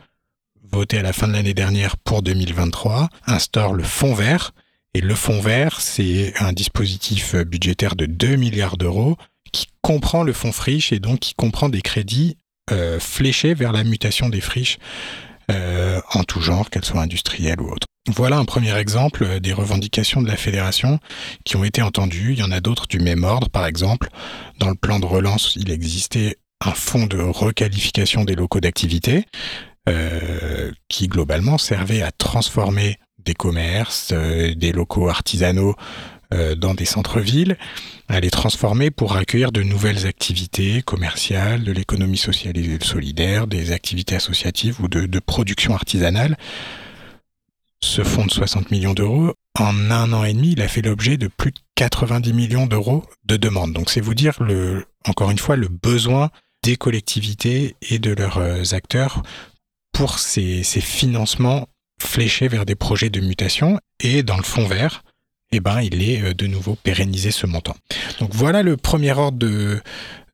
voté 0.72 0.98
à 0.98 1.02
la 1.02 1.14
fin 1.14 1.28
de 1.28 1.34
l'année 1.34 1.54
dernière 1.54 1.98
pour 1.98 2.22
2023, 2.22 3.10
instaure 3.26 3.74
le 3.74 3.84
fonds 3.84 4.14
vert. 4.14 4.54
Et 4.94 5.02
le 5.02 5.16
fonds 5.16 5.42
vert, 5.42 5.80
c'est 5.80 6.34
un 6.40 6.54
dispositif 6.54 7.36
budgétaire 7.36 7.96
de 7.96 8.06
2 8.06 8.36
milliards 8.36 8.78
d'euros 8.78 9.18
qui 9.52 9.68
comprend 9.82 10.24
le 10.24 10.34
fonds 10.34 10.52
friche 10.52 10.92
et 10.92 11.00
donc 11.00 11.20
qui 11.20 11.34
comprend 11.34 11.70
des 11.70 11.82
crédits 11.82 12.38
euh, 12.72 13.00
fléchés 13.00 13.54
vers 13.54 13.72
la 13.72 13.84
mutation 13.84 14.30
des 14.30 14.42
friches 14.42 14.78
euh, 15.52 16.02
en 16.14 16.24
tout 16.24 16.42
genre, 16.42 16.70
qu'elles 16.70 16.84
soient 16.84 17.02
industrielles 17.02 17.62
ou 17.62 17.70
autres. 17.72 17.88
Voilà 18.10 18.38
un 18.38 18.46
premier 18.46 18.76
exemple 18.78 19.40
des 19.40 19.54
revendications 19.54 20.22
de 20.22 20.28
la 20.28 20.38
fédération 20.38 21.00
qui 21.46 21.58
ont 21.58 21.64
été 21.64 21.82
entendues. 21.82 22.34
Il 22.34 22.40
y 22.40 22.44
en 22.44 22.52
a 22.52 22.62
d'autres 22.62 22.88
du 22.88 23.00
même 23.00 23.24
ordre. 23.24 23.50
Par 23.50 23.66
exemple, 23.66 24.10
dans 24.60 24.70
le 24.70 24.76
plan 24.76 25.00
de 25.00 25.06
relance, 25.06 25.56
il 25.58 25.72
existait 25.72 26.38
un 26.66 26.72
fonds 26.72 27.06
de 27.06 27.20
requalification 27.20 28.24
des 28.24 28.36
locaux 28.36 28.60
d'activité. 28.60 29.26
Euh, 29.88 30.72
qui 30.90 31.08
globalement 31.08 31.58
servait 31.58 32.02
à 32.02 32.12
transformer 32.12 32.98
des 33.24 33.34
commerces, 33.34 34.10
euh, 34.12 34.54
des 34.54 34.74
locaux 34.74 35.08
artisanaux 35.08 35.76
euh, 36.34 36.56
dans 36.56 36.74
des 36.74 36.84
centres-villes, 36.84 37.58
à 38.10 38.20
les 38.20 38.30
transformer 38.30 38.92
pour 38.92 39.16
accueillir 39.16 39.54
de 39.54 39.64
nouvelles 39.64 40.06
activités 40.06 40.82
commerciales, 40.82 41.64
de 41.64 41.72
l'économie 41.72 42.18
sociale 42.18 42.58
et 42.58 42.78
solidaire, 42.82 43.48
des 43.48 43.72
activités 43.72 44.16
associatives 44.16 44.82
ou 44.82 44.90
de, 44.90 45.06
de 45.06 45.20
production 45.20 45.74
artisanale. 45.74 46.36
Ce 47.82 48.04
fonds 48.04 48.26
de 48.26 48.32
60 48.32 48.72
millions 48.72 48.94
d'euros, 48.94 49.36
en 49.58 49.90
un 49.90 50.12
an 50.12 50.26
et 50.26 50.34
demi, 50.34 50.52
il 50.52 50.62
a 50.62 50.68
fait 50.68 50.82
l'objet 50.82 51.16
de 51.16 51.28
plus 51.28 51.52
de 51.52 51.60
90 51.76 52.34
millions 52.34 52.66
d'euros 52.66 53.06
de 53.24 53.38
demandes. 53.38 53.72
Donc 53.72 53.90
c'est 53.90 54.02
vous 54.02 54.16
dire, 54.16 54.44
le, 54.44 54.86
encore 55.08 55.32
une 55.32 55.40
fois, 55.40 55.56
le 55.56 55.70
besoin 55.70 56.30
des 56.64 56.76
collectivités 56.76 57.78
et 57.90 58.00
de 58.00 58.14
leurs 58.14 58.74
acteurs 58.74 59.24
pour 59.98 60.20
ces, 60.20 60.62
financements 60.64 61.68
fléchés 62.00 62.48
vers 62.48 62.68
des 62.68 62.76
projets 62.76 63.10
de 63.10 63.20
mutation. 63.20 63.80
Et 64.00 64.22
dans 64.22 64.38
le 64.38 64.44
fonds 64.44 64.68
vert, 64.68 65.04
eh 65.52 65.60
ben, 65.60 65.82
il 65.82 66.08
est 66.08 66.22
euh, 66.22 66.34
de 66.36 66.46
nouveau 66.46 66.76
pérennisé 66.76 67.32
ce 67.32 67.48
montant. 67.48 67.76
Donc 68.20 68.30
voilà 68.36 68.62
le 68.62 68.78
premier 68.78 69.12
ordre 69.14 69.40
de, 69.40 69.82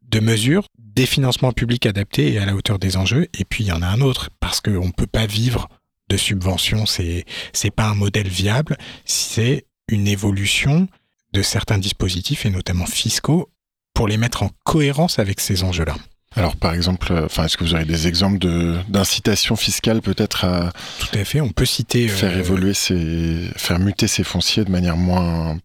de 0.02 0.20
mesures, 0.20 0.68
des 0.80 1.06
financements 1.06 1.54
publics 1.54 1.86
adaptés 1.86 2.34
et 2.34 2.40
à 2.40 2.46
la 2.46 2.56
hauteur 2.56 2.78
des 2.78 2.98
enjeux. 2.98 3.30
Et 3.40 3.46
puis 3.46 3.64
il 3.64 3.68
y 3.68 3.72
en 3.72 3.82
a 3.82 3.88
un 3.88 4.02
autre, 4.02 4.32
parce 4.42 4.60
qu'on 4.60 4.88
ne 4.88 4.92
peut 4.92 5.08
pas 5.08 5.28
vivre 5.28 5.70
de 6.10 6.18
subventions, 6.18 6.86
c'est 6.86 7.24
n'est 7.64 7.72
pas 7.72 7.86
un 7.86 7.96
modèle 7.96 8.28
viable, 8.28 8.78
c'est 9.06 9.66
une 9.88 10.08
évolution 10.10 10.90
de 11.32 11.42
certains 11.42 11.78
dispositifs, 11.78 12.46
et 12.46 12.50
notamment 12.50 12.86
fiscaux, 12.86 13.50
pour 13.94 14.10
les 14.10 14.18
mettre 14.18 14.44
en 14.44 14.50
cohérence 14.66 15.20
avec 15.20 15.40
ces 15.40 15.64
enjeux-là. 15.64 15.96
Alors, 16.36 16.56
par 16.56 16.74
exemple, 16.74 17.12
euh, 17.12 17.26
enfin, 17.26 17.46
est-ce 17.46 17.58
que 17.58 17.64
vous 17.64 17.74
aurez 17.74 17.86
des 17.86 18.08
exemples 18.08 18.40
de 18.40 18.78
d'incitation 18.90 19.56
fiscale 19.56 20.02
peut-être 20.02 20.46
à 20.46 20.72
tout 21.00 21.18
à 21.18 21.24
fait 21.24 21.42
On 21.42 21.50
peut 21.50 21.66
citer 21.66 22.08
faire 22.08 22.32
euh, 22.32 22.40
évoluer 22.40 22.74
ces, 22.74 23.50
faire 23.56 23.80
muter 23.80 24.08
ces 24.08 24.24
fonciers 24.24 24.64
de 24.66 24.72
manière 24.72 24.98
moins 24.98 25.58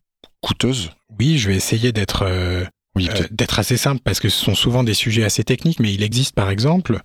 coûteuse? 0.43 0.91
Oui, 1.19 1.39
je 1.39 1.49
vais 1.49 1.57
essayer 1.57 1.93
d'être 1.93 2.25
euh, 2.27 2.65
euh, 2.99 3.27
d'être 3.31 3.59
assez 3.59 3.77
simple 3.77 4.01
parce 4.05 4.21
que 4.21 4.29
ce 4.29 4.45
sont 4.45 4.55
souvent 4.55 4.83
des 4.83 4.95
sujets 4.95 5.25
assez 5.25 5.45
techniques, 5.45 5.81
mais 5.81 5.93
il 5.93 6.03
existe 6.03 6.35
par 6.35 6.51
exemple 6.51 7.01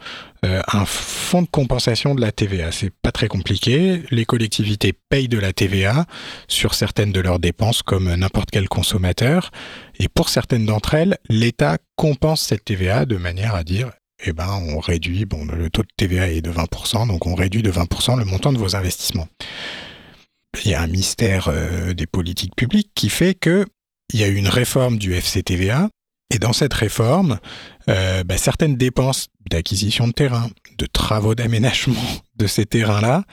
euh, 0.46 0.62
un 0.72 0.86
fonds 0.86 1.42
de 1.42 1.48
compensation 1.48 2.16
de 2.16 2.22
la 2.22 2.32
TVA. 2.32 2.72
C'est 2.72 2.92
pas 3.02 3.12
très 3.12 3.28
compliqué. 3.28 4.04
Les 4.12 4.26
collectivités 4.26 4.94
payent 4.94 5.28
de 5.28 5.40
la 5.40 5.54
TVA 5.54 6.06
sur 6.48 6.74
certaines 6.74 7.12
de 7.12 7.20
leurs 7.20 7.40
dépenses 7.40 7.84
comme 7.84 8.14
n'importe 8.14 8.50
quel 8.52 8.68
consommateur. 8.68 9.52
Et 10.00 10.08
pour 10.08 10.30
certaines 10.30 10.66
d'entre 10.66 10.94
elles, 10.96 11.18
l'État 11.30 11.78
compense 11.96 12.42
cette 12.42 12.66
TVA 12.66 13.06
de 13.06 13.18
manière 13.18 13.56
à 13.56 13.64
dire 13.64 13.92
eh 14.26 14.32
ben, 14.32 14.50
on 14.70 14.80
réduit, 14.80 15.26
bon, 15.26 15.46
le 15.46 15.70
taux 15.70 15.82
de 15.82 15.88
TVA 15.98 16.30
est 16.30 16.42
de 16.42 16.52
20%, 16.52 17.08
donc 17.08 17.28
on 17.28 17.36
réduit 17.36 17.62
de 17.62 17.72
20% 17.72 18.18
le 18.18 18.26
montant 18.26 18.54
de 18.54 18.58
vos 18.58 18.76
investissements. 18.76 19.28
Il 20.64 20.72
y 20.72 20.74
a 20.76 20.82
un 20.82 20.88
mystère 20.88 21.48
euh, 21.50 21.94
des 21.94 22.06
politiques 22.06 22.56
publiques 22.56 22.92
qui 22.96 23.10
fait 23.10 23.34
que 23.34 23.66
il 24.14 24.20
y 24.20 24.24
a 24.24 24.28
eu 24.28 24.36
une 24.36 24.48
réforme 24.48 24.98
du 24.98 25.14
FCTVA, 25.14 25.90
et 26.34 26.40
dans 26.40 26.54
cette 26.54 26.74
réforme, 26.74 27.40
euh, 27.90 28.24
bah, 28.24 28.38
certaines 28.38 28.76
dépenses 28.76 29.28
d'acquisition 29.50 30.08
de 30.08 30.14
terrain, 30.14 30.50
de 30.78 30.88
travaux 30.88 31.36
d'aménagement 31.36 32.02
de 32.36 32.48
ces 32.48 32.66
terrains-là, 32.66 33.24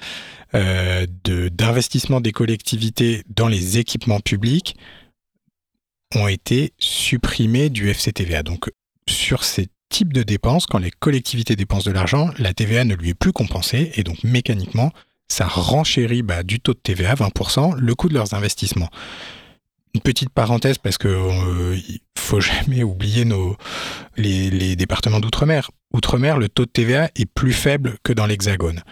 euh, 0.54 1.06
d'investissement 1.24 2.20
des 2.20 2.32
collectivités 2.32 3.22
dans 3.28 3.48
les 3.48 3.78
équipements 3.78 4.20
publics 4.20 4.76
ont 6.14 6.28
été 6.28 6.74
supprimées 6.78 7.70
du 7.70 7.88
FCTVA. 7.88 8.42
Donc 8.42 8.70
sur 9.08 9.44
ces 9.44 9.68
types 9.88 10.12
de 10.12 10.22
dépenses, 10.22 10.66
quand 10.66 10.78
les 10.78 10.90
collectivités 10.90 11.56
dépensent 11.56 11.88
de 11.88 11.94
l'argent, 11.94 12.30
la 12.38 12.52
TVA 12.52 12.84
ne 12.84 12.94
lui 12.94 13.10
est 13.10 13.14
plus 13.14 13.32
compensée 13.32 13.92
et 13.94 14.02
donc 14.02 14.24
mécaniquement, 14.24 14.92
ça 15.28 15.46
renchérit 15.46 16.22
bah, 16.22 16.42
du 16.42 16.60
taux 16.60 16.74
de 16.74 16.80
TVA 16.80 17.14
20% 17.14 17.76
le 17.76 17.94
coût 17.94 18.08
de 18.08 18.14
leurs 18.14 18.34
investissements. 18.34 18.90
Une 19.94 20.00
petite 20.02 20.30
parenthèse 20.30 20.78
parce 20.78 20.98
que 20.98 21.08
euh, 21.08 21.76
il 21.88 22.00
faut 22.16 22.40
jamais 22.40 22.82
oublier 22.82 23.26
les 24.16 24.76
départements 24.76 25.20
d'outre-mer. 25.20 25.70
Outre-mer, 25.92 26.38
le 26.38 26.48
taux 26.48 26.66
de 26.66 26.70
TVA 26.70 27.10
est 27.16 27.26
plus 27.26 27.52
faible 27.52 27.96
que 28.04 28.12
dans 28.12 28.26
l'Hexagone, 28.26 28.82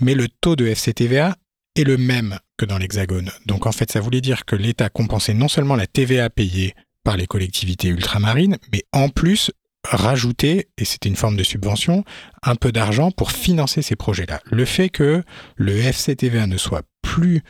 mais 0.00 0.14
le 0.14 0.28
taux 0.28 0.56
de 0.56 0.66
FCTVA 0.66 1.36
est 1.76 1.84
le 1.84 1.96
même 1.96 2.38
que 2.56 2.64
dans 2.64 2.78
l'Hexagone. 2.78 3.30
Donc 3.46 3.66
en 3.66 3.72
fait, 3.72 3.90
ça 3.90 4.00
voulait 4.00 4.20
dire 4.20 4.44
que 4.44 4.56
l'État 4.56 4.88
compensait 4.88 5.34
non 5.34 5.48
seulement 5.48 5.76
la 5.76 5.86
TVA 5.86 6.30
payée 6.30 6.74
par 7.04 7.16
les 7.16 7.26
collectivités 7.26 7.88
ultramarines, 7.88 8.58
mais 8.72 8.84
en 8.92 9.08
plus 9.08 9.50
rajouter, 9.84 10.68
et 10.78 10.84
c'était 10.84 11.08
une 11.08 11.16
forme 11.16 11.36
de 11.36 11.42
subvention, 11.42 12.04
un 12.42 12.54
peu 12.54 12.72
d'argent 12.72 13.10
pour 13.10 13.32
financer 13.32 13.82
ces 13.82 13.96
projets-là. 13.96 14.40
Le 14.44 14.64
fait 14.64 14.88
que 14.88 15.22
le 15.56 15.76
FCTVA 15.76 16.46
ne 16.46 16.56
soit 16.56 16.82
plus 17.02 17.42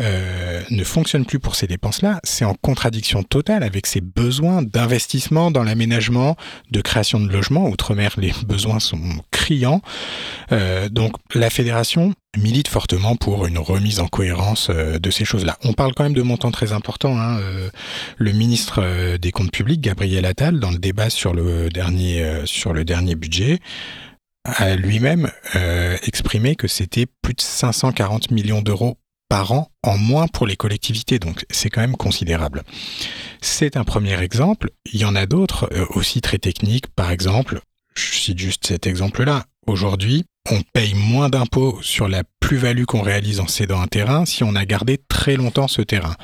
euh, 0.00 0.62
ne 0.70 0.84
fonctionne 0.84 1.24
plus 1.24 1.40
pour 1.40 1.56
ces 1.56 1.66
dépenses-là, 1.66 2.20
c'est 2.22 2.44
en 2.44 2.54
contradiction 2.54 3.24
totale 3.24 3.64
avec 3.64 3.84
ses 3.86 4.00
besoins 4.00 4.62
d'investissement 4.62 5.50
dans 5.50 5.64
l'aménagement, 5.64 6.36
de 6.70 6.80
création 6.80 7.18
de 7.18 7.28
logements. 7.28 7.68
Outre-mer, 7.68 8.14
les 8.16 8.32
besoins 8.46 8.78
sont 8.78 9.00
criants. 9.32 9.82
Euh, 10.52 10.88
donc 10.88 11.14
la 11.34 11.50
fédération 11.50 12.14
milite 12.36 12.68
fortement 12.68 13.16
pour 13.16 13.46
une 13.46 13.58
remise 13.58 13.98
en 13.98 14.06
cohérence 14.06 14.68
euh, 14.70 15.00
de 15.00 15.10
ces 15.10 15.24
choses-là. 15.24 15.58
On 15.64 15.72
parle 15.72 15.94
quand 15.94 16.04
même 16.04 16.14
de 16.14 16.22
montants 16.22 16.52
très 16.52 16.72
importants. 16.72 17.18
Hein. 17.18 17.40
le 18.18 18.32
ministre 18.32 19.16
des 19.16 19.32
Comptes 19.32 19.50
publics, 19.50 19.80
Gabriel 19.80 20.24
Attal, 20.26 20.60
dans 20.60 20.70
le 20.70 20.78
débat 20.78 21.10
sur 21.10 21.34
le 21.34 21.70
dernier, 21.70 22.42
sur 22.44 22.72
le 22.72 22.84
dernier 22.84 23.14
budget, 23.14 23.58
a 24.44 24.76
lui-même 24.76 25.30
exprimé 26.02 26.54
que 26.54 26.68
c'était 26.68 27.06
plus 27.22 27.34
de 27.34 27.40
540 27.40 28.30
millions 28.30 28.62
d'euros 28.62 28.98
par 29.28 29.52
an 29.52 29.70
en 29.82 29.96
moins 29.96 30.26
pour 30.26 30.46
les 30.46 30.56
collectivités, 30.56 31.18
donc 31.18 31.44
c'est 31.50 31.70
quand 31.70 31.80
même 31.80 31.96
considérable. 31.96 32.62
C'est 33.40 33.76
un 33.76 33.84
premier 33.84 34.20
exemple, 34.20 34.70
il 34.92 35.00
y 35.00 35.04
en 35.04 35.14
a 35.14 35.26
d'autres 35.26 35.68
euh, 35.72 35.86
aussi 35.90 36.20
très 36.20 36.38
techniques, 36.38 36.88
par 36.88 37.10
exemple, 37.10 37.60
je 37.94 38.14
cite 38.14 38.38
juste 38.38 38.66
cet 38.66 38.86
exemple-là, 38.86 39.44
aujourd'hui 39.66 40.24
on 40.50 40.62
paye 40.72 40.94
moins 40.94 41.28
d'impôts 41.28 41.78
sur 41.82 42.08
la 42.08 42.22
plus-value 42.40 42.84
qu'on 42.84 43.02
réalise 43.02 43.40
en 43.40 43.46
cédant 43.46 43.80
un 43.80 43.86
terrain 43.86 44.24
si 44.24 44.44
on 44.44 44.54
a 44.54 44.64
gardé 44.64 44.98
très 45.08 45.36
longtemps 45.36 45.68
ce 45.68 45.82
terrain. 45.82 46.14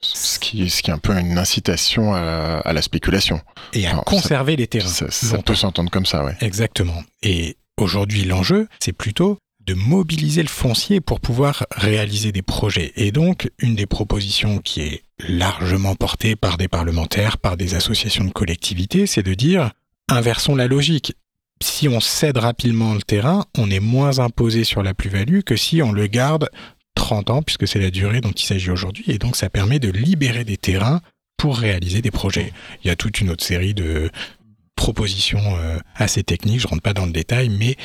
Ce 0.00 0.38
qui, 0.38 0.70
ce 0.70 0.82
qui 0.82 0.90
est 0.90 0.94
un 0.94 0.98
peu 0.98 1.12
une 1.18 1.38
incitation 1.38 2.14
à, 2.14 2.72
la 2.72 2.82
spéculation. 2.82 3.40
Et 3.72 3.88
à 3.88 3.96
conserver 3.96 4.54
les 4.54 4.68
terrains. 4.68 4.88
Ça, 4.88 5.38
peut 5.42 5.56
s'entendre 5.56 5.90
comme 5.90 6.06
ça, 6.06 6.24
oui. 6.24 6.30
Exactement. 6.40 7.02
Et 7.22 7.56
aujourd'hui, 7.76 8.24
l'enjeu, 8.24 8.68
c'est 8.78 8.92
plutôt 8.92 9.38
de 9.68 9.74
mobiliser 9.74 10.40
le 10.40 10.48
foncier 10.48 11.02
pour 11.02 11.20
pouvoir 11.20 11.66
réaliser 11.72 12.32
des 12.32 12.40
projets. 12.40 12.92
Et 12.96 13.12
donc, 13.12 13.50
une 13.58 13.74
des 13.74 13.84
propositions 13.84 14.58
qui 14.58 14.80
est 14.80 15.02
largement 15.28 15.94
portée 15.94 16.36
par 16.36 16.56
des 16.56 16.68
parlementaires, 16.68 17.36
par 17.36 17.58
des 17.58 17.74
associations 17.74 18.24
de 18.24 18.30
collectivités, 18.30 19.06
c'est 19.06 19.22
de 19.22 19.34
dire, 19.34 19.72
inversons 20.08 20.54
la 20.54 20.68
logique. 20.68 21.12
Si 21.62 21.86
on 21.86 22.00
cède 22.00 22.38
rapidement 22.38 22.94
le 22.94 23.02
terrain, 23.02 23.44
on 23.58 23.70
est 23.70 23.80
moins 23.80 24.20
imposé 24.20 24.64
sur 24.64 24.82
la 24.82 24.94
plus-value 24.94 25.40
que 25.40 25.56
si 25.56 25.82
on 25.82 25.92
le 25.92 26.06
garde 26.06 26.48
30 26.94 27.28
ans, 27.28 27.42
puisque 27.42 27.68
c'est 27.68 27.78
la 27.78 27.90
durée 27.90 28.22
dont 28.22 28.32
il 28.32 28.44
s'agit 28.44 28.70
aujourd'hui. 28.70 29.04
Et 29.08 29.18
donc, 29.18 29.36
ça 29.36 29.50
permet 29.50 29.80
de 29.80 29.90
libérer 29.90 30.44
des 30.44 30.56
terrains 30.56 31.02
pour 31.36 31.58
réaliser 31.58 32.00
des 32.00 32.10
projets. 32.10 32.54
Il 32.82 32.88
y 32.88 32.90
a 32.90 32.96
toute 32.96 33.20
une 33.20 33.28
autre 33.28 33.44
série 33.44 33.74
de 33.74 34.10
propositions 34.76 35.58
euh, 35.58 35.78
assez 35.94 36.22
techniques, 36.22 36.60
je 36.60 36.68
rentre 36.68 36.82
pas 36.82 36.94
dans 36.94 37.04
le 37.04 37.12
détail, 37.12 37.50
mais 37.50 37.76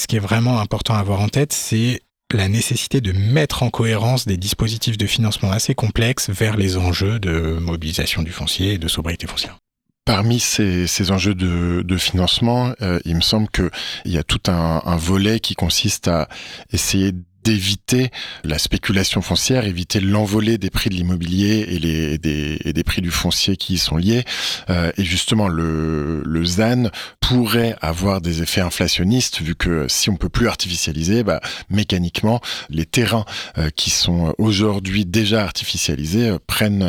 ce 0.00 0.06
qui 0.06 0.16
est 0.16 0.20
vraiment 0.20 0.60
important 0.60 0.94
à 0.94 0.98
avoir 0.98 1.20
en 1.20 1.28
tête, 1.28 1.52
c'est 1.52 2.00
la 2.32 2.48
nécessité 2.48 3.00
de 3.00 3.12
mettre 3.12 3.62
en 3.62 3.70
cohérence 3.70 4.26
des 4.26 4.36
dispositifs 4.36 4.96
de 4.96 5.06
financement 5.06 5.50
assez 5.50 5.74
complexes 5.74 6.30
vers 6.30 6.56
les 6.56 6.76
enjeux 6.76 7.18
de 7.18 7.58
mobilisation 7.60 8.22
du 8.22 8.30
foncier 8.30 8.74
et 8.74 8.78
de 8.78 8.88
sobriété 8.88 9.26
foncière. 9.26 9.58
Parmi 10.06 10.40
ces, 10.40 11.10
enjeux 11.10 11.34
de, 11.34 11.96
financement, 11.98 12.72
euh, 12.80 12.98
il 13.04 13.16
me 13.16 13.20
semble 13.20 13.48
qu'il 13.50 13.70
y 14.06 14.16
a 14.16 14.22
tout 14.22 14.40
un, 14.48 14.82
un, 14.84 14.96
volet 14.96 15.38
qui 15.38 15.54
consiste 15.54 16.08
à 16.08 16.28
essayer 16.72 17.12
d'éviter 17.50 18.10
la 18.44 18.58
spéculation 18.58 19.22
foncière, 19.22 19.64
éviter 19.64 19.98
l'envolée 19.98 20.56
des 20.56 20.70
prix 20.70 20.88
de 20.88 20.94
l'immobilier 20.94 21.66
et, 21.68 22.16
des, 22.16 22.84
prix 22.84 23.02
du 23.02 23.10
foncier 23.10 23.56
qui 23.56 23.74
y 23.74 23.78
sont 23.78 23.96
liés. 23.96 24.24
Euh, 24.70 24.92
et 24.96 25.02
justement, 25.02 25.48
le, 25.48 26.22
ZAN 26.44 26.90
pourrait 27.20 27.76
avoir 27.80 28.20
des 28.20 28.40
effets 28.42 28.60
inflationnistes 28.60 29.42
vu 29.42 29.56
que 29.56 29.86
si 29.88 30.10
on 30.10 30.16
peut 30.16 30.28
plus 30.28 30.46
artificialiser, 30.46 31.24
bah, 31.24 31.40
mécaniquement, 31.70 32.40
les 32.68 32.86
terrains 32.86 33.24
euh, 33.58 33.68
qui 33.70 33.90
sont 33.90 34.32
aujourd'hui 34.38 35.04
déjà 35.04 35.42
artificialisés 35.42 36.28
euh, 36.28 36.38
prennent 36.46 36.86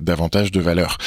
davantage 0.00 0.50
de 0.50 0.60
valeur. 0.60 0.98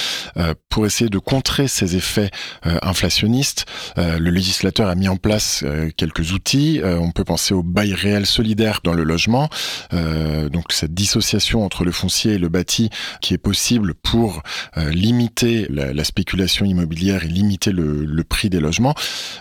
pour 0.70 0.86
essayer 0.86 1.10
de 1.10 1.18
contrer 1.18 1.68
ces 1.68 1.96
effets 1.96 2.30
inflationnistes, 2.64 3.66
le 3.98 4.30
législateur 4.30 4.88
a 4.88 4.96
mis 4.96 5.08
en 5.08 5.18
place 5.18 5.64
quelques 5.98 6.32
outils. 6.34 6.82
on 6.84 7.12
peut 7.12 7.24
penser 7.24 7.54
au 7.54 7.64
bail 7.64 7.94
réel 7.94 8.26
solidaire 8.26 8.69
dans 8.84 8.94
le 8.94 9.04
logement. 9.04 9.50
Euh, 9.94 10.50
donc 10.50 10.72
cette 10.72 10.94
dissociation 10.94 11.66
entre 11.66 11.84
le 11.84 11.92
foncier 11.92 12.34
et 12.34 12.38
le 12.38 12.50
bâti 12.50 12.90
qui 13.22 13.34
est 13.34 13.40
possible 13.40 13.94
pour 13.94 14.44
euh, 14.78 14.90
limiter 14.90 15.68
la, 15.70 16.04
spéculation 16.04 16.66
immobilière 16.66 17.26
et 17.26 17.28
limiter 17.28 17.72
le, 17.72 18.24
prix 18.24 18.50
des 18.50 18.60
logements. 18.60 18.96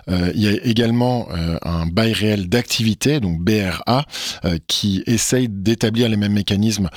Euh, 0.08 0.32
il 0.34 0.42
y 0.42 0.48
a 0.48 0.52
également 0.64 1.28
un 1.62 1.86
bail 1.86 2.12
réel 2.12 2.48
d'activité, 2.48 3.20
donc 3.20 3.40
BRA, 3.40 4.04
qui 4.66 5.02
essaye 5.06 5.48
d'établir 5.48 6.08
les 6.08 6.16
mêmes 6.16 6.32
mécanismes 6.32 6.88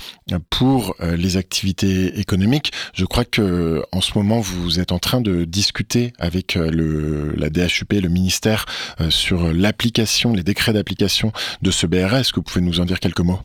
pour 0.50 0.96
les 1.02 1.38
activités 1.38 2.20
économiques. 2.20 2.72
Je 2.94 3.06
crois 3.06 3.26
que 3.26 3.84
en 3.92 4.02
ce 4.02 4.12
moment 4.16 4.40
vous 4.40 4.80
êtes 4.80 4.92
en 4.92 5.00
train 5.00 5.22
de 5.22 5.46
discuter 5.46 6.14
avec 6.20 6.56
le, 6.56 7.34
la 7.36 7.50
DHUP, 7.50 7.94
le 7.94 8.10
ministère, 8.10 8.66
sur 9.10 9.54
l'application, 9.54 10.34
les 10.34 10.44
décrets 10.44 10.74
d'application 10.74 11.32
de 11.62 11.72
ce 11.72 11.88
BRA 11.88 12.11
est-ce 12.20 12.32
que 12.32 12.38
vous 12.38 12.44
pouvez 12.44 12.62
nous 12.62 12.80
en 12.80 12.86
dire 12.86 13.00
quelques 13.00 13.22
mots? 13.22 13.42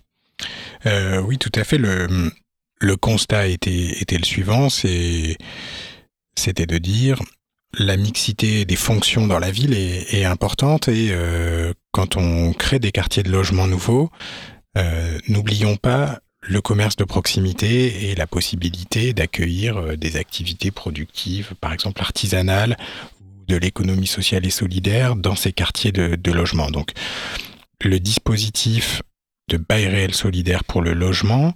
Euh, 0.87 1.21
Oui, 1.21 1.39
tout 1.39 1.53
à 1.55 1.65
fait. 1.65 1.79
Le, 1.79 2.97
constat 2.97 3.49
était, 3.49 4.01
était 4.01 4.19
le 4.19 4.25
suivant, 4.25 4.69
c'était 4.69 5.37
de 6.67 6.79
dire 6.79 7.21
la 7.79 7.97
mixité 7.97 8.65
des 8.65 8.77
fonctions 8.77 9.27
dans 9.27 9.39
la 9.39 9.51
ville 9.51 9.75
est, 9.75 10.25
importante 10.25 10.89
et 10.89 11.09
euh, 11.11 11.73
quand 11.93 12.17
on 12.17 12.53
crée 12.53 12.79
des 12.79 12.93
quartiers 12.93 13.23
de 13.23 13.31
logement 13.31 13.67
nouveaux, 13.67 14.11
euh, 14.79 15.19
n'oublions 15.29 15.77
pas 15.77 16.21
le 16.41 16.61
commerce 16.61 16.97
de 16.97 17.05
proximité 17.05 18.09
et 18.09 18.15
la 18.15 18.27
possibilité 18.27 19.13
d'accueillir 19.13 19.97
des 19.99 20.17
activités 20.17 20.71
productives, 20.71 21.55
par 21.61 21.73
exemple 21.73 22.01
artisanales 22.01 22.77
ou 23.21 23.45
de 23.47 23.57
l'économie 23.57 24.07
sociale 24.07 24.47
et 24.47 24.51
solidaire 24.51 25.17
dans 25.17 25.35
ces 25.35 25.53
quartiers 25.53 25.93
de, 25.93 26.15
de 26.15 26.33
logement. 26.33 26.71
Donc, 26.71 26.93
le 27.85 28.01
dispositif 28.01 29.03
de 29.49 29.57
bail 29.57 29.87
réel 29.87 30.15
solidaire 30.15 30.65
pour 30.65 30.83
le 30.83 30.93
logement 30.93 31.55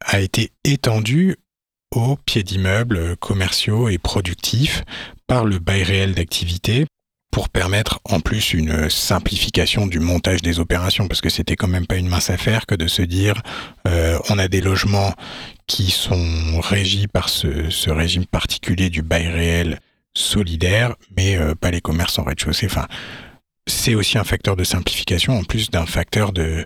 a 0.00 0.20
été 0.20 0.52
étendu 0.64 1.36
aux 1.94 2.16
pieds 2.16 2.42
d'immeubles 2.42 3.16
commerciaux 3.16 3.88
et 3.88 3.98
productifs 3.98 4.82
par 5.26 5.44
le 5.44 5.58
bail 5.58 5.82
réel 5.82 6.14
d'activité 6.14 6.86
pour 7.30 7.48
permettre 7.48 8.00
en 8.04 8.20
plus 8.20 8.52
une 8.52 8.90
simplification 8.90 9.86
du 9.86 10.00
montage 10.00 10.42
des 10.42 10.60
opérations 10.60 11.08
parce 11.08 11.22
que 11.22 11.30
c'était 11.30 11.56
quand 11.56 11.68
même 11.68 11.86
pas 11.86 11.96
une 11.96 12.08
mince 12.08 12.28
affaire 12.28 12.66
que 12.66 12.74
de 12.74 12.86
se 12.86 13.02
dire 13.02 13.40
euh, 13.88 14.18
on 14.28 14.38
a 14.38 14.48
des 14.48 14.60
logements 14.60 15.14
qui 15.66 15.90
sont 15.90 16.60
régis 16.60 17.06
par 17.06 17.30
ce, 17.30 17.90
régime 17.90 18.26
particulier 18.26 18.90
du 18.90 19.00
bail 19.00 19.28
réel 19.28 19.80
solidaire 20.14 20.94
mais 21.16 21.38
euh, 21.38 21.54
pas 21.54 21.70
les 21.70 21.80
commerces 21.80 22.18
en 22.18 22.24
rez-de-chaussée 22.24 22.68
c'est 23.66 23.94
aussi 23.94 24.18
un 24.18 24.24
facteur 24.24 24.56
de 24.56 24.64
simplification 24.64 25.38
en 25.38 25.44
plus 25.44 25.70
d'un 25.70 25.86
facteur 25.86 26.32
de 26.32 26.64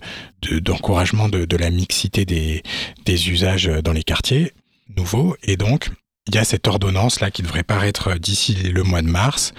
d'encouragement 0.61 1.29
de, 1.29 1.57
la 1.57 1.71
mixité 1.71 2.25
des, 2.25 2.63
des 3.05 3.31
usages 3.31 3.67
dans 3.67 3.93
les 3.93 4.03
quartiers 4.03 4.53
nouveaux 4.97 5.37
et 5.43 5.57
donc 5.57 5.91
il 6.29 6.35
y 6.35 6.39
a 6.39 6.45
cette 6.45 6.67
ordonnance 6.67 7.21
là 7.21 7.31
qui 7.31 7.43
devrait 7.43 7.63
paraître 7.63 8.15
d'ici 8.15 8.55
le 8.55 8.83
mois 8.83 9.03
de 9.03 9.09
mars 9.09 9.53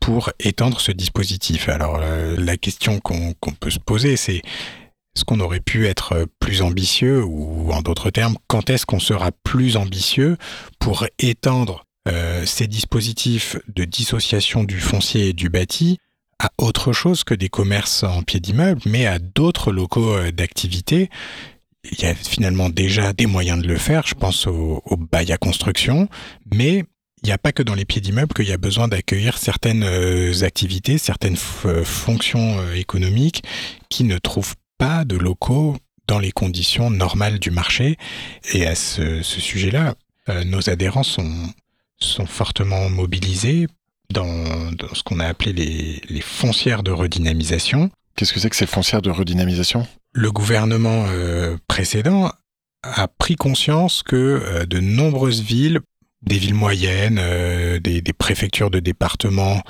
pour 0.00 0.30
étendre 0.38 0.80
ce 0.80 0.92
dispositif. 0.92 1.68
Alors 1.68 1.98
euh, 2.02 2.36
la 2.38 2.56
question 2.56 3.00
qu'on 3.00 3.34
peut 3.58 3.70
se 3.70 3.78
poser, 3.78 4.16
c'est 4.16 4.42
est-ce 5.14 5.24
qu'on 5.24 5.40
aurait 5.40 5.60
pu 5.60 5.86
être 5.86 6.26
plus 6.38 6.62
ambitieux 6.62 7.22
ou 7.22 7.70
en 7.72 7.82
d'autres 7.82 8.10
termes, 8.10 8.36
quand 8.46 8.70
est-ce 8.70 8.86
qu'on 8.86 9.00
sera 9.00 9.30
plus 9.44 9.76
ambitieux 9.76 10.36
pour 10.78 11.06
étendre 11.18 11.84
euh, 12.08 12.44
ces 12.46 12.66
dispositifs 12.66 13.56
de 13.68 13.84
dissociation 13.84 14.64
du 14.64 14.80
foncier 14.80 15.28
et 15.28 15.32
du 15.32 15.48
bâti 15.48 15.98
à 16.42 16.50
autre 16.58 16.92
chose 16.92 17.22
que 17.22 17.34
des 17.34 17.48
commerces 17.48 18.02
en 18.02 18.22
pied 18.22 18.40
d'immeuble, 18.40 18.80
mais 18.84 19.06
à 19.06 19.20
d'autres 19.20 19.70
locaux 19.70 20.16
euh, 20.16 20.32
d'activité 20.32 21.08
il 21.90 22.00
y 22.00 22.04
a 22.04 22.14
finalement 22.14 22.68
déjà 22.68 23.12
des 23.12 23.26
moyens 23.26 23.60
de 23.60 23.66
le 23.66 23.76
faire. 23.76 24.06
Je 24.06 24.14
pense 24.14 24.46
au, 24.46 24.80
bail 25.10 25.32
à 25.32 25.36
construction, 25.36 26.08
mais 26.54 26.84
il 27.22 27.26
n'y 27.26 27.32
a 27.32 27.38
pas 27.38 27.50
que 27.50 27.64
dans 27.64 27.74
les 27.74 27.84
pieds 27.84 28.00
d'immeubles 28.00 28.32
qu'il 28.34 28.46
y 28.46 28.52
a 28.52 28.56
besoin 28.56 28.86
d'accueillir 28.86 29.36
certaines 29.36 29.82
euh, 29.82 30.44
activités, 30.44 30.96
certaines 30.96 31.36
euh, 31.64 31.82
fonctions 31.82 32.72
économiques 32.72 33.42
qui 33.88 34.04
ne 34.04 34.16
trouvent 34.18 34.54
pas 34.78 35.04
de 35.04 35.16
locaux 35.16 35.76
dans 36.06 36.20
les 36.20 36.30
conditions 36.30 36.88
normales 36.88 37.40
du 37.40 37.50
marché. 37.50 37.96
Et 38.52 38.64
à 38.64 38.76
ce, 38.76 39.20
sujet-là, 39.22 39.94
nos 40.44 40.70
adhérents 40.70 41.02
sont, 41.02 41.32
sont 41.98 42.26
fortement 42.26 42.88
mobilisés 42.90 43.66
dans, 44.12 44.70
ce 44.94 45.02
qu'on 45.02 45.20
a 45.20 45.26
appelé 45.26 45.52
les, 45.52 46.02
les 46.08 46.20
foncières 46.20 46.82
de 46.82 46.90
redynamisation. 46.90 47.90
Qu'est-ce 48.16 48.32
que 48.32 48.40
c'est 48.40 48.50
que 48.50 48.56
ces 48.56 48.66
foncières 48.66 49.02
de 49.02 49.10
redynamisation? 49.10 49.86
Le 50.12 50.30
gouvernement 50.30 51.06
euh, 51.08 51.56
précédent 51.68 52.30
a 52.82 53.08
pris 53.08 53.36
conscience 53.36 54.02
que 54.02 54.16
euh, 54.16 54.66
de 54.66 54.80
nombreuses 54.80 55.40
villes, 55.40 55.80
des 56.22 56.38
villes 56.38 56.54
moyennes, 56.54 57.18
euh, 57.20 57.80
des, 57.80 58.02
préfectures 58.12 58.70
de 58.70 58.78
départements 58.78 59.62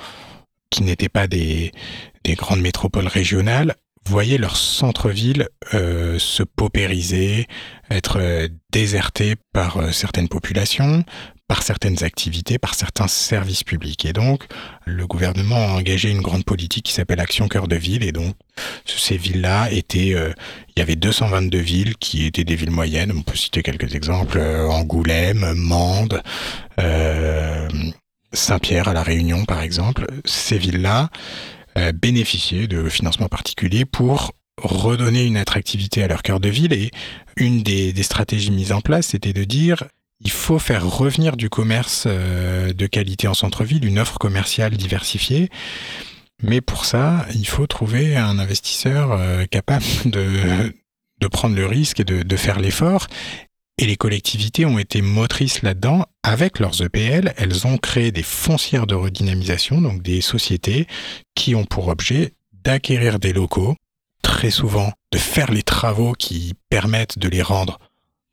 qui 0.71 0.83
n'étaient 0.83 1.09
pas 1.09 1.29
des, 1.29 1.73
des, 2.25 2.35
grandes 2.35 2.61
métropoles 2.61 3.07
régionales, 3.07 3.77
voyaient 4.05 4.39
leur 4.39 4.57
centre-ville 4.57 5.49
se 5.71 6.43
paupériser, 6.43 7.47
être 7.89 8.49
déserté 8.73 9.37
par 9.53 9.95
certaines 9.95 10.29
populations, 10.29 11.05
par 11.49 11.63
certaines 11.63 12.03
activités, 12.03 12.59
par 12.59 12.75
certains 12.75 13.09
services 13.09 13.65
publics. 13.65 14.05
Et 14.05 14.13
donc, 14.13 14.45
le 14.87 15.07
gouvernement 15.07 15.57
a 15.57 15.73
engagé 15.73 16.11
une 16.11 16.23
grande 16.23 16.45
politique 16.45 16.87
qui 16.87 16.93
s'appelle 16.93 17.21
Action 17.21 17.49
Cœur 17.49 17.69
de 17.69 17.77
Ville. 17.77 18.03
Et 18.05 18.13
donc, 18.13 18.35
ces 18.87 19.17
villes-là 19.17 19.71
étaient, 19.71 20.15
euh, 20.15 20.33
il 20.69 20.79
y 20.79 20.83
avait 20.83 20.97
222 20.97 21.59
villes 21.59 21.97
qui 21.99 22.25
étaient 22.25 22.45
des 22.45 22.57
villes 22.57 22.71
moyennes. 22.71 23.13
On 23.15 23.23
peut 23.23 23.37
citer 23.37 23.63
quelques 23.63 23.95
exemples 23.95 24.39
euh, 24.39 24.67
Angoulême, 24.67 25.53
Mende, 25.55 26.23
euh, 26.81 27.69
Saint-Pierre 28.33 28.89
à 28.89 28.95
la 28.95 29.03
Réunion, 29.03 29.45
par 29.45 29.61
exemple. 29.61 30.07
Ces 30.25 30.59
villes-là 30.59 31.11
bénéficiaient 31.95 32.67
de 32.67 32.89
financements 32.91 33.29
particuliers 33.29 33.87
pour 33.87 34.33
redonner 34.59 35.25
une 35.25 35.39
attractivité 35.39 36.03
à 36.03 36.09
leur 36.09 36.23
cœur 36.23 36.39
de 36.39 36.49
ville. 36.49 36.73
Et 36.73 36.91
une 37.37 37.63
des, 37.63 37.93
des 37.93 38.03
stratégies 38.03 38.51
mises 38.51 38.73
en 38.73 38.81
place, 38.81 39.09
c'était 39.09 39.33
de 39.33 39.45
dire 39.45 39.85
il 40.25 40.31
faut 40.31 40.59
faire 40.59 40.89
revenir 40.89 41.37
du 41.37 41.51
commerce 41.51 42.05
euh, 42.07 42.73
de 42.73 42.87
qualité 42.87 43.29
en 43.29 43.35
centre-ville, 43.35 43.85
une 43.85 43.99
offre 43.99 44.19
commerciale 44.19 44.77
diversifiée. 44.77 45.51
Mais 46.43 46.61
pour 46.61 46.85
ça, 46.85 47.27
il 47.35 47.47
faut 47.47 47.67
trouver 47.67 48.17
un 48.17 48.39
investisseur 48.39 49.13
euh, 49.13 49.45
capable 49.47 49.85
de, 50.05 50.73
prendre 51.31 51.55
le 51.55 51.67
risque 51.67 52.01
et 52.01 52.05
de, 52.05 52.23
de 52.23 52.37
faire 52.37 52.59
l'effort. 52.59 53.07
Et 53.79 53.87
les 53.87 53.97
collectivités 53.97 54.65
ont 54.67 54.79
été 54.79 55.03
motrices 55.03 55.63
là-dedans. 55.63 56.07
Avec 56.23 56.59
leurs 56.59 56.83
EPL, 56.83 57.33
elles 57.37 57.67
ont 57.67 57.79
créé 57.79 58.13
des 58.13 58.23
foncières 58.23 58.87
de 58.87 58.95
redynamisation, 58.95 59.81
donc 59.81 60.03
des 60.03 60.21
sociétés 60.21 60.87
qui 61.35 61.55
ont 61.55 61.65
pour 61.65 61.89
objet 61.89 62.35
d'acquérir 62.53 63.19
des 63.19 63.33
locaux, 63.33 63.77
très 64.23 64.51
souvent 64.51 64.93
de 65.11 65.19
faire 65.19 65.51
les 65.51 65.63
travaux 65.63 66.13
qui 66.13 66.55
permettent 66.69 67.19
de 67.19 67.29
les 67.29 67.43
rendre 67.43 67.79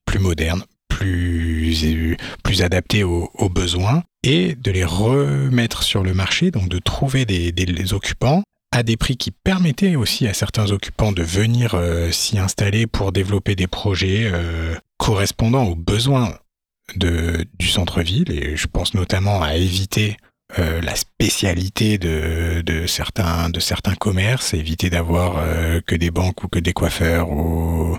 plus 0.05 0.19
modernes, 0.19 0.63
plus, 0.89 2.17
plus 2.43 2.61
adaptés 2.61 3.03
aux, 3.03 3.49
besoins 3.49 4.03
et 4.23 4.55
de 4.55 4.71
les 4.71 4.83
remettre 4.83 5.83
sur 5.83 6.03
le 6.03 6.13
marché, 6.13 6.51
donc 6.51 6.67
de 6.67 6.79
trouver 6.79 7.25
des, 7.25 7.93
occupants 7.93 8.43
à 8.71 8.83
des 8.83 8.97
prix 8.97 9.17
qui 9.17 9.31
permettaient 9.31 9.95
aussi 9.95 10.27
à 10.27 10.33
certains 10.33 10.71
occupants 10.71 11.11
de 11.11 11.23
venir 11.23 11.73
euh, 11.73 12.11
s'y 12.11 12.37
installer 12.37 12.85
pour 12.85 13.11
développer 13.11 13.55
des 13.55 13.65
projets 13.67 14.29
euh, 14.31 14.75
correspondant 14.97 15.63
aux 15.63 15.75
besoins 15.75 16.37
de, 16.95 17.45
du 17.57 17.67
centre-ville. 17.67 18.31
Et 18.31 18.57
je 18.57 18.67
pense 18.67 18.93
notamment 18.93 19.41
à 19.41 19.55
éviter 19.55 20.17
euh, 20.59 20.81
la 20.81 20.95
spécialité 20.95 21.97
de, 21.97 22.61
de, 22.61 22.85
certains, 22.85 23.49
de 23.49 23.59
certains 23.59 23.95
commerces, 23.95 24.53
éviter 24.53 24.89
d'avoir 24.89 25.43
que 25.85 25.95
des 25.95 26.11
banques 26.11 26.43
ou 26.43 26.47
que 26.47 26.59
des 26.59 26.73
coiffeurs 26.73 27.31
ou, 27.31 27.97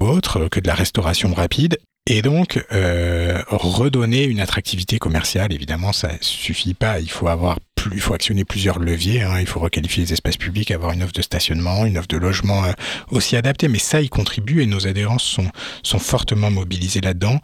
ou 0.00 0.06
autres, 0.06 0.48
que 0.48 0.60
de 0.60 0.66
la 0.66 0.74
restauration 0.74 1.32
rapide, 1.32 1.78
et 2.06 2.20
donc, 2.20 2.62
euh, 2.70 3.42
redonner 3.48 4.24
une 4.24 4.40
attractivité 4.40 4.98
commerciale, 4.98 5.54
évidemment, 5.54 5.94
ça 5.94 6.10
suffit 6.20 6.74
pas. 6.74 7.00
Il 7.00 7.10
faut 7.10 7.28
avoir 7.28 7.58
plus, 7.74 7.92
il 7.94 8.00
faut 8.02 8.12
actionner 8.12 8.44
plusieurs 8.44 8.78
leviers. 8.78 9.22
Hein. 9.22 9.40
Il 9.40 9.46
faut 9.46 9.58
requalifier 9.58 10.04
les 10.04 10.12
espaces 10.12 10.36
publics, 10.36 10.70
avoir 10.70 10.92
une 10.92 11.02
offre 11.02 11.14
de 11.14 11.22
stationnement, 11.22 11.86
une 11.86 11.96
offre 11.96 12.08
de 12.08 12.18
logement 12.18 12.62
euh, 12.66 12.72
aussi 13.10 13.36
adaptée. 13.36 13.68
Mais 13.68 13.78
ça, 13.78 14.02
y 14.02 14.10
contribue 14.10 14.60
et 14.60 14.66
nos 14.66 14.86
adhérents 14.86 15.18
sont, 15.18 15.48
sont 15.82 15.98
fortement 15.98 16.50
mobilisés 16.50 17.00
là-dedans. 17.00 17.40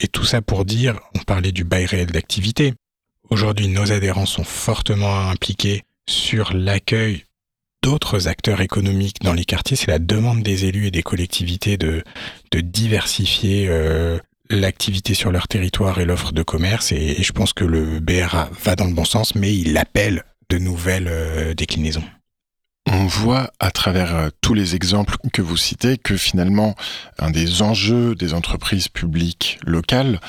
Et 0.00 0.08
tout 0.08 0.24
ça 0.24 0.42
pour 0.42 0.64
dire, 0.64 0.98
on 1.14 1.20
parlait 1.20 1.52
du 1.52 1.62
bail 1.62 1.86
réel 1.86 2.08
d'activité. 2.08 2.74
Aujourd'hui, 3.30 3.68
nos 3.68 3.92
adhérents 3.92 4.26
sont 4.26 4.44
fortement 4.44 5.28
impliqués 5.30 5.82
sur 6.08 6.52
l'accueil 6.52 7.25
d'autres 7.86 8.26
acteurs 8.26 8.62
économiques 8.62 9.18
dans 9.22 9.32
les 9.32 9.44
quartiers, 9.44 9.76
c'est 9.76 9.86
la 9.86 10.00
demande 10.00 10.42
des 10.42 10.64
élus 10.64 10.88
et 10.88 10.90
des 10.90 11.04
collectivités 11.04 11.76
de, 11.76 12.02
diversifier 12.52 13.68
euh, 13.68 14.18
l'activité 14.50 15.14
sur 15.14 15.30
leur 15.30 15.46
territoire 15.46 16.00
et 16.00 16.04
l'offre 16.04 16.32
de 16.32 16.42
commerce. 16.42 16.90
Et, 16.90 17.22
je 17.22 17.30
pense 17.30 17.52
que 17.52 17.62
le 17.62 18.00
BRA 18.00 18.50
va 18.64 18.74
dans 18.74 18.86
le 18.86 18.92
bon 18.92 19.04
sens, 19.04 19.36
mais 19.36 19.56
il 19.56 19.78
appelle 19.78 20.24
de 20.48 20.58
nouvelles 20.58 21.06
euh, 21.08 21.54
déclinaisons. 21.54 22.02
On 22.88 23.06
voit 23.06 23.50
à 23.58 23.72
travers 23.72 24.14
euh, 24.14 24.28
tous 24.40 24.54
les 24.54 24.76
exemples 24.76 25.16
que 25.32 25.42
vous 25.42 25.56
citez 25.56 25.98
que 25.98 26.16
finalement 26.16 26.76
un 27.18 27.32
des 27.32 27.60
enjeux 27.60 28.14
des 28.14 28.32
entreprises 28.32 28.86
publiques 28.86 29.58
locales, 29.66 30.20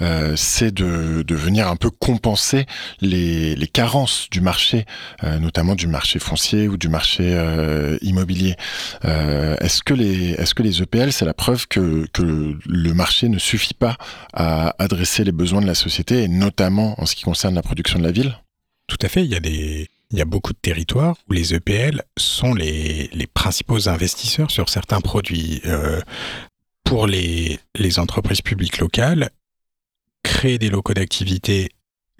euh, 0.00 0.34
c'est 0.34 0.72
de, 0.72 1.24
venir 1.28 1.68
un 1.68 1.76
peu 1.76 1.90
compenser 1.90 2.64
les, 3.02 3.54
carences 3.70 4.28
du 4.30 4.40
marché, 4.40 4.86
euh, 5.24 5.38
notamment 5.38 5.74
du 5.74 5.86
marché 5.86 6.18
foncier 6.18 6.68
ou 6.68 6.78
du 6.78 6.88
marché 6.88 7.36
immobilier. 8.00 8.56
est-ce 9.04 9.82
que 9.82 9.92
les 9.92 10.82
EPL 10.82 11.12
c'est 11.12 11.26
la 11.26 11.34
preuve 11.34 11.66
que, 11.68 12.06
que 12.12 12.56
le 12.66 12.94
marché 12.94 13.28
ne 13.28 13.38
suffit 13.38 13.74
pas 13.74 13.98
à 14.32 14.74
adresser 14.78 15.24
les 15.24 15.32
besoins 15.32 15.60
de 15.60 15.66
la 15.66 15.74
société 15.74 16.22
et 16.22 16.28
notamment 16.28 16.98
en 16.98 17.04
ce 17.04 17.14
qui 17.14 17.24
concerne 17.24 17.54
la 17.54 17.62
production 17.62 17.98
de 17.98 18.04
la 18.04 18.12
ville? 18.12 18.38
Tout 18.86 18.98
à 19.02 19.08
fait. 19.08 19.24
Il 19.24 19.30
y 19.30 19.34
a 19.34 19.40
des 19.40 19.88
il 20.10 20.18
y 20.18 20.22
a 20.22 20.24
beaucoup 20.24 20.52
de 20.52 20.58
territoires 20.58 21.16
où 21.28 21.32
les 21.32 21.54
EPL 21.54 22.02
sont 22.16 22.54
les, 22.54 23.10
principaux 23.34 23.88
investisseurs 23.88 24.50
sur 24.50 24.68
certains 24.68 25.00
produits. 25.00 25.60
Euh, 25.66 26.00
pour 26.84 27.08
les, 27.08 27.58
les 27.74 27.98
entreprises 27.98 28.42
publiques 28.42 28.78
locales, 28.78 29.30
créer 30.22 30.58
des 30.58 30.70
locaux 30.70 30.94
d'activité, 30.94 31.68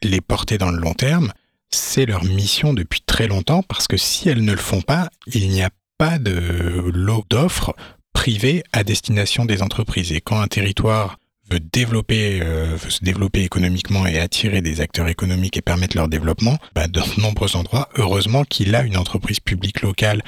les 0.03 0.21
porter 0.21 0.59
dans 0.59 0.71
le 0.71 0.79
long 0.79 0.95
terme, 0.95 1.33
c'est 1.71 2.07
leur 2.07 2.25
mission 2.25 2.75
depuis 2.75 3.01
très 3.01 3.29
longtemps 3.29 3.63
parce 3.63 3.87
que 3.87 3.97
si 3.97 4.29
elles 4.29 4.45
ne 4.45 4.53
le 4.53 4.59
font 4.59 4.83
pas, 4.83 5.09
il 5.27 5.49
n'y 5.49 5.63
a 5.63 5.71
pas 5.99 6.19
de 6.19 6.91
lot 6.93 7.25
d'offres 7.31 7.75
privées 8.13 8.65
à 8.73 8.83
destination 8.83 9.45
des 9.45 9.63
entreprises. 9.63 10.13
Et 10.13 10.21
quand 10.21 10.41
un 10.41 10.49
territoire 10.49 11.19
veut 11.51 11.61
développer, 11.61 12.41
euh, 12.43 12.77
veut 12.77 12.91
se 12.91 13.05
développer 13.05 13.43
économiquement 13.43 14.07
et 14.07 14.19
attirer 14.19 14.63
des 14.63 14.81
acteurs 14.81 15.09
économiques 15.09 15.57
et 15.57 15.63
permettre 15.63 15.97
leur 15.97 16.09
développement, 16.09 16.59
bah, 16.75 16.89
dans 16.89 17.07
de 17.07 17.21
nombreux 17.21 17.57
endroits, 17.57 17.89
heureusement 17.97 18.45
qu'il 18.45 18.75
a 18.75 18.83
une 18.83 18.97
entreprise 18.97 19.41
publique 19.41 19.83
locale 19.83 20.23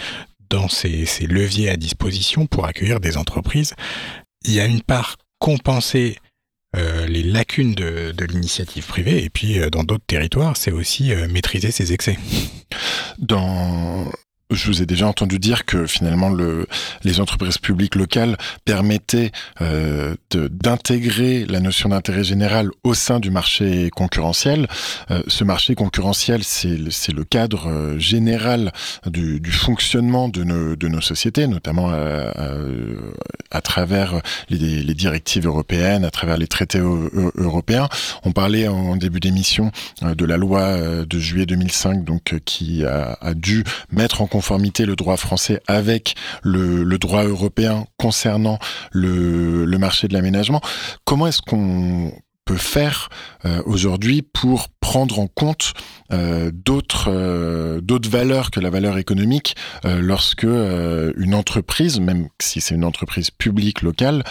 dans 0.51 0.69
ses, 0.69 1.07
leviers 1.27 1.69
à 1.69 1.77
disposition 1.77 2.47
pour 2.47 2.65
accueillir 2.65 3.01
des 3.01 3.17
entreprises. 3.17 3.75
Il 4.45 4.53
y 4.53 4.61
a 4.61 4.67
une 4.67 4.83
part 4.83 5.17
compenser 5.39 6.17
euh, 6.77 7.07
les 7.07 7.23
lacunes 7.23 7.75
de, 7.75 8.15
l'initiative 8.29 8.87
privée 8.87 9.25
et 9.25 9.31
puis 9.31 9.59
euh, 9.59 9.71
dans 9.71 9.85
d'autres 9.85 10.07
territoires, 10.07 10.57
c'est 10.57 10.73
aussi 10.73 11.13
maîtriser 11.29 11.71
ses 11.71 11.93
excès. 11.93 12.19
Dans 13.19 14.11
je 14.51 14.67
vous 14.67 14.83
ai 14.83 14.87
déjà 14.87 15.07
entendu 15.07 15.39
dire 15.39 15.65
que 15.65 15.87
finalement 15.87 16.31
le, 16.31 16.67
les 17.05 17.21
entreprises 17.21 17.59
publiques 17.59 17.95
locales 17.95 18.37
permettaient 18.65 19.31
euh, 19.61 20.15
d'intégrer 20.31 21.45
la 21.45 21.61
notion 21.61 21.91
d'intérêt 21.91 22.25
général 22.25 22.71
au 22.83 22.95
sein 22.95 23.21
du 23.21 23.31
marché 23.31 23.91
concurrentiel. 23.91 24.67
Euh, 25.11 25.23
ce 25.27 25.45
marché 25.45 25.75
concurrentiel, 25.75 26.43
c'est 26.45 27.13
le 27.13 27.25
cadre 27.25 27.69
euh, 27.69 27.99
général 27.99 28.73
du, 29.07 29.41
du, 29.41 29.53
fonctionnement 29.53 30.29
de 30.29 30.45
nos, 30.45 30.77
de 30.77 30.89
nos 30.89 31.01
sociétés, 31.01 31.47
notamment 31.47 31.91
euh, 31.91 32.31
euh, 32.39 33.13
à 33.51 33.61
travers 33.61 34.21
les, 34.49 34.83
les, 34.83 34.95
directives 34.95 35.47
européennes, 35.47 36.05
à 36.05 36.11
travers 36.11 36.39
les 36.39 36.47
traités 36.47 36.79
européens. 36.79 37.89
On 38.25 38.33
parlait 38.33 38.67
en 38.69 38.97
début 38.97 39.21
d'émission 39.21 39.71
de 40.03 40.25
la 40.25 40.37
loi 40.37 41.05
de 41.05 41.19
juillet 41.19 41.47
2005, 41.47 42.05
donc 42.05 42.35
qui 42.45 42.85
a, 42.85 43.17
a 43.21 43.35
dû 43.35 43.65
mettre 43.93 44.23
en 44.23 44.27
conformité 44.39 44.87
le 44.87 44.95
droit 44.95 45.17
français 45.17 45.61
avec 45.67 46.15
le, 46.45 46.85
droit 46.99 47.25
européen 47.25 47.87
concernant 47.97 48.61
le 48.93 49.79
marché 49.79 50.07
de 50.07 50.15
l'aménagement. 50.15 50.61
Comment 51.05 51.27
est-ce 51.27 51.43
qu'on 51.43 52.13
peut 52.49 52.57
faire 52.57 53.11
euh, 53.45 53.63
aujourd'hui 53.67 54.23
pour 54.23 54.71
prendre 54.81 55.19
en 55.19 55.27
compte 55.27 55.75
euh, 56.13 56.51
d'autres 56.51 57.11
euh, 57.11 57.83
d'autres 57.83 58.09
valeurs 58.09 58.51
que 58.51 58.59
la 58.59 58.71
valeur 58.71 58.97
économique 58.97 59.55
lorsque 59.85 60.45
une 60.45 61.35
entreprise, 61.35 62.01
même 62.01 62.29
si 62.41 62.61
c'est 62.61 62.75
une 62.75 62.85
entreprise 62.85 63.31
publique 63.31 63.83
locale, 63.83 64.25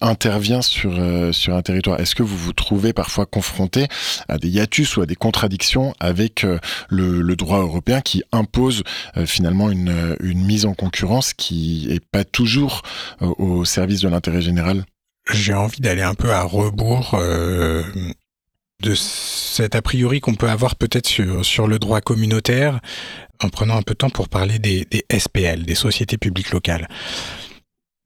intervient 0.00 0.62
sur 0.62 0.98
un 0.98 1.62
territoire. 1.62 2.00
Est-ce 2.00 2.14
que 2.14 2.22
vous 2.22 2.36
vous 2.36 2.52
trouvez 2.52 2.92
parfois 2.92 3.26
confronté 3.26 3.86
à 4.28 4.38
des 4.38 4.48
hiatus 4.48 4.96
ou 4.96 5.02
à 5.02 5.06
des 5.06 5.14
contradictions 5.14 5.94
avec 6.00 6.42
le, 6.88 7.20
le, 7.20 7.36
droit 7.36 7.60
européen 7.60 8.00
qui 8.00 8.22
impose 8.32 8.82
finalement 9.24 9.70
une, 9.70 10.14
mise 10.20 10.66
en 10.66 10.74
concurrence 10.74 11.32
qui 11.34 11.88
est 11.90 12.04
pas 12.04 12.24
toujours 12.24 12.82
au 13.20 13.64
service 13.64 14.00
de 14.00 14.08
l'intérêt 14.08 14.42
général? 14.42 14.84
J'ai 15.30 15.54
envie 15.54 15.80
d'aller 15.80 16.02
un 16.02 16.14
peu 16.14 16.32
à 16.32 16.42
rebours 16.42 17.14
euh, 17.14 17.82
de 18.82 18.94
cet 18.94 19.74
a 19.74 19.82
priori 19.82 20.20
qu'on 20.20 20.34
peut 20.34 20.48
avoir 20.48 20.76
peut-être 20.76 21.06
sur, 21.06 21.44
sur 21.44 21.68
le 21.68 21.78
droit 21.78 22.00
communautaire, 22.00 22.80
en 23.40 23.48
prenant 23.48 23.76
un 23.76 23.82
peu 23.82 23.94
de 23.94 23.98
temps 23.98 24.10
pour 24.10 24.28
parler 24.28 24.58
des, 24.58 24.86
des 24.90 25.04
SPL, 25.16 25.64
des 25.64 25.74
sociétés 25.74 26.18
publiques 26.18 26.50
locales. 26.50 26.88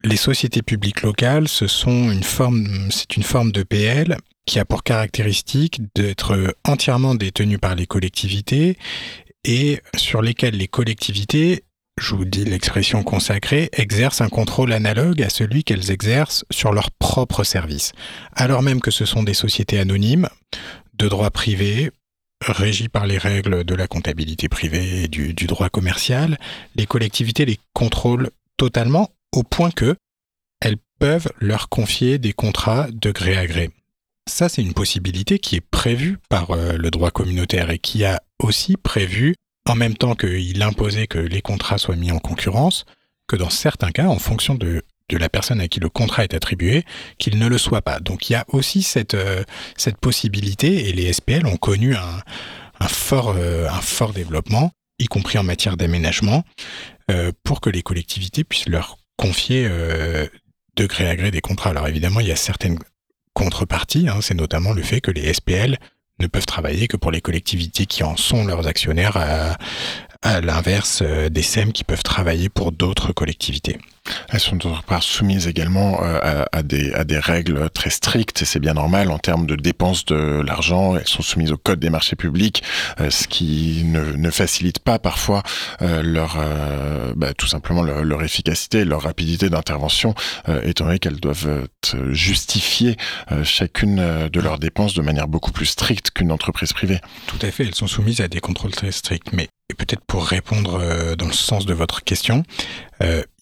Les 0.03 0.17
sociétés 0.17 0.61
publiques 0.61 1.01
locales, 1.01 1.47
ce 1.47 1.67
sont 1.67 2.11
une 2.11 2.23
forme, 2.23 2.91
c'est 2.91 3.17
une 3.17 3.23
forme 3.23 3.51
de 3.51 3.63
PL 3.63 4.17
qui 4.45 4.59
a 4.59 4.65
pour 4.65 4.83
caractéristique 4.83 5.81
d'être 5.95 6.55
entièrement 6.63 7.15
détenue 7.15 7.57
par 7.57 7.75
les 7.75 7.87
collectivités 7.87 8.77
et 9.43 9.81
sur 9.95 10.21
lesquelles 10.21 10.55
les 10.55 10.67
collectivités 10.67 11.63
je 11.97 12.15
vous 12.15 12.25
dis 12.25 12.45
l'expression 12.45 13.03
consacrée, 13.03 13.69
exercent 13.73 14.21
un 14.21 14.29
contrôle 14.29 14.73
analogue 14.73 15.21
à 15.21 15.29
celui 15.29 15.63
qu'elles 15.63 15.91
exercent 15.91 16.45
sur 16.51 16.71
leurs 16.71 16.91
propres 16.91 17.43
services, 17.43 17.93
alors 18.33 18.61
même 18.61 18.81
que 18.81 18.91
ce 18.91 19.05
sont 19.05 19.23
des 19.23 19.33
sociétés 19.33 19.79
anonymes, 19.79 20.29
de 20.93 21.07
droit 21.07 21.31
privé, 21.31 21.91
régies 22.41 22.89
par 22.89 23.07
les 23.07 23.17
règles 23.17 23.63
de 23.63 23.75
la 23.75 23.87
comptabilité 23.87 24.47
privée 24.47 25.03
et 25.03 25.07
du, 25.07 25.33
du 25.33 25.47
droit 25.47 25.69
commercial, 25.69 26.37
les 26.75 26.85
collectivités 26.85 27.45
les 27.45 27.59
contrôlent 27.73 28.29
totalement 28.57 29.09
au 29.33 29.43
point 29.43 29.71
que 29.71 29.95
elles 30.61 30.77
peuvent 30.99 31.31
leur 31.39 31.69
confier 31.69 32.17
des 32.17 32.33
contrats 32.33 32.87
de 32.91 33.11
gré 33.11 33.37
à 33.37 33.45
gré. 33.45 33.69
Ça, 34.27 34.49
c'est 34.49 34.61
une 34.61 34.73
possibilité 34.73 35.39
qui 35.39 35.55
est 35.55 35.61
prévue 35.61 36.17
par 36.29 36.51
euh, 36.51 36.73
le 36.73 36.91
droit 36.91 37.11
communautaire 37.11 37.69
et 37.69 37.79
qui 37.79 38.03
a 38.03 38.21
aussi 38.39 38.75
prévu 38.75 39.35
en 39.67 39.75
même 39.75 39.95
temps 39.95 40.15
qu'il 40.15 40.61
imposait 40.61 41.07
que 41.07 41.19
les 41.19 41.41
contrats 41.41 41.77
soient 41.77 41.95
mis 41.95 42.11
en 42.11 42.19
concurrence, 42.19 42.85
que 43.27 43.35
dans 43.35 43.49
certains 43.49 43.91
cas, 43.91 44.07
en 44.07 44.19
fonction 44.19 44.55
de, 44.55 44.83
la 45.11 45.29
personne 45.29 45.61
à 45.61 45.67
qui 45.67 45.79
le 45.79 45.89
contrat 45.89 46.23
est 46.23 46.33
attribué, 46.33 46.83
qu'il 47.17 47.37
ne 47.37 47.47
le 47.47 47.57
soit 47.57 47.81
pas. 47.81 47.99
Donc 47.99 48.29
il 48.29 48.33
y 48.33 48.35
a 48.35 48.45
aussi 48.49 48.81
cette, 48.81 49.13
euh, 49.13 49.43
possibilité, 50.01 50.89
et 50.89 50.93
les 50.93 51.11
SPL 51.11 51.45
ont 51.45 51.57
connu 51.57 51.95
un, 51.95 52.21
un 52.79 52.87
fort, 52.87 53.35
euh, 53.37 53.69
un 53.69 53.81
fort 53.81 54.13
développement, 54.13 54.71
y 54.99 55.05
compris 55.05 55.37
en 55.37 55.43
matière 55.43 55.77
d'aménagement, 55.77 56.43
euh, 57.11 57.31
pour 57.43 57.61
que 57.61 57.69
les 57.69 57.83
collectivités 57.83 58.43
puissent 58.43 58.69
leur 58.69 58.97
confier 59.17 59.67
de 59.67 60.85
gré 60.85 61.09
à 61.09 61.15
gré 61.15 61.31
des 61.31 61.41
contrats. 61.41 61.71
Alors 61.71 61.87
évidemment, 61.87 62.19
il 62.19 62.27
y 62.27 62.31
a 62.31 62.35
certaines 62.35 62.77
contreparties, 63.33 64.07
hein, 64.07 64.19
c'est 64.21 64.35
notamment 64.35 64.73
le 64.73 64.83
fait 64.83 65.01
que 65.01 65.09
les 65.09 65.33
SPL 65.33 65.79
ne 66.19 66.27
peuvent 66.27 66.45
travailler 66.45 66.87
que 66.87 66.97
pour 66.97 67.11
les 67.11 67.21
collectivités 67.21 67.85
qui 67.85 68.03
en 68.03 68.17
sont 68.17 68.45
leurs 68.45 68.67
actionnaires, 68.67 69.57
à, 70.21 70.41
l'inverse 70.41 71.01
euh, 71.01 71.29
des 71.29 71.41
SEM 71.41 71.71
qui 71.71 71.83
peuvent 71.83 72.03
travailler 72.03 72.49
pour 72.49 72.71
d'autres 72.71 73.13
collectivités. 73.13 73.77
Elles 74.29 74.39
sont 74.39 74.55
d'autre 74.55 74.83
part 74.83 75.03
soumises 75.03 75.47
également 75.47 76.01
euh, 76.01 76.45
à, 76.51 76.63
des, 76.63 77.19
règles 77.19 77.69
très 77.69 77.89
strictes 77.89 78.41
et 78.41 78.45
c'est 78.45 78.59
bien 78.59 78.73
normal 78.73 79.11
en 79.11 79.19
termes 79.19 79.45
de 79.45 79.55
dépenses 79.55 80.05
de 80.05 80.41
l'argent. 80.41 80.95
Elles 80.95 81.07
sont 81.07 81.21
soumises 81.21 81.51
au 81.51 81.57
code 81.57 81.79
des 81.79 81.89
marchés 81.89 82.15
publics, 82.15 82.63
euh, 83.01 83.09
ce 83.09 83.27
qui 83.27 83.83
ne, 83.85 84.31
facilite 84.31 84.79
pas 84.79 84.99
parfois 84.99 85.41
leur, 85.81 86.37
bah, 87.15 87.33
tout 87.33 87.47
simplement 87.47 87.81
leur, 87.81 88.03
leur, 88.03 88.23
efficacité, 88.23 88.85
leur 88.85 89.01
rapidité 89.01 89.49
d'intervention, 89.49 90.13
étant 90.63 90.85
donné 90.85 90.99
qu'elles 90.99 91.19
doivent 91.19 91.67
justifier 92.11 92.97
chacune 93.43 94.27
de 94.27 94.39
leurs 94.39 94.59
dépenses 94.59 94.93
de 94.93 95.01
manière 95.01 95.27
beaucoup 95.27 95.51
plus 95.51 95.65
stricte 95.65 96.11
qu'une 96.11 96.31
entreprise 96.31 96.73
privée. 96.73 96.99
Tout 97.27 97.39
à 97.41 97.51
fait, 97.51 97.63
elles 97.63 97.75
sont 97.75 97.87
soumises 97.87 98.21
à 98.21 98.27
des 98.27 98.41
contrôles 98.41 98.71
très 98.71 98.91
stricts. 98.91 99.31
Mais 99.31 99.47
peut-être 99.75 100.03
pour 100.05 100.25
répondre 100.25 101.15
dans 101.15 101.27
le 101.27 101.33
sens 101.33 101.65
de 101.65 101.73
votre 101.73 102.03
question, 102.03 102.43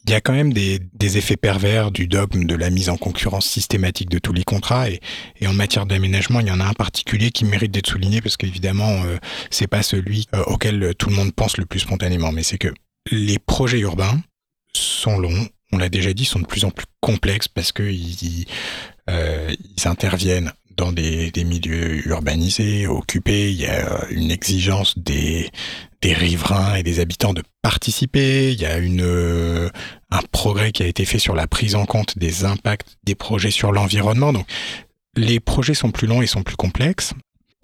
il 0.07 0.11
y 0.11 0.13
a 0.13 0.21
quand 0.21 0.33
même 0.33 0.53
des, 0.53 0.79
effets 1.17 1.37
pervers 1.37 1.91
du 1.91 2.07
dogme 2.07 2.45
de 2.45 2.55
la 2.55 2.69
mise 2.69 2.89
en 2.89 2.97
concurrence 2.97 3.47
systématique 3.47 4.09
de 4.09 4.19
tous 4.19 4.33
les 4.33 4.43
contrats. 4.43 4.89
Et, 4.89 4.99
et 5.39 5.47
en 5.47 5.53
matière 5.53 5.85
d'aménagement, 5.85 6.39
il 6.41 6.47
y 6.47 6.51
en 6.51 6.59
a 6.59 6.65
un 6.65 6.73
particulier 6.73 7.31
qui 7.31 7.43
mérite 7.45 7.71
d'être 7.71 7.89
souligné 7.89 8.21
parce 8.21 8.37
qu'évidemment, 8.37 9.03
euh, 9.03 9.17
c'est 9.49 9.67
pas 9.67 9.81
celui 9.81 10.27
euh, 10.35 10.43
auquel 10.43 10.93
tout 10.97 11.09
le 11.09 11.15
monde 11.15 11.33
pense 11.33 11.57
le 11.57 11.65
plus 11.65 11.79
spontanément, 11.79 12.31
mais 12.31 12.43
c'est 12.43 12.59
que 12.59 12.73
les 13.11 13.39
projets 13.39 13.79
urbains 13.79 14.21
sont 14.73 15.17
longs, 15.17 15.47
on 15.71 15.77
l'a 15.77 15.89
déjà 15.89 16.13
dit, 16.13 16.25
sont 16.25 16.39
de 16.39 16.45
plus 16.45 16.65
en 16.65 16.71
plus 16.71 16.85
complexes 17.01 17.47
parce 17.47 17.71
que 17.71 17.83
ils, 17.83 18.45
euh, 19.09 19.55
ils 19.77 19.87
interviennent 19.87 20.51
dans 20.77 20.91
des, 20.91 21.31
milieux 21.45 22.07
urbanisés, 22.07 22.87
occupés, 22.87 23.51
il 23.51 23.57
y 23.57 23.65
a 23.65 24.05
une 24.09 24.31
exigence 24.31 24.97
des, 24.97 25.49
riverains 26.03 26.75
et 26.75 26.83
des 26.83 26.99
habitants 26.99 27.33
de 27.33 27.41
participer, 27.63 28.53
il 28.53 28.61
y 28.61 28.65
a 28.65 28.77
euh, 28.77 29.69
un 30.11 30.21
progrès 30.31 30.71
qui 30.71 30.83
a 30.83 30.85
été 30.85 31.03
fait 31.03 31.17
sur 31.17 31.33
la 31.33 31.47
prise 31.47 31.73
en 31.73 31.87
compte 31.87 32.19
des 32.19 32.45
impacts 32.45 32.97
des 33.03 33.15
projets 33.15 33.49
sur 33.49 33.71
l'environnement. 33.71 34.31
Donc 34.31 34.45
les 35.15 35.39
projets 35.39 35.73
sont 35.73 35.89
plus 35.89 36.05
longs 36.05 36.21
et 36.21 36.27
sont 36.27 36.43
plus 36.43 36.57
complexes. 36.57 37.13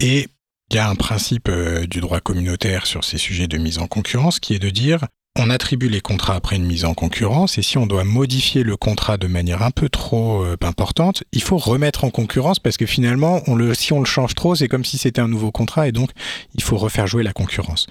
Et 0.00 0.26
il 0.70 0.76
y 0.76 0.78
a 0.78 0.88
un 0.88 0.96
principe 0.96 1.48
euh, 1.48 1.86
du 1.86 2.00
droit 2.00 2.20
communautaire 2.20 2.86
sur 2.86 3.04
ces 3.04 3.18
sujets 3.18 3.46
de 3.46 3.58
mise 3.58 3.78
en 3.78 3.86
concurrence 3.86 4.40
qui 4.40 4.54
est 4.54 4.58
de 4.58 4.70
dire 4.70 5.06
on 5.38 5.48
attribue 5.48 5.88
les 5.88 6.00
contrats 6.00 6.34
après 6.34 6.56
une 6.56 6.66
mise 6.66 6.84
en 6.84 6.94
concurrence 6.94 7.56
et 7.56 7.62
si 7.62 7.78
on 7.78 7.86
doit 7.86 8.04
modifier 8.04 8.62
le 8.62 8.76
contrat 8.76 9.16
de 9.16 9.26
manière 9.26 9.62
un 9.62 9.70
peu 9.70 9.88
trop 9.88 10.42
euh, 10.42 10.56
importante, 10.60 11.24
il 11.32 11.42
faut 11.42 11.56
remettre 11.56 12.04
en 12.04 12.10
concurrence 12.10 12.58
parce 12.58 12.76
que 12.76 12.86
finalement, 12.86 13.42
si 13.74 13.92
on 13.92 14.00
le 14.00 14.06
change 14.06 14.34
trop, 14.34 14.54
c'est 14.54 14.68
comme 14.68 14.84
si 14.84 14.98
c'était 14.98 15.20
un 15.20 15.28
nouveau 15.28 15.50
contrat 15.50 15.88
et 15.88 15.92
donc 15.92 16.10
il 16.54 16.62
faut 16.62 16.76
refaire 16.76 17.06
jouer 17.06 17.22
la 17.22 17.32
concurrence. 17.32 17.86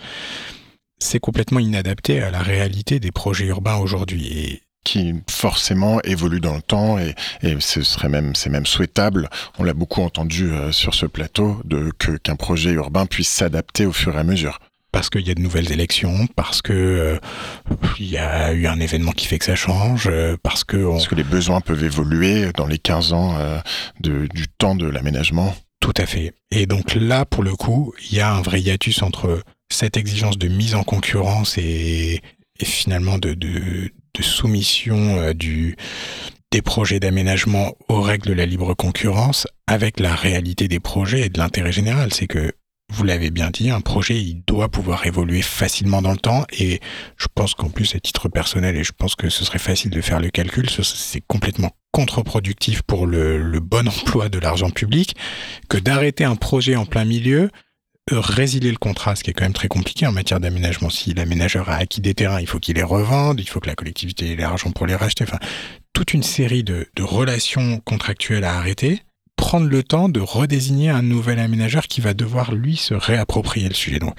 C'est 1.00 1.20
complètement 1.20 1.60
inadapté 1.60 2.22
à 2.22 2.30
la 2.30 2.42
réalité 2.42 3.00
des 3.00 3.12
projets 3.12 3.46
urbains 3.46 3.78
aujourd'hui 3.78 4.62
qui 4.84 5.14
forcément 5.30 6.02
évolue 6.02 6.40
dans 6.40 6.56
le 6.56 6.62
temps 6.62 6.98
et, 6.98 7.16
c'est 7.60 8.04
même 8.04 8.66
souhaitable. 8.66 9.30
On 9.60 9.64
l'a 9.64 9.74
beaucoup 9.74 10.02
entendu 10.02 10.52
euh, 10.52 10.72
sur 10.72 10.94
ce 10.94 11.06
plateau 11.06 11.62
qu'un 12.24 12.36
projet 12.36 12.72
urbain 12.72 13.06
puisse 13.06 13.30
s'adapter 13.30 13.86
au 13.86 13.94
fur 13.94 14.16
et 14.16 14.20
à 14.20 14.24
mesure 14.24 14.60
parce 14.92 15.10
qu'il 15.10 15.28
y 15.28 15.32
a 15.32 15.34
de 15.34 15.42
nouvelles 15.42 15.72
élections, 15.72 16.28
parce 16.36 16.62
que 16.62 16.74
euh, 16.74 17.18
il 18.00 18.10
y 18.10 18.18
a 18.18 18.52
eu 18.54 18.68
un 18.68 18.80
événement 18.80 19.12
qui 19.12 19.26
fait 19.26 19.40
que 19.40 19.46
ça 19.46 19.56
change, 19.56 20.08
euh, 20.12 20.36
parce 20.44 20.64
que 20.64 20.78
on... 20.78 20.94
parce 20.94 21.08
que 21.08 21.16
les 21.16 21.24
besoins 21.24 21.62
peuvent 21.62 21.84
évoluer 21.84 22.52
dans 22.54 22.68
les 22.68 22.78
15 22.78 23.14
ans 23.14 23.38
euh, 23.38 23.60
de, 24.00 24.28
du 24.34 24.48
temps 24.48 24.76
de 24.76 24.88
l'aménagement. 24.88 25.56
Tout 25.80 25.94
à 25.98 26.06
fait. 26.06 26.34
Et 26.52 26.66
donc 26.66 26.94
là, 26.94 27.26
pour 27.26 27.44
le 27.44 27.56
coup, 27.56 27.94
il 28.10 28.18
y 28.18 28.20
a 28.20 28.34
un 28.34 28.42
vrai 28.42 28.62
hiatus 28.62 29.02
entre 29.02 29.42
cette 29.72 29.98
exigence 29.98 30.38
de 30.38 30.48
mise 30.48 30.76
en 30.76 30.84
concurrence 30.84 31.58
et, 31.58 32.22
et 32.60 32.66
finalement 32.66 33.18
de, 33.18 33.34
de, 33.34 33.92
de 34.14 34.22
soumission 34.22 35.32
du 35.34 35.76
des 36.52 36.62
projets 36.62 37.00
d'aménagement 37.00 37.74
aux 37.88 38.02
règles 38.02 38.28
de 38.28 38.34
la 38.34 38.46
libre 38.46 38.74
concurrence 38.74 39.48
avec 39.68 40.02
la 40.02 40.14
réalité 40.14 40.68
des 40.68 40.82
projets 40.82 41.22
et 41.22 41.30
de 41.30 41.40
l'intérêt 41.40 41.72
général. 41.72 42.14
C'est 42.14 42.28
que 42.28 42.52
vous 42.92 43.04
l'avez 43.04 43.32
bien 43.32 43.50
dit, 43.52 43.70
un 43.70 43.82
projet, 43.82 44.22
il 44.22 44.44
doit 44.46 44.70
pouvoir 44.70 45.06
évoluer 45.06 45.42
facilement 45.42 46.02
dans 46.02 46.12
le 46.12 46.18
temps. 46.18 46.46
Et 46.52 46.80
je 47.18 47.28
pense 47.34 47.54
qu'en 47.54 47.70
plus, 47.70 47.96
à 47.96 48.00
titre 48.00 48.28
personnel, 48.28 48.76
et 48.76 48.84
je 48.84 48.92
pense 48.92 49.16
que 49.16 49.30
ce 49.30 49.46
serait 49.46 49.60
facile 49.60 49.92
de 49.92 50.02
faire 50.02 50.20
le 50.20 50.30
calcul, 50.30 50.70
c'est 50.70 51.24
complètement 51.26 51.72
contre-productif 51.92 52.82
pour 52.82 53.08
le, 53.08 53.60
bon 53.60 53.88
emploi 53.88 54.30
de 54.30 54.40
l'argent 54.40 54.70
public 54.70 55.16
que 55.70 55.78
d'arrêter 55.78 56.26
un 56.26 56.36
projet 56.36 56.76
en 56.76 56.86
plein 56.86 57.06
milieu 57.06 57.50
résilier 58.12 58.72
le 58.72 58.78
contrat, 58.78 59.16
ce 59.16 59.24
qui 59.24 59.30
est 59.30 59.34
quand 59.34 59.46
même 59.46 59.54
très 59.54 59.70
compliqué 59.70 60.06
en 60.06 60.12
matière 60.12 60.42
d'aménagement. 60.42 60.90
Si 60.90 61.14
l'aménageur 61.14 61.70
a 61.70 61.76
acquis 61.76 62.02
des 62.02 62.14
terrains, 62.14 62.42
il 62.42 62.48
faut 62.48 62.60
qu'il 62.60 62.76
les 62.76 62.84
revende, 62.84 63.40
il 63.40 63.48
faut 63.48 63.62
que 63.62 63.68
la 63.68 63.76
collectivité 63.76 64.32
ait 64.32 64.36
l'argent 64.36 64.72
pour 64.72 64.86
les 64.86 64.96
racheter. 64.96 65.24
Enfin, 65.24 65.40
toute 65.94 66.14
une 66.14 66.24
série 66.24 66.64
de 66.64 66.86
relations 67.00 67.80
contractuelles 67.80 68.44
à 68.44 68.58
arrêter 68.58 69.02
prendre 69.42 69.68
le 69.68 69.82
temps 69.82 70.08
de 70.08 70.20
redésigner 70.20 70.92
un 70.92 71.02
nouvel 71.02 71.40
aménageur 71.40 71.88
qui 71.88 72.00
va 72.00 72.14
devoir 72.14 72.54
lui 72.54 72.78
se 72.78 72.94
réapproprier 72.94 73.68
le 73.68 73.74
sujet. 73.74 73.98
Donc, 73.98 74.14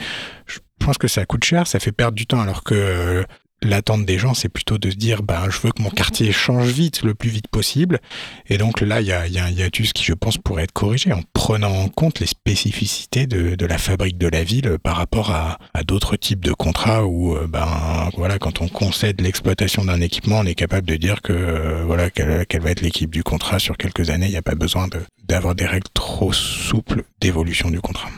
je 0.46 0.58
pense 0.80 0.98
que 0.98 1.06
ça 1.06 1.24
coûte 1.24 1.44
cher, 1.44 1.68
ça 1.68 1.78
fait 1.78 1.92
perdre 1.92 2.16
du 2.16 2.26
temps, 2.26 2.40
alors 2.40 2.64
que 2.64 3.24
l'attente 3.62 4.04
des 4.04 4.18
gens, 4.18 4.34
c'est 4.34 4.48
plutôt 4.48 4.78
de 4.78 4.90
se 4.90 4.96
dire, 4.96 5.22
ben, 5.22 5.48
je 5.50 5.58
veux 5.60 5.70
que 5.72 5.82
mon 5.82 5.90
quartier 5.90 6.32
change 6.32 6.68
vite, 6.68 7.02
le 7.02 7.14
plus 7.14 7.30
vite 7.30 7.48
possible. 7.48 8.00
Et 8.48 8.58
donc 8.58 8.80
là, 8.80 9.00
il 9.00 9.06
y 9.06 9.12
a, 9.12 9.26
y 9.26 9.38
a, 9.38 9.44
un 9.44 9.50
hiatus 9.50 9.92
qui, 9.92 10.04
je 10.04 10.14
pense, 10.14 10.38
pourrait 10.38 10.64
être 10.64 10.72
corrigé 10.72 11.12
en 11.12 11.22
prenant 11.32 11.72
en 11.72 11.88
compte 11.88 12.20
les 12.20 12.26
spécificités 12.26 13.26
de, 13.26 13.54
de 13.54 13.66
la 13.66 13.78
fabrique 13.78 14.18
de 14.18 14.28
la 14.28 14.44
ville 14.44 14.78
par 14.82 14.96
rapport 14.96 15.30
à, 15.30 15.58
à 15.74 15.82
d'autres 15.82 16.16
types 16.16 16.44
de 16.44 16.52
contrats 16.52 17.04
où, 17.04 17.36
euh, 17.36 17.46
ben, 17.48 18.10
voilà, 18.16 18.38
quand 18.38 18.60
on 18.60 18.68
concède 18.68 19.20
l'exploitation 19.20 19.84
d'un 19.84 20.00
équipement, 20.00 20.40
on 20.40 20.46
est 20.46 20.54
capable 20.54 20.86
de 20.86 20.96
dire 20.96 21.22
que, 21.22 21.32
euh, 21.32 21.84
voilà, 21.84 22.10
quelle, 22.10 22.46
quelle, 22.46 22.62
va 22.62 22.70
être 22.70 22.80
l'équipe 22.80 23.10
du 23.10 23.22
contrat 23.22 23.58
sur 23.58 23.76
quelques 23.76 24.10
années. 24.10 24.26
Il 24.26 24.32
n'y 24.32 24.36
a 24.36 24.42
pas 24.42 24.54
besoin 24.54 24.88
d'avoir 25.28 25.54
des 25.54 25.66
règles 25.66 25.88
trop 25.94 26.32
souples 26.32 27.04
d'évolution 27.20 27.70
du 27.70 27.80
contrat. 27.80 28.08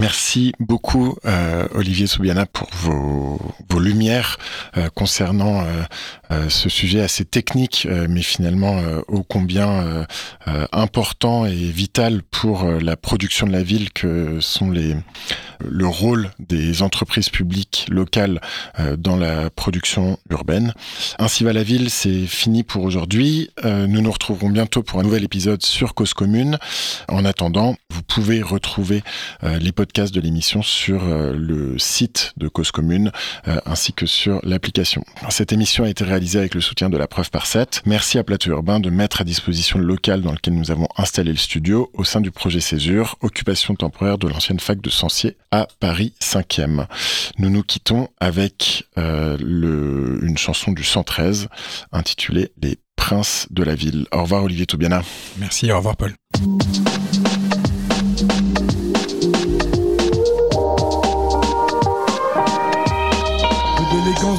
Merci 0.00 0.52
beaucoup 0.58 1.16
euh, 1.26 1.68
Olivier 1.74 2.06
Soubiana 2.06 2.46
pour 2.46 2.68
vos, 2.72 3.40
vos 3.68 3.78
lumières 3.78 4.38
euh, 4.76 4.88
concernant 4.94 5.62
euh, 5.62 5.82
ce 6.48 6.68
sujet 6.68 7.00
assez 7.00 7.24
technique 7.24 7.86
euh, 7.88 8.06
mais 8.08 8.22
finalement 8.22 8.78
euh, 8.78 9.00
ô 9.08 9.22
combien 9.22 10.06
important 10.72 11.46
et 11.46 11.54
vital 11.54 12.22
pour 12.22 12.64
la 12.64 12.96
production 12.96 13.46
de 13.46 13.52
la 13.52 13.62
ville 13.62 13.92
que 13.92 14.40
sont 14.40 14.70
les 14.70 14.96
le 15.64 15.86
rôle 15.86 16.30
des 16.40 16.82
entreprises 16.82 17.28
publiques 17.28 17.86
locales 17.88 18.40
dans 18.98 19.16
la 19.16 19.48
production 19.50 20.18
urbaine. 20.28 20.74
Ainsi 21.18 21.44
va 21.44 21.52
la 21.52 21.62
ville, 21.62 21.88
c'est 21.88 22.26
fini 22.26 22.64
pour 22.64 22.82
aujourd'hui. 22.82 23.50
nous 23.64 24.00
nous 24.00 24.10
retrouverons 24.10 24.50
bientôt 24.50 24.82
pour 24.82 24.98
un 24.98 25.04
nouvel 25.04 25.22
épisode 25.22 25.62
sur 25.62 25.94
Cause 25.94 26.14
Commune. 26.14 26.58
En 27.08 27.24
attendant, 27.24 27.76
vous 27.90 28.02
pouvez 28.02 28.42
retrouver 28.42 29.04
les 29.42 29.72
podcast 29.72 30.14
de 30.14 30.20
l'émission 30.20 30.62
sur 30.62 31.02
euh, 31.04 31.32
le 31.36 31.78
site 31.78 32.32
de 32.36 32.48
Cause 32.48 32.70
Commune 32.70 33.10
euh, 33.48 33.58
ainsi 33.66 33.92
que 33.92 34.06
sur 34.06 34.40
l'application. 34.42 35.04
Cette 35.30 35.52
émission 35.52 35.84
a 35.84 35.88
été 35.88 36.04
réalisée 36.04 36.21
avec 36.22 36.54
le 36.54 36.60
soutien 36.60 36.88
de 36.88 36.96
la 36.96 37.08
preuve 37.08 37.30
par 37.30 37.46
7. 37.46 37.82
Merci 37.84 38.16
à 38.18 38.24
Plateau 38.24 38.50
Urbain 38.50 38.80
de 38.80 38.90
mettre 38.90 39.20
à 39.20 39.24
disposition 39.24 39.78
le 39.78 39.84
local 39.84 40.22
dans 40.22 40.32
lequel 40.32 40.54
nous 40.54 40.70
avons 40.70 40.86
installé 40.96 41.32
le 41.32 41.36
studio 41.36 41.90
au 41.94 42.04
sein 42.04 42.20
du 42.20 42.30
projet 42.30 42.60
Césure, 42.60 43.16
occupation 43.22 43.74
temporaire 43.74 44.18
de 44.18 44.28
l'ancienne 44.28 44.60
fac 44.60 44.80
de 44.80 44.88
Sancier 44.88 45.36
à 45.50 45.66
Paris 45.80 46.14
5e. 46.22 46.86
Nous 47.38 47.50
nous 47.50 47.62
quittons 47.62 48.08
avec 48.20 48.84
euh, 48.98 49.36
une 50.22 50.38
chanson 50.38 50.72
du 50.72 50.84
113 50.84 51.48
intitulée 51.90 52.52
Les 52.62 52.78
Princes 52.96 53.48
de 53.50 53.64
la 53.64 53.74
Ville. 53.74 54.06
Au 54.12 54.22
revoir 54.22 54.44
Olivier 54.44 54.66
Toubiana. 54.66 55.02
Merci, 55.38 55.72
au 55.72 55.76
revoir 55.76 55.96
Paul. 55.96 56.14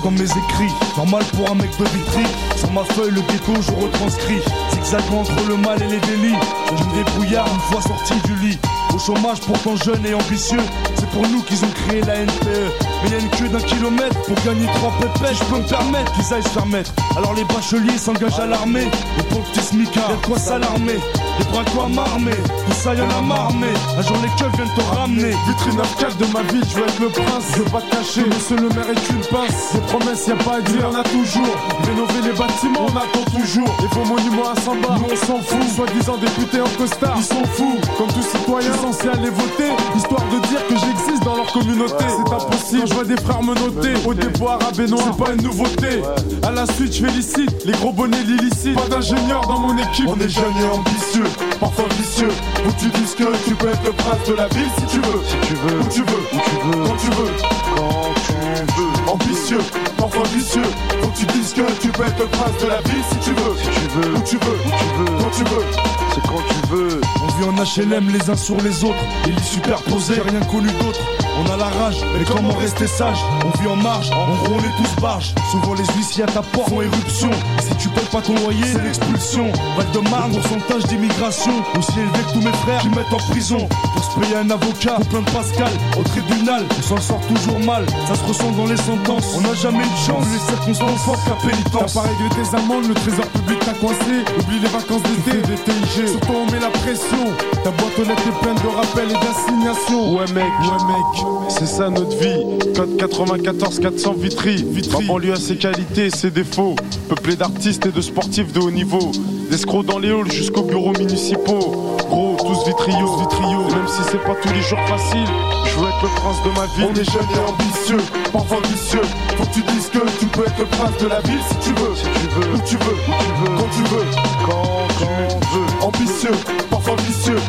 Dans 0.04 0.12
mes 0.12 0.24
écrits. 0.24 0.74
Normal 0.98 1.24
pour 1.36 1.50
un 1.50 1.56
mec 1.56 1.72
de 1.78 1.86
vitry. 1.86 2.24
Sur 2.58 2.72
ma 2.72 2.84
feuille, 2.84 3.12
le 3.12 3.22
ghetto, 3.22 3.54
je 3.62 3.72
retranscris. 3.72 4.42
Zigzag 4.72 5.02
entre 5.14 5.48
le 5.48 5.58
mal 5.58 5.82
et 5.82 5.88
les 5.88 6.00
délits. 6.00 6.36
Je 6.78 6.84
me 6.84 7.04
débrouillard 7.04 7.48
une 7.48 7.60
fois 7.62 7.82
sorti 7.82 8.14
du 8.26 8.36
lit. 8.36 8.60
Au 8.94 9.00
chômage, 9.00 9.40
pourtant 9.42 9.76
jeune 9.76 10.06
et 10.06 10.14
ambitieux. 10.14 10.62
C'est 10.96 11.10
pour 11.10 11.28
nous 11.28 11.42
qu'ils 11.42 11.64
ont 11.66 11.74
créé 11.88 12.02
la 12.02 12.20
NPE. 12.20 12.72
Mais 13.04 13.10
y 13.10 13.16
a 13.16 13.20
une 13.20 13.30
queue 13.30 13.50
d'un 13.50 13.60
kilomètre 13.60 14.22
pour 14.24 14.36
gagner 14.46 14.68
trois 14.76 14.94
pépés. 15.00 15.34
Je 15.34 15.44
peux 15.46 15.58
me 15.58 15.68
permettre 15.68 16.12
qu'ils 16.14 16.34
aillent 16.34 16.44
se 16.44 16.50
faire 16.50 16.66
mettre. 16.66 16.92
Alors 17.18 17.34
les 17.34 17.44
bacheliers 17.46 17.98
s'engagent 17.98 18.40
à 18.40 18.46
l'armée. 18.46 18.88
Les 19.18 19.24
pauvres 19.24 19.46
petits 19.52 19.66
smicards, 19.66 20.10
y'a 20.10 20.16
de 20.16 20.26
quoi 20.26 20.38
s'alarmer. 20.38 21.00
Les 21.40 21.46
bras 21.46 21.64
quoi 21.74 21.88
m'armer, 21.88 22.36
tout 22.36 22.74
ça 22.74 22.94
y'en 22.94 23.10
a 23.10 23.22
marmé. 23.22 23.68
Un 23.98 24.02
jour 24.04 24.18
les 24.22 24.30
keufs 24.38 24.56
viennent 24.56 24.76
te 24.76 24.96
ramener. 24.96 25.32
Vitrine 25.48 25.78
9 25.78 26.18
de 26.18 26.26
ma 26.32 26.42
vie, 26.44 26.62
je 26.70 26.76
veux 26.78 26.86
être 26.88 27.00
le 27.00 27.10
prince. 27.10 27.46
Je 27.54 27.60
veux 27.60 27.72
pas 27.72 27.82
te 27.82 27.96
cacher, 27.96 28.26
monsieur 28.26 28.58
le 28.58 28.70
maire 28.70 28.90
est 28.90 29.10
une 29.10 29.26
pince. 29.32 29.74
Des 29.74 29.82
promesses, 29.82 30.28
y'a 30.28 30.36
pas 30.36 30.58
à 30.58 30.62
dire, 30.62 30.90
on 30.92 30.96
a 30.96 31.04
toujours. 31.04 31.56
Rénover 31.86 32.22
les 32.24 32.38
bâtiments, 32.38 32.86
on 32.86 32.98
attend 32.98 33.26
toujours. 33.32 33.76
Et 33.84 33.96
vos 33.96 34.06
monuments 34.06 34.50
à 34.56 34.62
100 34.62 34.76
bas, 34.76 34.96
nous 35.00 35.08
on 35.12 35.16
s'en 35.16 35.40
fout. 35.42 35.64
Soi-disant 35.76 36.18
députés 36.18 36.62
en 36.62 36.70
costard, 36.78 37.16
ils 37.18 37.24
sont 37.24 37.46
fous. 37.54 37.80
Comme 37.98 38.08
tout 38.08 38.22
citoyen 38.22 38.72
censé 38.84 39.08
aller 39.08 39.30
voter, 39.30 39.72
histoire 39.96 40.24
de 40.30 40.40
dire 40.48 40.68
que 40.68 40.76
j'existe 40.76 41.24
dans 41.24 41.36
leur 41.38 41.52
communauté. 41.54 42.04
C'est 42.10 42.34
impossible, 42.34 42.88
je 42.88 42.94
vois 42.94 43.06
des 43.06 43.16
frères 43.16 43.42
me 43.42 43.56
noter. 43.56 43.94
Au 44.06 44.14
déboire 44.14 44.60
à 44.68 44.72
Benoît, 44.72 45.00
c'est 45.06 45.24
pas 45.24 45.32
une 45.32 45.44
nouveauté. 45.44 46.02
À 46.44 46.52
la 46.52 46.66
suite, 46.66 46.94
je 46.94 47.06
félicite 47.06 47.66
les 47.66 47.74
gros 47.74 47.94
bonnets 47.94 48.24
l'illicite. 48.24 48.76
Pas 48.76 48.90
d'ingénieur 48.90 49.42
dans 49.48 49.60
mon 49.60 49.78
équipe, 49.78 50.08
on 50.08 50.20
est 50.20 50.28
jeunes 50.28 50.58
et 50.62 50.78
ambitieux 50.78 51.30
parfois 51.64 51.86
vicieux. 51.98 52.34
Où 52.68 52.72
tu 52.78 52.88
dis 52.88 53.16
que 53.16 53.24
tu 53.48 53.56
peux 53.56 53.70
être 53.70 53.84
le 53.86 53.92
prince 53.94 54.28
de 54.28 54.34
la 54.34 54.48
ville 54.50 54.72
si 54.78 54.86
tu 54.86 55.00
veux. 55.00 55.22
Si 55.30 55.48
tu 55.48 55.54
veux, 55.54 55.80
où 55.80 55.88
tu 55.88 56.02
veux, 56.02 56.24
où 56.34 56.40
tu 56.44 56.56
veux, 56.68 56.84
quand 56.84 56.98
tu 56.98 57.10
veux, 57.12 57.32
quand 57.76 58.14
tu 58.26 58.34
veux. 58.34 59.12
Ambitieux, 59.14 59.64
parfois 59.98 60.24
vicieux. 60.36 60.70
Faut 61.02 61.08
que 61.08 61.18
tu 61.18 61.26
dises 61.28 61.54
que 61.54 61.62
tu 61.82 61.88
peux 61.90 62.04
être 62.04 62.20
le 62.20 62.26
prince 62.26 62.58
de 62.62 62.68
la 62.68 62.82
ville 62.82 63.04
si 63.12 63.18
tu 63.18 63.32
veux. 63.32 63.56
Si 63.62 63.70
tu 63.80 63.88
veux, 63.96 64.14
où 64.14 64.22
tu 64.26 64.38
veux, 64.38 64.58
où 64.66 64.72
tu 64.80 64.88
veux, 64.98 65.18
quand 65.20 65.32
tu 65.32 65.44
veux. 65.44 65.66
C'est 66.14 66.22
quand 66.28 66.44
tu 66.50 66.76
veux. 66.76 67.23
Vit 67.38 67.46
en 67.46 67.54
HLM 67.54 68.10
les 68.10 68.30
uns 68.30 68.36
sur 68.36 68.58
les 68.62 68.84
autres, 68.84 69.04
les 69.26 69.32
lits 69.32 69.44
superposés, 69.44 70.22
rien 70.22 70.42
connu 70.42 70.68
d'autre. 70.74 71.23
On 71.40 71.52
a 71.52 71.58
la 71.58 71.66
rage, 71.66 71.98
mais 72.14 72.24
comment 72.26 72.54
rester 72.54 72.88
sage 72.88 73.18
On 73.46 73.62
vit 73.62 73.68
en 73.68 73.76
marge, 73.76 74.12
en 74.12 74.36
gros 74.36 74.56
on 74.56 74.60
est 74.60 74.78
tous 74.78 75.02
barges. 75.02 75.34
Souvent 75.52 75.74
les 75.74 75.86
huissiers 75.98 76.24
à 76.24 76.28
ta 76.28 76.42
porte 76.42 76.70
font 76.70 76.82
éruption. 76.82 77.32
Si 77.60 77.76
tu 77.78 77.90
payes 77.90 78.06
pas 78.12 78.22
ton 78.22 78.36
loyer, 78.36 78.64
c'est 78.72 78.84
l'expulsion. 78.84 79.52
Val 79.76 79.90
de 79.92 80.10
Marne, 80.10 80.32
pourcentage 80.32 80.84
d'immigration. 80.84 81.54
Aussi 81.78 82.00
élevé 82.00 82.20
que 82.28 82.34
tous 82.34 82.42
mes 82.42 82.58
frères 82.64 82.82
qui 82.82 82.90
mettent 82.90 83.14
en 83.14 83.32
prison. 83.32 83.68
Pour 83.96 84.04
se 84.04 84.20
payer 84.20 84.38
un 84.38 84.50
avocat, 84.50 84.96
pour 84.96 85.08
plein 85.08 85.22
de 85.22 85.30
Pascal. 85.32 85.72
Au 86.00 86.04
tribunal, 86.04 86.64
on 86.78 86.82
s'en 86.82 87.02
sort 87.02 87.22
toujours 87.28 87.60
mal. 87.60 87.86
Ça 88.08 88.16
se 88.16 88.24
ressent 88.28 88.52
dans 88.52 88.68
les 88.68 88.78
sentences. 88.78 89.34
On 89.36 89.42
n'a 89.42 89.56
jamais 89.56 89.84
eu 89.84 89.90
de 89.90 90.06
chance. 90.06 90.26
Les 90.32 90.56
circonstances 90.56 91.02
fortes 91.02 91.26
qu'à 91.26 91.48
pénitence. 91.48 91.94
T'as 91.94 92.02
pas 92.02 92.08
réglé 92.08 92.30
tes 92.30 92.56
amendes, 92.56 92.88
le 92.88 92.94
trésor 92.94 93.26
public 93.28 93.60
t'a 93.60 93.74
coincé. 93.74 94.22
Oublie 94.40 94.60
les 94.60 94.70
vacances 94.70 95.02
d'été, 95.04 95.42
des 95.42 95.56
TIG. 95.56 96.08
Surtout 96.08 96.34
on 96.34 96.52
met 96.52 96.60
la 96.60 96.70
pression. 96.70 97.26
Ta 97.64 97.72
boîte 97.72 97.98
aux 97.98 98.04
lettres 98.04 98.28
est 98.28 98.40
pleine 98.42 98.56
de 98.56 98.70
rappels 98.70 99.10
et 99.10 99.20
d'assignations. 99.26 100.14
Ouais 100.14 100.28
mec, 100.34 100.52
ouais 100.62 100.84
mec. 100.88 101.23
C'est 101.50 101.66
ça 101.66 101.90
notre 101.90 102.18
vie. 102.18 102.44
Code 102.76 102.98
94 102.98 103.80
400 103.80 104.14
Vitry. 104.14 104.64
Vitry. 104.64 105.06
Ma 105.06 105.14
banlieue 105.14 105.34
a 105.34 105.36
ses 105.36 105.56
qualités 105.56 106.08
et 106.08 106.10
ses 106.10 106.32
défauts. 106.32 106.76
Peuplé 107.10 107.36
d'artistes 107.36 107.86
et 107.86 107.92
de 107.92 108.02
sportifs 108.02 108.52
de 108.54 108.60
haut 108.60 108.72
niveau. 108.72 109.12
D'escrocs 109.50 109.86
dans 109.86 110.00
les 110.00 110.10
halls 110.10 110.32
jusqu'aux 110.32 110.64
bureaux 110.64 110.94
municipaux. 110.94 111.96
Gros, 112.10 112.38
tous 112.40 112.66
vitriaux. 112.68 113.18
vitriaux. 113.18 113.64
Même 113.70 113.88
si 113.88 114.02
c'est 114.10 114.24
pas 114.24 114.36
tous 114.42 114.54
les 114.54 114.62
jours 114.62 114.80
facile, 114.88 115.28
je 115.66 115.80
veux 115.80 115.88
être 115.88 116.04
le 116.04 116.10
prince 116.10 116.38
de 116.44 116.50
ma 116.60 116.66
ville. 116.76 116.88
On 116.90 117.00
est 117.00 117.12
jeunes 117.12 117.34
et 117.36 117.50
ambitieux, 117.52 118.20
parfois 118.32 118.60
vicieux. 118.72 119.02
Faut 119.38 119.44
que 119.44 119.54
tu 119.54 119.62
dises 119.62 119.90
que 119.90 120.00
tu 120.20 120.26
peux 120.28 120.42
être 120.42 120.60
le 120.60 120.66
prince 120.66 120.98
de 121.02 121.08
la 121.08 121.22
ville 121.22 121.40
si 121.50 121.70
tu 121.70 121.74
veux. 121.82 121.96
Si 121.96 122.04
tu 122.04 122.28
veux, 122.36 122.54
où 122.54 122.60
tu 122.66 122.78
veux, 122.78 122.94
où 122.94 123.18
tu 123.20 123.28
veux, 123.38 123.56
quand 123.58 123.70
tu 123.70 123.84
veux. 123.84 124.06
quand 124.46 124.88
tu 124.98 125.06
veux. 125.06 125.86
Ambitieux, 125.86 126.38
parfois 126.70 126.96
vicieux. 127.08 127.40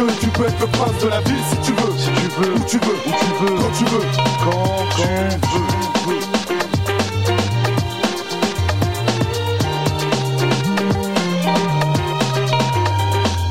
Tu 0.00 0.28
peux 0.28 0.46
être 0.46 0.58
le 0.60 0.66
prince 0.66 0.98
de 1.02 1.08
la 1.08 1.20
ville 1.20 1.36
si 1.50 1.56
tu 1.58 1.72
veux. 1.72 1.92
Si 1.98 2.08
tu 2.08 2.28
veux, 2.40 2.54
où 2.54 2.64
tu 2.66 2.78
veux, 2.78 2.96
où 3.06 3.12
tu 3.20 3.26
veux, 3.44 3.54
quand 3.60 3.72
tu 3.76 3.84
veux. 3.84 4.00
quand, 4.44 4.50
quand 4.96 5.04
tu 5.52 5.58
veux. 6.08 6.20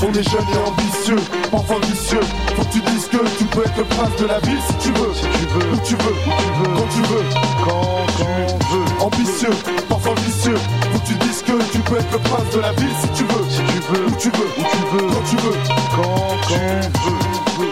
On 0.01 0.11
est 0.11 0.23
jeunes 0.27 0.41
et 0.51 0.57
ambitieux, 0.67 1.21
parfois 1.51 1.77
vicieux. 1.87 2.19
Faut 2.55 2.63
que 2.63 2.71
tu 2.71 2.79
dises 2.81 3.07
que 3.09 3.17
tu 3.37 3.43
peux 3.45 3.61
être 3.61 3.77
le 3.77 3.83
prince 3.83 4.15
de 4.19 4.25
la 4.25 4.39
ville 4.39 4.57
si 4.67 4.73
tu 4.87 4.91
veux. 4.93 5.13
Si 5.13 5.21
tu 5.21 5.45
veux, 5.53 5.71
Où 5.71 5.77
tu 5.85 5.95
veux, 5.97 6.15
où 6.15 6.31
tu 6.39 6.49
veux, 6.57 6.73
quand 6.75 6.87
tu 6.89 7.01
veux. 7.01 7.25
quand, 7.63 8.07
quand 8.17 8.57
tu 8.57 8.65
veux. 8.73 8.85
Ambitieux, 9.05 9.55
parfois 9.87 10.15
vicieux. 10.25 10.57
Faut 10.91 10.99
que 10.99 11.05
tu 11.05 11.13
dises 11.13 11.43
que 11.43 11.61
tu 11.71 11.77
peux 11.79 11.97
être 11.97 12.11
le 12.11 12.17
prince 12.19 12.49
de 12.55 12.59
la 12.59 12.71
ville 12.71 12.95
si 13.01 13.07
tu 13.09 13.23
veux. 13.25 13.45
Si 13.51 13.57
tu 13.57 13.68
veux, 13.91 14.05
Où 14.05 14.11
tu 14.19 14.29
veux, 14.29 14.49
où 14.57 14.63
tu 14.71 14.77
veux, 14.91 15.07
quand 15.09 15.23
tu 15.29 15.35
veux. 15.37 15.57
quand, 15.95 16.03
quand 16.47 16.47
tu 16.47 17.59
veux. 17.61 17.69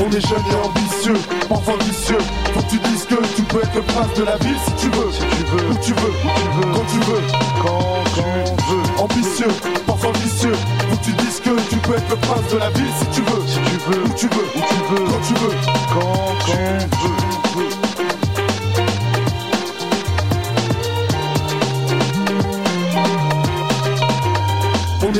On 0.00 0.10
est 0.10 0.20
jeunes 0.20 0.44
et 0.50 0.66
ambitieux, 0.66 1.20
parfois 1.48 1.74
vicieux. 1.84 2.18
Faut 2.52 2.60
que 2.60 2.70
tu 2.70 2.78
dises 2.78 3.04
que 3.06 3.14
tu 3.36 3.42
peux 3.42 3.58
être 3.58 3.74
le 3.74 3.82
prince 3.82 4.14
de 4.16 4.24
la 4.24 4.36
ville 4.36 4.56
si 4.66 4.72
tu 4.74 4.90
veux. 4.90 5.10
Si 5.12 5.20
tu 5.20 5.44
veux, 5.44 5.70
Où 5.70 5.74
tu 5.82 5.92
veux, 5.92 6.10
où 6.10 6.30
tu 6.36 6.48
veux, 6.56 6.72
quand 6.72 6.86
tu 6.90 6.98
veux. 6.98 7.22
quand, 7.62 8.04
quand 8.14 8.56
tu 8.56 8.74
veux. 8.74 9.02
Ambitieux, 9.02 9.54
parfois 9.86 10.12
vicieux. 10.22 10.52
Faut 10.90 10.96
que 10.96 11.04
tu 11.04 11.12
dises 11.12 11.40
que 11.40 11.50
tu 11.70 11.76
peux 11.76 11.94
être 11.94 12.10
le 12.10 12.16
prince 12.16 12.52
de 12.52 12.58
la 12.58 12.70
ville 12.70 12.92
si 12.98 13.06
tu 13.06 13.20
veux. 13.22 13.42
Si 13.46 13.58
tu 13.58 13.76
veux, 13.90 14.02
Où 14.04 14.14
tu 14.16 14.28
veux, 14.28 14.48
où 14.56 14.60
tu 14.68 14.94
veux, 14.94 15.04
quand 15.06 15.20
tu 15.26 15.34
veux. 15.34 15.56
quand 15.94 16.23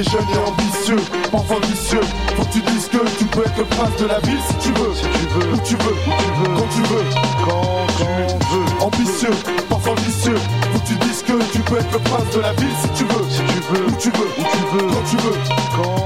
jeune 0.02 0.26
et 0.34 0.48
ambitieux, 0.48 0.96
parfois 1.30 1.60
vicieux. 1.60 2.00
Faut 2.36 2.44
que 2.44 2.52
tu 2.52 2.60
dises 2.60 2.88
que 2.88 2.98
tu 3.18 3.24
peux 3.26 3.40
être 3.40 3.58
le 3.58 3.64
prince 3.64 3.96
de 4.00 4.06
la 4.06 4.18
ville 4.20 4.40
si 4.48 4.54
tu 4.56 4.72
veux. 4.72 4.94
Si 4.94 5.02
tu 5.02 5.26
veux, 5.34 5.52
où 5.52 5.58
tu 5.64 5.76
veux, 5.76 5.92
où 5.92 6.66
tu 6.74 6.82
veux, 6.82 7.04
quand 7.46 7.86
tu 7.96 8.02
veux, 8.02 8.26
quand 8.26 8.36
tu 8.38 8.54
veux. 8.54 8.84
Ambitieux, 8.84 9.36
parfois 9.68 9.94
vicieux. 10.04 10.38
Faut 10.72 10.80
que 10.80 10.86
tu 10.86 10.94
dises 11.06 11.22
que 11.22 11.52
tu 11.52 11.58
peux 11.60 11.78
être 11.78 11.92
le 11.92 11.98
prince 11.98 12.34
de 12.34 12.40
la 12.40 12.52
ville 12.54 12.74
si 12.82 12.88
tu 12.98 13.04
veux. 13.04 13.24
Si 13.30 13.38
tu 13.38 13.60
veux, 13.72 13.86
où 13.86 13.96
tu 13.98 14.10
veux, 14.10 14.30
où 14.38 14.42
tu 14.42 14.76
veux, 14.76 14.88
quand 14.88 15.02
tu 15.10 15.16
veux. 15.16 16.03